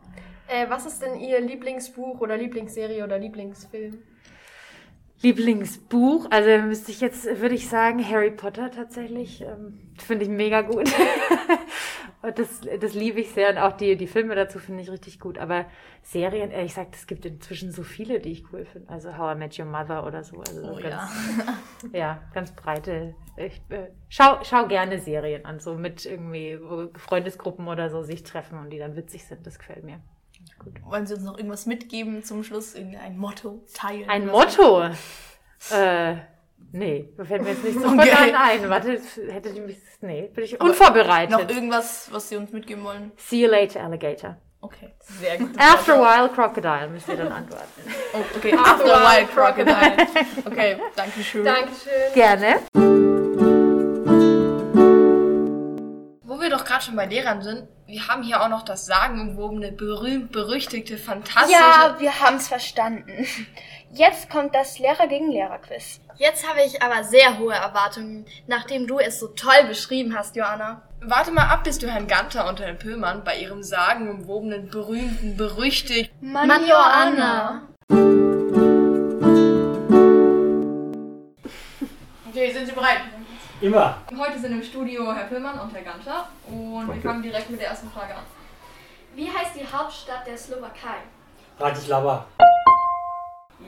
Äh, 0.49 0.69
was 0.69 0.87
ist 0.87 1.01
denn 1.03 1.19
Ihr 1.19 1.41
Lieblingsbuch 1.41 2.21
oder 2.21 2.37
Lieblingsserie 2.37 3.05
oder 3.05 3.19
Lieblingsfilm? 3.19 3.99
Lieblingsbuch, 5.23 6.27
also 6.31 6.67
müsste 6.67 6.91
ich 6.91 7.01
jetzt, 7.01 7.25
würde 7.41 7.55
ich 7.55 7.69
sagen, 7.69 8.07
Harry 8.07 8.33
Potter 8.33 8.71
tatsächlich. 8.71 9.43
Ähm, 9.43 9.79
Finde 9.97 10.25
ich 10.25 10.31
mega 10.31 10.63
gut. 10.63 10.91
und 12.23 12.39
das, 12.39 12.61
das 12.81 12.95
liebe 12.95 13.21
ich 13.21 13.31
sehr. 13.31 13.51
Und 13.51 13.59
auch 13.59 13.73
die, 13.73 13.97
die 13.97 14.09
Filme 14.09 14.35
dazu 14.35 14.59
finde 14.59 14.83
ich 14.83 14.91
richtig 14.91 15.21
gut. 15.21 15.39
Aber 15.39 15.67
Serien, 16.03 16.51
ehrlich 16.51 16.73
gesagt, 16.73 16.97
es 16.97 17.07
gibt 17.07 17.25
inzwischen 17.25 17.71
so 17.71 17.85
viele, 17.85 18.19
die 18.19 18.33
ich 18.33 18.53
cool 18.53 18.65
finde. 18.65 18.89
Also 18.89 19.17
How 19.17 19.37
I 19.37 19.39
Met 19.39 19.57
Your 19.59 19.67
Mother 19.67 20.05
oder 20.07 20.25
so. 20.25 20.41
Also 20.41 20.61
so 20.61 20.73
Oh 20.73 20.81
ganz, 20.81 20.95
ja. 21.93 21.93
ja, 21.99 22.23
ganz 22.35 22.51
breite. 22.53 23.15
Ich 23.37 23.63
äh, 23.69 23.91
schau, 24.09 24.41
schau 24.43 24.67
gerne 24.67 24.99
Serien 24.99 25.45
an, 25.45 25.61
so 25.61 25.75
mit 25.75 26.05
irgendwie 26.05 26.59
wo 26.61 26.89
Freundesgruppen 26.99 27.69
oder 27.69 27.91
so 27.91 28.03
sich 28.03 28.25
treffen 28.25 28.59
und 28.59 28.71
die 28.71 28.79
dann 28.79 28.97
witzig 28.97 29.25
sind. 29.25 29.47
Das 29.47 29.59
gefällt 29.59 29.85
mir. 29.85 30.01
Wollen 30.85 31.07
Sie 31.07 31.15
uns 31.15 31.23
noch 31.25 31.37
irgendwas 31.37 31.67
mitgeben 31.67 32.23
zum 32.25 32.45
Schluss? 32.45 32.75
Irgendein 32.75 33.17
Motto 33.19 33.63
teilen? 33.75 34.09
Ein 34.09 34.27
so? 34.27 34.33
Motto? 34.33 34.83
Äh, 35.71 36.17
nee, 36.73 37.09
da 37.17 37.25
fällt 37.25 37.43
mir 37.43 37.51
jetzt 37.51 37.65
nicht 37.65 37.75
sofort 37.81 37.99
Okay. 38.01 38.35
ein. 38.35 38.69
Warte, 38.71 39.01
hätte 39.31 39.49
ich 39.51 39.61
mich. 39.61 39.77
Nee, 40.01 40.31
bin 40.35 40.45
ich 40.45 40.61
unvorbereitet. 40.61 41.31
Noch 41.31 41.49
irgendwas, 41.49 42.09
was 42.13 42.29
Sie 42.29 42.37
uns 42.37 42.53
mitgeben 42.53 42.85
wollen? 42.85 43.13
See 43.17 43.43
you 43.43 43.49
later, 43.51 43.85
Alligator. 43.85 44.37
Okay, 44.61 44.93
sehr 45.01 45.39
gut. 45.39 45.51
After 45.59 45.95
a 45.95 45.99
while, 46.01 46.29
Crocodile, 46.29 46.89
müsst 46.89 47.09
ihr 47.09 47.17
dann 47.17 47.33
antworten. 47.33 47.67
Oh, 48.15 48.19
okay, 48.37 48.55
after 48.55 48.95
a 48.95 49.01
while, 49.13 49.27
Crocodile. 49.27 49.97
Okay, 50.45 50.77
danke 50.95 51.21
schön. 51.23 51.45
Dankeschön. 51.45 52.15
Gerne. 52.15 52.92
Gerade 56.83 56.85
schon 56.85 56.97
bei 56.97 57.07
Lehrern 57.07 57.43
sind, 57.43 57.69
wir 57.87 58.09
haben 58.09 58.23
hier 58.23 58.43
auch 58.43 58.49
noch 58.49 58.63
das 58.63 58.87
sagenumwobene, 58.87 59.73
berühmt-berüchtigte, 59.73 60.97
fantastische... 60.99 61.53
Ja, 61.53 61.97
wir 61.99 62.21
haben's 62.21 62.49
verstanden. 62.49 63.27
Jetzt 63.93 64.31
kommt 64.31 64.55
das 64.55 64.79
Lehrer 64.79 65.07
gegen 65.07 65.31
Lehrer-Quiz. 65.31 66.01
Jetzt 66.17 66.49
habe 66.49 66.61
ich 66.65 66.83
aber 66.83 67.05
sehr 67.05 67.39
hohe 67.39 67.55
Erwartungen, 67.55 68.25
nachdem 68.47 68.87
du 68.87 68.99
es 68.99 69.21
so 69.21 69.29
toll 69.29 69.65
beschrieben 69.69 70.17
hast, 70.17 70.35
Joanna. 70.37 70.83
Warte 71.03 71.33
mal 71.33 71.49
ab, 71.49 71.65
bis 71.65 71.79
du 71.79 71.89
Herrn 71.89 72.07
Ganter 72.07 72.49
und 72.49 72.61
Herrn 72.61 72.79
Pöllmann 72.79 73.25
bei 73.25 73.39
ihrem 73.39 73.63
sagenumwobenen, 73.63 74.71
berühmten, 74.71 75.37
berüchtigten... 75.37 76.33
Mann, 76.33 76.49
Joanna. 76.67 77.63
Okay, 82.31 82.53
sind 82.53 82.67
Sie 82.67 82.73
bereit? 82.73 83.01
Immer. 83.63 83.97
Heute 84.19 84.41
sind 84.41 84.53
im 84.55 84.63
Studio 84.63 85.15
Herr 85.15 85.27
Pöllmann 85.27 85.57
und 85.61 85.73
Herr 85.73 85.83
Ganter 85.83 86.27
und 86.49 86.85
wir 86.89 86.95
Okay. 86.95 87.01
fangen 87.01 87.23
direkt 87.23 87.49
mit 87.49 87.61
der 87.61 87.69
ersten 87.69 87.89
Frage 87.91 88.13
an. 88.17 88.25
Wie 89.15 89.29
heißt 89.29 89.53
die 89.55 89.65
Hauptstadt 89.65 90.27
der 90.27 90.37
Slowakei? 90.37 90.99
Bratislava. 91.59 92.27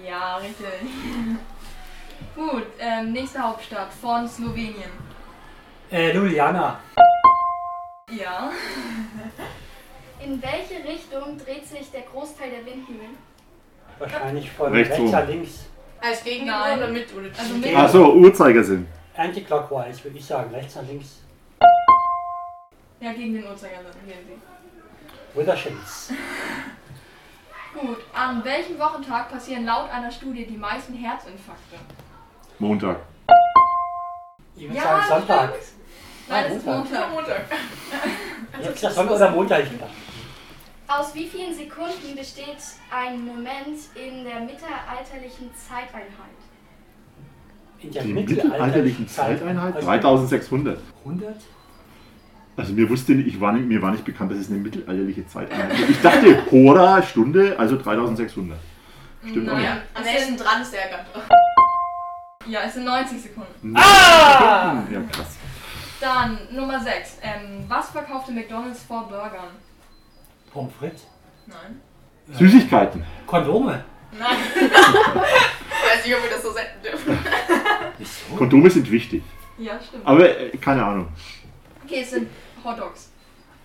Ja, 0.05 0.39
richtig. 0.39 0.67
Gut, 2.35 2.65
ähm, 2.81 3.13
nächste 3.13 3.39
Hauptstadt 3.41 3.93
von 3.93 4.29
Slowenien. 4.29 4.91
Äh, 5.93 6.11
Ljubljana. 6.13 6.81
Ja. 8.11 8.51
In 10.25 10.43
welche 10.43 10.89
Richtung 10.89 11.39
dreht 11.39 11.69
sich 11.69 11.89
der 11.93 12.01
Großteil 12.03 12.51
der 12.51 12.67
Windmühlen? 12.67 13.17
Wahrscheinlich 14.01 14.51
von 14.51 14.73
Rechts 14.73 14.99
rechts 14.99 15.29
links. 15.29 15.67
Als 16.01 16.25
Gegenüber 16.25 16.59
Nein. 16.59 16.79
oder 16.79 16.89
mit? 16.89 17.15
Oder 17.15 17.29
Also 17.39 17.55
mit. 17.55 17.71
Ach 17.77 17.89
so, 17.89 18.13
Uhrzeigersinn. 18.15 18.89
Anti-clockwise, 19.17 20.05
würde 20.05 20.19
ich 20.19 20.25
sagen. 20.27 20.53
Rechts 20.55 20.75
nach 20.75 20.83
links. 20.87 21.21
Ja, 23.01 23.13
gegen 23.13 23.35
den 23.35 23.45
Uhrzeigersinn. 23.47 23.93
Gehen 24.07 24.19
Sie. 24.27 25.39
With 25.39 25.49
a 25.49 25.57
shades. 25.57 26.13
Gut, 27.75 27.99
an 28.15 28.45
welchem 28.45 28.79
Wochentag 28.79 29.31
passieren 29.31 29.65
laut 29.67 29.91
einer 29.91 30.11
Studie 30.11 30.47
die 30.47 30.57
meisten 30.57 30.95
Herzinfarkte? 30.95 31.77
Montag. 32.61 32.99
Ich 34.55 34.63
würde 34.63 34.77
Ja, 34.77 34.83
sagen 34.83 35.07
Sonntag. 35.09 35.55
Nein, 36.29 36.45
es 36.47 36.57
ist 36.57 36.67
Montag. 36.67 37.11
Montag. 37.11 37.45
Hätte 38.53 38.73
gesagt 38.73 38.95
Sonntag 38.95 39.17
oder 39.17 39.31
Montag 39.31 39.65
ich 39.65 39.71
gedacht. 39.71 39.91
Aus 40.87 41.15
wie 41.15 41.27
vielen 41.27 41.53
Sekunden 41.55 42.15
besteht 42.15 42.59
ein 42.95 43.25
Moment 43.27 43.79
in 43.97 44.23
der 44.23 44.41
mittelalterlichen 44.41 45.51
Zeiteinheit? 45.57 46.39
In 47.85 47.93
der 47.93 48.03
Die 48.03 48.13
mittelalterlichen 48.13 49.09
Zeiteinheit? 49.09 49.77
Also 49.77 49.87
3600. 49.87 50.79
100? 51.05 51.37
Also 52.57 52.73
mir 52.73 52.89
wusste 52.89 53.13
nicht, 53.13 53.27
ich 53.27 53.41
war 53.41 53.53
nicht, 53.53 53.67
mir 53.67 53.83
war 53.83 53.91
nicht 53.91 54.05
bekannt, 54.05 54.31
dass 54.31 54.39
es 54.39 54.49
eine 54.49 54.59
mittelalterliche 54.59 55.27
Zeiteinheit 55.27 55.73
ist. 55.79 55.91
Ich 55.91 56.01
dachte, 56.01 56.51
Hora, 56.51 57.03
Stunde, 57.03 57.59
also 57.59 57.77
3600. 57.77 58.59
Stimmt 59.29 59.49
auch 59.49 59.55
Nein, 59.55 59.63
nicht. 59.63 59.83
Am 59.95 60.03
nächsten 60.05 60.37
dran 60.37 60.63
ist 60.63 60.73
der 60.73 60.83
Ganter. 60.89 61.29
Ja, 62.47 62.61
es 62.67 62.75
sind 62.75 62.85
90 62.85 63.23
Sekunden. 63.23 63.77
Ah! 63.77 64.83
Ja, 64.91 65.01
krass. 65.11 65.37
Dann 66.01 66.39
Nummer 66.53 66.79
6. 66.81 67.19
Ähm, 67.23 67.65
was 67.69 67.91
verkaufte 67.91 68.33
McDonalds 68.33 68.83
vor 68.83 69.09
Burgern? 69.09 69.49
Pommes 70.53 70.73
frites. 70.79 71.07
Nein. 71.47 71.81
Süßigkeiten. 72.39 73.03
Kondome. 73.27 73.85
Nein. 74.19 74.37
Weiß 74.65 76.05
nicht, 76.05 76.15
ob 76.17 76.23
wir 76.23 76.31
das 76.31 76.43
so 76.43 76.53
senden 76.53 76.83
dürfen. 76.83 77.19
Kondome 78.37 78.71
sind 78.71 78.91
wichtig. 78.91 79.23
Ja, 79.59 79.79
stimmt. 79.81 80.07
Aber 80.07 80.39
äh, 80.39 80.57
keine 80.57 80.85
Ahnung. 80.85 81.09
Okay, 81.85 82.01
es 82.03 82.11
sind 82.11 82.29
Hot 82.65 82.79
Dogs. 82.79 83.11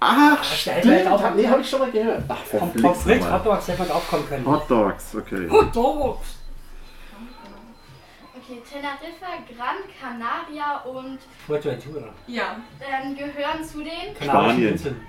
Ach, 0.02 0.44
stimmt. 0.44 0.86
Nee, 0.86 1.06
hab 1.06 1.60
ich 1.60 1.70
schon 1.70 1.80
mal 1.80 1.92
gehört. 1.92 2.24
Ach, 2.28 2.38
Pommes 2.50 2.72
verflixt 2.74 3.02
frites, 3.04 3.22
nochmal. 3.22 3.40
Hotdogs 3.40 3.68
hätte 3.68 3.80
man 3.80 3.88
draufkommen 3.90 4.30
können. 4.30 4.46
Hot 4.46 4.70
Dogs, 4.72 5.16
okay. 5.16 5.50
Hot 5.50 5.76
Dogs. 5.76 6.28
Okay, 8.38 8.62
Teneriffa, 8.68 9.44
Gran 9.56 9.78
Canaria 10.00 10.78
und 10.86 11.20
Fuerteventura. 11.46 12.10
Ja. 12.28 12.58
ähm, 12.82 13.16
gehören 13.16 13.64
zu 13.64 13.80
den 13.80 14.14
Kanarischen 14.18 14.52
Spanien. 14.52 14.72
Inseln. 14.72 15.08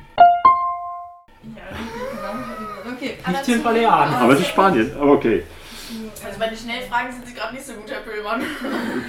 Ja, 1.42 1.62
richtig, 1.70 2.02
genau. 2.10 2.69
Okay. 2.92 3.18
Nicht 3.26 3.46
den 3.46 3.62
Balearen. 3.62 4.14
Aber 4.14 4.32
es 4.34 4.40
ist 4.40 4.48
Spanien, 4.48 4.92
aber 4.96 5.12
okay. 5.12 5.44
Also 6.24 6.38
bei 6.38 6.48
den 6.48 6.56
Schnellfragen 6.56 7.12
sind 7.12 7.26
Sie 7.26 7.34
gerade 7.34 7.54
nicht 7.54 7.66
so 7.66 7.72
gut, 7.72 7.90
Herr 7.90 8.00
Pöhlmann. 8.00 8.42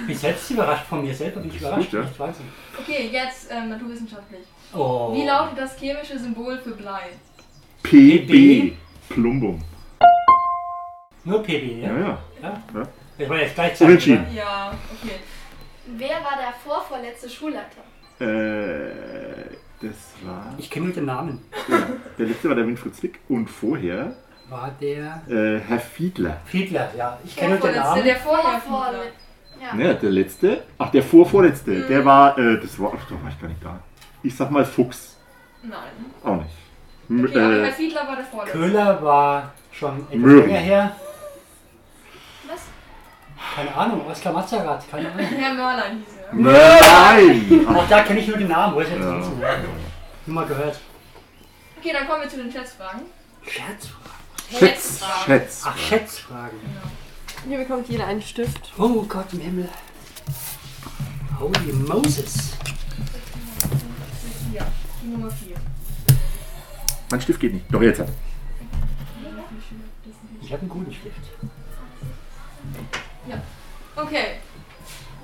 Ich 0.00 0.06
bin 0.06 0.16
selbst 0.16 0.50
überrascht 0.50 0.86
von 0.86 1.02
mir 1.02 1.14
selber, 1.14 1.40
bin 1.40 1.50
ich 1.50 1.60
überrascht. 1.60 1.90
gut, 1.90 2.00
ja. 2.00 2.08
Ich 2.10 2.18
weiß 2.18 2.36
nicht. 2.38 2.50
Okay, 2.78 3.10
jetzt 3.12 3.48
ähm, 3.50 3.68
naturwissenschaftlich. 3.68 4.42
Oh. 4.74 5.12
Wie 5.14 5.24
lautet 5.24 5.58
das 5.58 5.78
chemische 5.78 6.18
Symbol 6.18 6.58
für 6.58 6.72
Blei? 6.72 7.10
PB. 7.82 8.76
Plumbum. 9.08 9.62
Nur 11.24 11.42
PB, 11.42 11.82
ja? 11.82 11.92
Ja, 11.92 11.98
ja. 11.98 12.18
ja. 12.42 12.62
ja. 12.74 12.88
Das 13.18 13.28
war 13.28 13.38
jetzt 13.38 13.54
gleichzeitig. 13.54 13.86
Unentschieden. 13.86 14.26
Ja, 14.34 14.72
okay. 14.90 15.16
Wer 15.86 16.16
war 16.16 16.36
der 16.38 16.52
vorvorletzte 16.64 17.28
Schulleiter? 17.28 17.82
Äh, 18.20 19.56
das 19.82 20.26
war. 20.26 20.54
Ich 20.58 20.70
kenne 20.70 20.86
nur 20.86 20.94
den 20.94 21.04
Namen. 21.06 21.42
Ja, 21.68 21.78
der 22.18 22.26
letzte 22.26 22.48
war 22.48 22.54
der 22.56 22.66
Winfried 22.66 22.94
Zwick 22.96 23.18
und 23.28 23.48
vorher 23.48 24.14
War 24.48 24.70
der. 24.80 25.22
äh, 25.28 25.58
Herr 25.60 25.80
Fiedler. 25.80 26.40
Fiedler, 26.44 26.90
ja. 26.96 27.18
Ich 27.24 27.36
kenne 27.36 27.56
nur 27.56 27.68
den 27.68 27.74
Vorvorletzte, 27.74 27.90
Namen. 27.90 28.04
der 28.04 28.16
vorher 28.16 28.60
Fiedler. 28.60 29.84
Ja, 29.86 29.94
der 29.94 30.10
letzte. 30.10 30.62
Ach, 30.78 30.90
der 30.90 31.02
vorvorletzte. 31.02 31.70
Mhm. 31.70 31.88
Der 31.88 32.04
war. 32.04 32.36
Äh, 32.38 32.60
das 32.60 32.78
war. 32.80 32.92
Ach, 32.96 33.04
da 33.08 33.14
war 33.22 33.30
ich 33.30 33.40
gar 33.40 33.48
nicht 33.48 33.64
da. 33.64 33.78
Ich 34.22 34.34
sag 34.36 34.50
mal 34.50 34.64
Fuchs. 34.64 35.16
Nein. 35.62 35.72
Auch 36.24 36.36
nicht. 36.36 36.50
M 37.08 37.24
Okay, 37.24 37.38
aber 37.38 37.52
äh, 37.58 37.64
Herr 37.64 37.72
Fiedler 37.72 38.06
war 38.08 38.16
der 38.16 38.24
vorletzte. 38.24 38.58
Köhler 38.58 39.02
war 39.02 39.52
schon 39.70 40.00
etwas 40.00 40.14
Möhring. 40.16 40.46
länger 40.48 40.58
her. 40.60 40.96
Was? 42.48 42.60
Keine 43.54 43.74
Ahnung, 43.74 44.06
Oskar 44.06 44.32
Mazarat, 44.32 44.90
keine 44.90 45.10
Ahnung. 45.12 45.26
Herr 45.38 45.54
Mörlein 45.54 45.98
hieß 45.98 46.16
er. 46.18 46.21
Nein! 46.32 47.66
Auch 47.74 47.88
da 47.88 48.02
kenne 48.02 48.20
ich 48.20 48.28
nur 48.28 48.38
den 48.38 48.48
Namen, 48.48 48.74
wo 48.74 48.80
ist 48.80 48.90
jetzt 48.90 49.00
Ja. 49.00 49.18
ja. 49.40 49.56
Nur 50.26 50.34
mal 50.34 50.46
gehört. 50.46 50.80
Okay, 51.78 51.92
dann 51.92 52.06
kommen 52.06 52.22
wir 52.22 52.28
zu 52.28 52.36
den 52.36 52.50
Schätzfragen. 52.50 53.02
Schätzfragen. 53.42 54.12
Schätz, 54.58 55.00
Schätz. 55.24 55.62
Ach, 55.64 55.76
Schätzfragen. 55.76 56.58
Hier 57.48 57.58
bekommt 57.58 57.88
jeder 57.88 58.06
einen 58.06 58.22
Stift. 58.22 58.72
Oh 58.78 59.02
Gott 59.02 59.32
im 59.32 59.40
Himmel. 59.40 59.68
Holy 61.40 61.72
Moses. 61.72 62.52
Ja, 64.52 64.66
die 65.02 65.08
Nummer 65.08 65.30
4. 65.30 65.56
Mein 67.10 67.20
Stift 67.20 67.40
geht 67.40 67.54
nicht. 67.54 67.66
Doch 67.72 67.82
jetzt. 67.82 68.02
Ich 70.40 70.52
habe 70.52 70.60
einen 70.60 70.68
guten 70.68 70.92
Stift. 70.92 71.16
Ja. 73.26 73.42
Okay. 73.96 74.38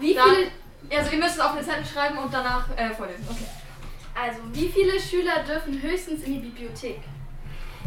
Wie 0.00 0.14
viele, 0.14 0.50
Also 0.91 1.11
ihr 1.11 1.18
müsst 1.18 1.34
es 1.34 1.41
auf 1.41 1.53
eine 1.53 1.62
Zettel 1.62 1.84
schreiben 1.84 2.18
und 2.18 2.32
danach 2.32 2.66
äh, 2.76 2.91
vorlesen. 2.91 3.26
Okay. 3.28 3.45
also, 4.14 4.41
wie 4.53 4.68
viele 4.68 4.99
Schüler 4.99 5.43
dürfen 5.47 5.80
höchstens 5.82 6.22
in 6.22 6.34
die 6.34 6.49
Bibliothek? 6.49 7.01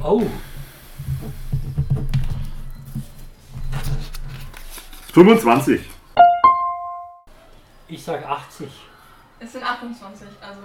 Oh. 0.04 0.24
25. 5.14 5.82
Ich 7.88 8.04
sage 8.04 8.28
80. 8.28 8.70
Es 9.40 9.52
sind 9.54 9.64
28, 9.64 10.28
also. 10.40 10.62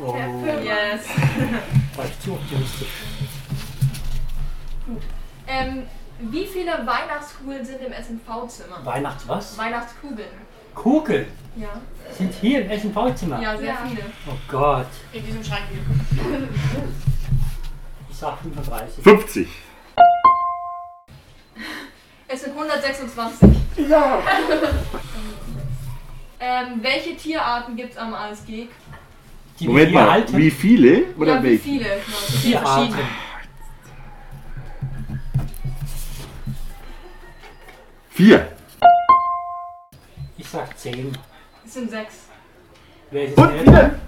Oh. 0.00 0.16
Yes. 0.62 1.08
War 1.96 2.04
ich 2.04 2.20
zu 2.20 2.32
optimistisch. 2.32 2.88
Gut. 4.86 5.02
Ähm, 5.46 5.86
wie 6.20 6.46
viele 6.46 6.72
Weihnachtskugeln 6.86 7.64
sind 7.64 7.80
im 7.82 7.92
SNV-Zimmer? 7.92 8.84
Weihnachts 8.84 9.26
was? 9.26 9.58
Weihnachtskugeln. 9.58 10.49
Kugeln 10.74 11.26
Ja. 11.56 11.68
sind 12.16 12.32
hier 12.40 12.62
im 12.64 12.70
SNV-Zimmer. 12.70 13.40
Ja, 13.42 13.56
sehr 13.56 13.66
Ja. 13.68 13.78
viele. 13.88 14.02
Oh 14.28 14.34
Gott. 14.48 14.86
In 15.12 15.24
diesem 15.24 15.42
Schrank 15.44 15.62
hier. 15.70 15.80
Ich 18.10 18.16
sag 18.16 18.38
35. 18.42 19.02
50. 19.02 19.48
Es 22.28 22.42
sind 22.42 22.52
126. 22.52 23.48
Ja. 23.88 24.18
ähm, 26.40 26.66
welche 26.82 27.16
Tierarten 27.16 27.76
gibt 27.76 27.92
es 27.92 27.96
am 27.96 28.12
ASG? 28.12 28.68
Die 29.58 29.66
Moment 29.66 29.92
mal, 29.92 30.10
halten. 30.10 30.36
wie 30.36 30.50
viele? 30.50 31.04
Oder 31.16 31.36
ja, 31.36 31.42
wie 31.42 31.46
welche? 31.48 31.62
viele? 31.62 31.84
Genau, 31.84 32.40
Tierarten. 32.42 32.92
verschiedene. 32.92 33.08
Vier. 38.10 38.52
Ich 40.40 40.48
sag 40.48 40.78
10. 40.78 41.16
Es 41.66 41.74
sind 41.74 41.90
sechs. 41.90 42.14
Wer 43.10 43.24
ist 43.24 43.28
jetzt 43.30 43.38
Und 43.38 43.52
näher 43.52 43.62
wieder. 43.62 43.72
dran? 43.72 44.00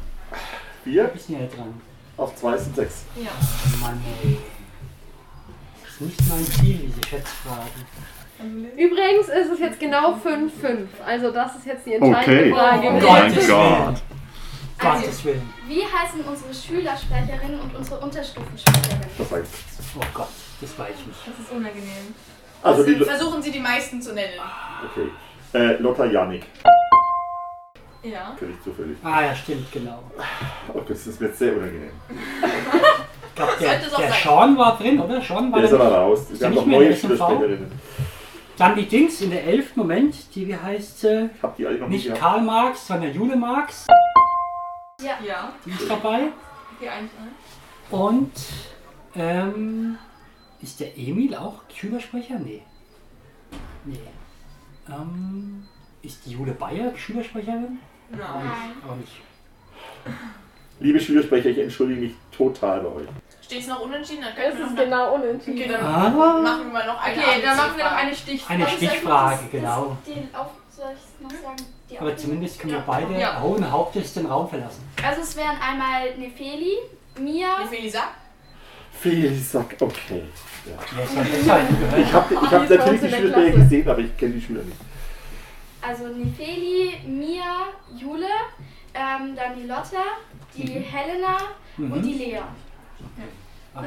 Vier. 0.83 1.12
Ist 1.14 1.28
näher 1.30 1.47
dran. 1.49 1.80
Auf 2.16 2.35
zwei 2.37 2.57
sind 2.57 2.74
sechs. 2.74 3.05
Ja. 3.16 3.30
Mann, 3.80 4.03
ey. 4.24 4.39
Das 5.83 5.91
ist 5.93 6.01
nicht 6.01 6.20
mein 6.30 6.45
Ziel, 6.47 6.78
diese 6.78 7.07
Schätzfragen. 7.09 7.87
Übrigens 8.78 9.28
ist 9.28 9.53
es 9.53 9.59
jetzt 9.61 9.78
genau 9.78 10.14
5-5. 10.14 10.87
Also 11.07 11.30
das 11.30 11.55
ist 11.57 11.66
jetzt 11.66 11.85
die 11.87 11.95
entscheidende 11.95 12.41
Okay. 12.41 12.53
Frage. 12.53 12.87
Oh 12.87 12.89
Oh 12.89 12.93
mein 13.12 13.30
Gottes 13.33 13.49
Gott. 13.49 14.03
Gottes 14.78 15.24
Willen. 15.24 15.53
Wie 15.68 15.83
heißen 15.85 16.20
unsere 16.24 16.53
Schülersprecherinnen 16.55 17.61
und 17.61 17.76
unsere 17.76 18.01
Unterstufensprecherinnen? 18.01 19.07
Das 19.18 19.30
weiß 19.30 19.47
ich. 19.47 19.97
Oh 19.97 20.01
Gott, 20.14 20.28
das 20.62 20.78
weiß 20.78 20.95
ich 20.99 21.07
nicht. 21.07 21.18
Das 21.26 21.39
ist 21.45 21.53
unangenehm. 21.53 22.14
Also 22.62 22.85
die. 22.85 22.97
Versuchen 23.05 23.43
Sie 23.43 23.51
die 23.53 23.61
meisten 23.61 24.01
zu 24.01 24.14
nennen. 24.14 24.41
Okay. 24.91 25.09
Äh, 25.55 25.76
Lotta 25.78 26.07
Janik. 26.07 26.44
Ja. 28.03 28.34
Ich 28.40 28.62
zufällig. 28.64 28.96
Ah 29.05 29.22
ja, 29.22 29.34
stimmt, 29.34 29.70
genau. 29.70 30.03
Oh 30.68 30.72
Gott, 30.72 30.90
das 30.90 31.07
ist 31.07 31.20
mir 31.20 31.28
jetzt 31.28 31.38
sehr 31.38 31.55
unangenehm. 31.57 31.90
Ich 33.28 33.34
glaube, 33.36 33.53
der, 33.61 33.68
Sollte 33.68 33.86
es 33.86 33.94
auch 33.94 33.98
der 33.98 34.09
sein. 34.11 34.18
Sean 34.24 34.59
war 34.59 34.76
drin, 34.78 35.00
oder? 35.00 35.20
Sean 35.22 35.53
war 35.53 35.61
Der 35.61 35.70
ist 35.70 35.72
da 35.78 35.80
aber 35.86 35.96
raus. 35.98 36.30
Ist 36.30 36.40
Wir 36.40 36.46
haben 36.46 36.55
nicht 36.55 36.61
noch 36.61 36.66
mehr 36.66 36.76
in 36.78 36.84
neue 36.84 36.88
der? 36.90 36.96
Schülersprecherinnen. 36.96 37.72
Dann 38.59 38.76
die 38.76 38.86
Dings 38.86 39.20
in 39.20 39.30
der 39.30 39.44
11. 39.44 39.76
Moment, 39.76 40.34
die 40.34 40.48
wie 40.48 40.57
heißt 40.57 41.00
sie? 41.00 41.30
Ich 41.36 41.42
hab 41.42 41.57
die 41.57 41.66
alle 41.66 41.78
noch 41.78 41.88
nicht 41.88 42.05
Nicht 42.05 42.07
gehabt. 42.07 42.20
Karl 42.20 42.42
Marx, 42.42 42.86
sondern 42.86 43.12
Jule 43.14 43.36
Marx. 43.36 43.86
Ja. 45.00 45.12
Ja. 45.24 45.53
Die 45.64 45.70
ist 45.70 45.88
dabei. 45.88 46.28
Eins, 46.80 46.90
eins. 46.90 47.90
Und 47.90 48.32
ähm, 49.14 49.96
ist 50.61 50.80
der 50.80 50.96
Emil 50.98 51.34
auch 51.36 51.61
Schülersprecher? 51.72 52.38
Nee. 52.38 52.62
Nee. 53.84 53.98
Ähm, 55.01 55.66
ist 56.03 56.24
die 56.26 56.32
Jule 56.32 56.53
Bayer 56.53 56.93
Schülersprecherin? 56.97 57.78
Nein. 58.11 58.20
Auch 58.22 58.43
nicht. 58.43 58.90
Auch 58.90 58.97
nicht. 58.97 59.12
Liebe 60.80 60.99
Schülersprecher, 61.01 61.51
ich 61.51 61.59
entschuldige 61.59 62.01
mich 62.01 62.12
total 62.36 62.80
bei 62.80 62.88
euch. 62.88 63.09
Steht 63.40 63.61
es 63.61 63.68
noch 63.68 63.80
unentschieden? 63.80 64.22
Dann 64.22 64.30
Es 64.32 64.36
können 64.36 64.59
wir 64.59 64.64
ist 64.66 64.74
noch 64.74 64.82
genau 64.84 65.14
unentschieden. 65.14 65.59
Okay, 65.61 65.68
dann 65.70 65.84
Ah. 65.86 66.09
machen 66.09 66.66
wir 66.66 66.72
mal 66.72 66.86
noch 66.86 67.01
eine 67.03 67.18
Okay, 67.22 67.43
dann 67.43 67.57
machen 67.57 67.76
wir 67.76 67.84
noch 67.84 67.93
eine 67.93 68.14
Stichfrage. 68.14 68.55
Eine 68.62 68.68
Stichfrage, 68.76 69.38
genau. 69.53 69.97
Die 70.07 70.34
auf, 70.36 70.51
soll 70.70 70.93
ich 70.95 71.22
noch 71.22 71.30
sagen? 71.30 71.57
Die 71.88 71.99
Aber 71.99 72.16
zumindest 72.16 72.59
können 72.59 72.72
wir 72.72 72.80
beide 72.80 73.18
Ja. 73.18 73.40
hohen 73.40 73.70
Hauptes 73.70 74.14
den 74.14 74.26
Raum 74.26 74.49
verlassen. 74.49 74.82
Also 75.05 75.20
es 75.20 75.36
wären 75.36 75.57
einmal 75.61 76.16
Nefeli, 76.16 76.78
Mia, 77.20 77.47
Wie 77.70 77.76
viel 77.76 77.84
Sagt, 79.43 79.82
okay. 79.82 80.22
Ja. 80.64 80.74
Das. 80.97 81.11
Ich 81.99 82.12
habe 82.12 82.34
ich 82.34 82.40
Die 82.40 82.47
hab 82.47 82.68
bei 82.68 82.76
natürlich 82.76 83.01
die 83.01 83.09
Klasse. 83.09 83.51
gesehen, 83.53 83.88
aber 83.88 83.99
ich 83.99 84.16
kenne 84.16 84.32
die 84.34 84.40
Schüler 84.40 84.62
nicht. 84.62 84.76
also 85.80 86.07
Nefeli, 86.07 87.01
Mia, 87.07 87.66
Jule, 87.97 88.26
ähm, 88.95 89.34
dann 89.34 89.57
die 89.57 89.66
Lotta, 89.66 90.05
die 90.57 90.68
Helena 90.80 91.36
Mhm. 91.76 91.93
und 91.93 92.03
die 92.03 92.12
Lea. 92.14 92.38
Ach, 93.74 93.82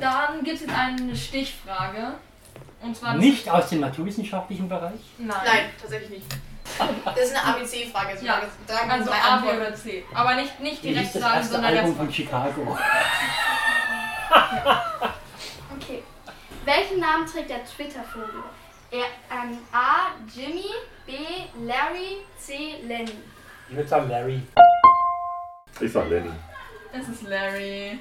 Dann 0.00 0.42
gibt 0.44 0.56
es 0.56 0.62
jetzt 0.62 0.74
eine 0.74 1.14
Stichfrage. 1.14 2.14
Und 2.80 2.96
zwar 2.96 3.12
das- 3.14 3.20
Nicht 3.22 3.48
aus 3.50 3.68
dem 3.68 3.80
naturwissenschaftlichen 3.80 4.68
Bereich. 4.68 5.00
Nein. 5.18 5.36
Nein, 5.44 5.60
tatsächlich 5.80 6.10
nicht. 6.10 6.26
Das 7.04 7.18
ist 7.18 7.34
eine 7.36 7.56
ABC-Frage. 7.56 8.08
Also 8.10 8.24
Ja, 8.26 8.40
also 8.88 9.10
A, 9.10 9.36
B 9.38 9.48
oder 9.56 9.74
C. 9.74 10.04
Aber 10.14 10.34
nicht, 10.36 10.60
nicht 10.60 10.82
direkt 10.82 11.06
ist 11.06 11.14
das 11.16 11.22
sagen, 11.22 11.36
erste 11.36 11.52
sondern 11.54 11.72
Album 11.76 11.84
ganz 11.84 11.96
von 11.98 12.12
Chicago? 12.12 12.78
Okay. 15.76 16.02
Welchen 16.64 17.00
Namen 17.00 17.26
trägt 17.26 17.50
der 17.50 17.64
Twitter-Vogel? 17.64 18.42
Er, 18.90 19.06
ähm, 19.30 19.58
A. 19.72 20.12
Jimmy, 20.34 20.70
B. 21.04 21.12
Larry, 21.64 22.18
C. 22.38 22.80
Lenny. 22.82 23.12
Ich 23.68 23.76
würde 23.76 23.88
sagen 23.88 24.08
Larry. 24.08 24.42
Ich 25.80 25.92
sag 25.92 26.08
Lenny. 26.08 26.30
Es 26.92 27.08
ist 27.08 27.22
Larry. 27.22 27.98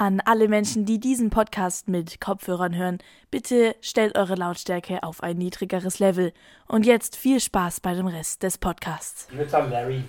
An 0.00 0.22
alle 0.24 0.48
Menschen, 0.48 0.86
die 0.86 0.98
diesen 0.98 1.28
Podcast 1.28 1.86
mit 1.86 2.22
Kopfhörern 2.22 2.74
hören, 2.74 3.00
bitte 3.30 3.76
stellt 3.82 4.16
eure 4.16 4.34
Lautstärke 4.34 5.02
auf 5.02 5.22
ein 5.22 5.36
niedrigeres 5.36 5.98
Level. 5.98 6.32
Und 6.66 6.86
jetzt 6.86 7.16
viel 7.16 7.38
Spaß 7.38 7.80
bei 7.80 7.92
dem 7.92 8.06
Rest 8.06 8.42
des 8.42 8.56
Podcasts. 8.56 9.28
Ich 9.30 9.36
würde 9.36 9.50
sagen 9.50 9.70
Larry. 9.70 10.02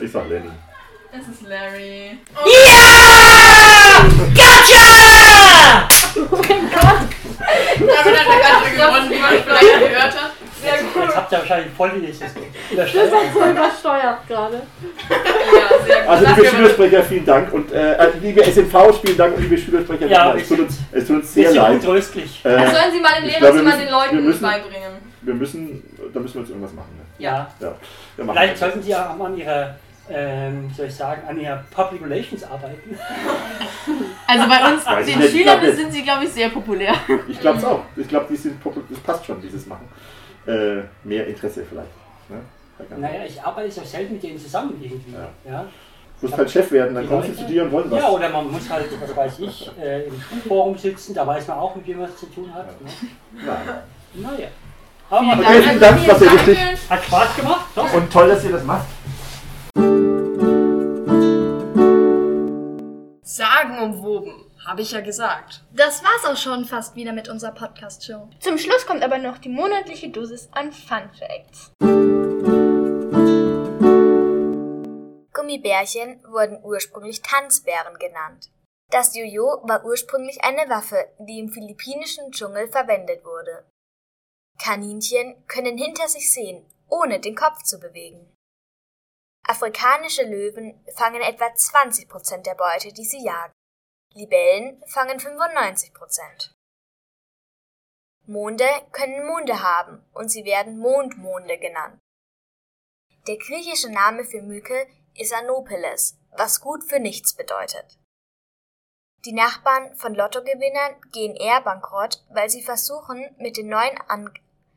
Ich 0.00 0.10
sag 0.10 0.28
Lenny. 0.28 0.50
Es 1.12 1.28
ist 1.28 1.42
Larry. 1.42 2.18
Gotcha! 4.34 5.88
Damit 7.78 8.18
hat 8.18 8.26
der 8.26 8.56
andere 8.56 8.70
gewonnen, 8.72 9.10
wie 9.12 9.20
man 9.20 9.34
vielleicht 9.40 9.88
gehört 9.88 10.20
hat. 10.20 10.37
Sehr 10.60 10.72
Jetzt, 10.74 10.84
jetzt 10.96 11.16
habt 11.16 11.32
ihr 11.32 11.38
wahrscheinlich 11.38 11.72
voll 11.76 11.90
die 11.90 12.00
nächste. 12.06 12.24
Das 12.76 12.88
hat 12.94 13.10
so 13.32 13.44
übersteuert 13.44 14.18
gerade. 14.28 14.62
Also 16.06 16.26
liebe 16.26 16.46
Schülersprecher, 16.48 17.02
vielen 17.04 17.24
Dank 17.26 17.52
und 17.52 17.72
äh, 17.72 18.10
liebe 18.20 18.42
SNV, 18.44 19.00
vielen 19.02 19.16
Dank 19.16 19.36
und 19.36 19.42
liebe 19.42 19.56
Schülersprecher, 19.58 20.06
Ja, 20.06 20.34
es, 20.34 20.48
tut 20.48 20.60
uns, 20.60 20.78
es 20.92 21.06
tut 21.06 21.16
uns 21.16 21.32
sehr 21.34 21.52
leid. 21.52 21.72
untröstlich. 21.74 22.40
Äh, 22.44 22.48
Das 22.50 22.72
sollen 22.72 22.92
Sie 22.92 23.00
mal 23.00 23.12
im 23.18 23.24
wir 23.24 23.30
Lehrerzimmer 23.30 23.62
müssen- 23.62 23.78
den 23.80 23.90
Leuten 23.90 24.24
müssen, 24.24 24.42
beibringen. 24.42 24.92
Wir 25.22 25.34
müssen, 25.34 25.82
da 26.14 26.20
müssen 26.20 26.34
wir 26.34 26.40
jetzt 26.42 26.50
irgendwas 26.50 26.72
machen. 26.72 26.90
Ne? 26.96 27.04
Ja. 27.24 27.48
ja. 27.60 27.74
Wir 28.16 28.24
machen 28.24 28.36
Vielleicht 28.38 28.58
sollten 28.58 28.82
Sie 28.82 28.90
ja 28.90 29.10
auch 29.10 29.16
mal 29.16 29.26
an 29.26 29.36
Ihrer, 29.36 29.74
ähm, 30.10 30.70
soll 30.76 30.86
ich 30.86 30.94
sagen, 30.94 31.22
an 31.28 31.38
Ihrer 31.38 31.62
Public 31.70 32.02
Relations 32.02 32.44
arbeiten. 32.44 32.98
Also 34.26 34.46
bei 34.46 34.72
uns, 34.72 34.84
Weiß 34.84 35.06
den 35.06 35.22
Schülern, 35.22 35.74
sind 35.74 35.90
sie, 35.90 36.02
glaube 36.02 36.24
ich, 36.24 36.30
sehr 36.30 36.50
populär. 36.50 36.92
Ich 37.28 37.40
glaube 37.40 37.56
es 37.58 37.64
auch. 37.64 37.80
Ich 37.96 38.06
glaube, 38.06 38.26
die 38.28 38.36
sind 38.36 38.62
popul- 38.62 38.82
das 38.90 38.98
passt 39.00 39.24
schon, 39.24 39.40
dieses 39.40 39.64
Machen. 39.66 39.88
Äh, 40.48 40.82
mehr 41.04 41.26
Interesse 41.26 41.62
vielleicht. 41.62 41.90
Ne? 42.30 42.40
Naja, 42.96 43.24
ich 43.26 43.42
arbeite 43.42 43.70
so 43.70 43.82
selten 43.84 44.14
mit 44.14 44.22
denen 44.22 44.38
zusammen 44.38 44.80
irgendwie. 44.80 45.14
Ja. 45.44 45.66
Du 46.20 46.26
musst 46.26 46.38
halt 46.38 46.50
Chef 46.50 46.72
werden, 46.72 46.94
dann 46.94 47.06
kommen 47.06 47.22
sie 47.22 47.34
zu 47.34 47.44
dir 47.44 47.64
und 47.64 47.72
wollen 47.72 47.90
was. 47.90 48.00
Ja, 48.00 48.08
oder 48.08 48.28
man 48.30 48.50
muss 48.50 48.68
halt, 48.70 48.86
was 49.00 49.14
weiß 49.14 49.38
ich, 49.40 49.70
äh, 49.78 50.04
im 50.04 50.20
Schulforum 50.20 50.76
sitzen, 50.78 51.14
da 51.14 51.26
weiß 51.26 51.46
man 51.48 51.58
auch, 51.58 51.76
mit 51.76 51.86
wem 51.86 51.98
man 51.98 52.08
es 52.08 52.16
zu 52.16 52.26
tun 52.26 52.52
hat. 52.52 52.66
Ne? 52.80 52.90
Nein. 53.34 53.56
Naja. 54.14 54.48
Vielen 55.10 55.42
Dank. 55.42 55.64
vielen 55.64 55.80
Dank, 55.80 56.06
das 56.06 56.08
war 56.08 56.18
sehr 56.18 56.32
wichtig. 56.32 56.58
Hat 56.90 57.04
Spaß 57.04 57.36
gemacht. 57.36 57.66
Doch. 57.74 57.94
Und 57.94 58.12
toll, 58.12 58.28
dass 58.28 58.44
ihr 58.44 58.52
das 58.52 58.64
macht. 58.64 58.86
Sagenumwoben, 63.22 64.32
habe 64.66 64.82
ich 64.82 64.92
ja 64.92 65.00
gesagt. 65.00 65.64
Das 65.72 66.02
war's 66.02 66.24
auch 66.24 66.40
schon 66.40 66.64
fast 66.64 66.94
wieder 66.94 67.12
mit 67.12 67.28
unserer 67.28 67.52
Podcast-Show. 67.52 68.28
Zum 68.40 68.58
Schluss 68.58 68.86
kommt 68.86 69.02
aber 69.02 69.18
noch 69.18 69.38
die 69.38 69.48
monatliche 69.48 70.10
Dosis 70.10 70.48
an 70.52 70.72
Fun 70.72 71.10
Facts. 71.18 71.72
Gummibärchen 75.32 76.22
wurden 76.28 76.58
ursprünglich 76.62 77.22
Tanzbären 77.22 77.98
genannt. 77.98 78.50
Das 78.90 79.14
Jojo 79.14 79.60
war 79.64 79.84
ursprünglich 79.84 80.42
eine 80.42 80.68
Waffe, 80.70 81.12
die 81.18 81.38
im 81.38 81.50
philippinischen 81.50 82.32
Dschungel 82.32 82.68
verwendet 82.68 83.24
wurde. 83.24 83.64
Kaninchen 84.58 85.46
können 85.46 85.78
hinter 85.78 86.08
sich 86.08 86.32
sehen, 86.32 86.66
ohne 86.88 87.20
den 87.20 87.34
Kopf 87.34 87.62
zu 87.62 87.78
bewegen. 87.78 88.34
Afrikanische 89.46 90.24
Löwen 90.24 90.84
fangen 90.96 91.22
etwa 91.22 91.46
20% 91.46 92.42
der 92.42 92.54
Beute, 92.54 92.92
die 92.92 93.04
sie 93.04 93.24
jagen. 93.24 93.52
Libellen 94.14 94.82
fangen 94.86 95.18
95%. 95.18 96.52
Monde 98.26 98.66
können 98.92 99.26
Monde 99.26 99.62
haben 99.62 100.04
und 100.12 100.28
sie 100.28 100.44
werden 100.44 100.78
Mondmonde 100.78 101.58
genannt. 101.58 101.98
Der 103.26 103.36
griechische 103.36 103.90
Name 103.90 104.24
für 104.24 104.42
Mücke 104.42 104.86
ist 105.14 105.32
Anopeles, 105.32 106.18
was 106.36 106.60
gut 106.60 106.84
für 106.84 107.00
nichts 107.00 107.34
bedeutet. 107.34 107.98
Die 109.24 109.32
Nachbarn 109.32 109.96
von 109.96 110.14
Lottogewinnern 110.14 111.00
gehen 111.10 111.34
eher 111.34 111.60
bankrott, 111.60 112.24
weil 112.30 112.48
sie 112.48 112.62
versuchen, 112.62 113.34
mit 113.38 113.56
den 113.56 113.68
neuen, 113.68 113.98
An 114.08 114.32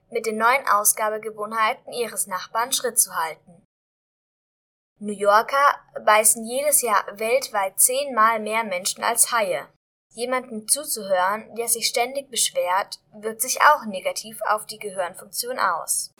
mit 0.09 0.25
den 0.25 0.37
neuen 0.37 0.67
Ausgabegewohnheiten 0.67 1.93
ihres 1.93 2.27
Nachbarn 2.27 2.71
Schritt 2.71 2.99
zu 2.99 3.15
halten. 3.15 3.63
New 5.03 5.13
Yorker 5.13 5.79
beißen 6.05 6.45
jedes 6.45 6.83
Jahr 6.83 7.03
weltweit 7.13 7.79
zehnmal 7.79 8.39
mehr 8.39 8.63
Menschen 8.63 9.03
als 9.03 9.31
Haie. 9.31 9.67
Jemandem 10.09 10.67
zuzuhören, 10.67 11.55
der 11.55 11.67
sich 11.67 11.87
ständig 11.87 12.29
beschwert, 12.29 12.99
wirkt 13.11 13.41
sich 13.41 13.61
auch 13.61 13.83
negativ 13.87 14.37
auf 14.47 14.67
die 14.67 14.77
Gehirnfunktion 14.77 15.57
aus. 15.57 16.11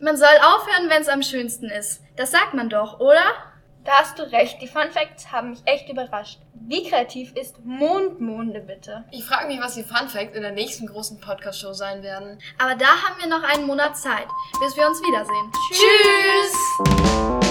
Man 0.00 0.16
soll 0.16 0.38
aufhören, 0.40 0.88
wenn 0.88 1.02
es 1.02 1.08
am 1.08 1.22
schönsten 1.22 1.68
ist. 1.68 2.00
Das 2.16 2.30
sagt 2.30 2.54
man 2.54 2.70
doch, 2.70 2.98
oder? 2.98 3.47
Da 3.88 4.00
hast 4.00 4.18
du 4.18 4.22
recht. 4.24 4.60
Die 4.60 4.68
Fun 4.68 4.90
Facts 4.92 5.32
haben 5.32 5.48
mich 5.48 5.60
echt 5.64 5.88
überrascht. 5.88 6.40
Wie 6.52 6.86
kreativ 6.86 7.34
ist 7.34 7.64
Mondmonde 7.64 8.60
bitte? 8.60 9.06
Ich 9.12 9.24
frage 9.24 9.46
mich, 9.46 9.58
was 9.62 9.76
die 9.76 9.82
Fun 9.82 10.10
Facts 10.10 10.36
in 10.36 10.42
der 10.42 10.52
nächsten 10.52 10.86
großen 10.86 11.18
Podcast-Show 11.18 11.72
sein 11.72 12.02
werden. 12.02 12.38
Aber 12.58 12.74
da 12.74 12.84
haben 12.84 13.18
wir 13.18 13.28
noch 13.30 13.42
einen 13.42 13.64
Monat 13.64 13.96
Zeit, 13.96 14.28
bis 14.60 14.76
wir 14.76 14.86
uns 14.86 15.00
wiedersehen. 15.00 15.50
Tschüss! 15.72 17.47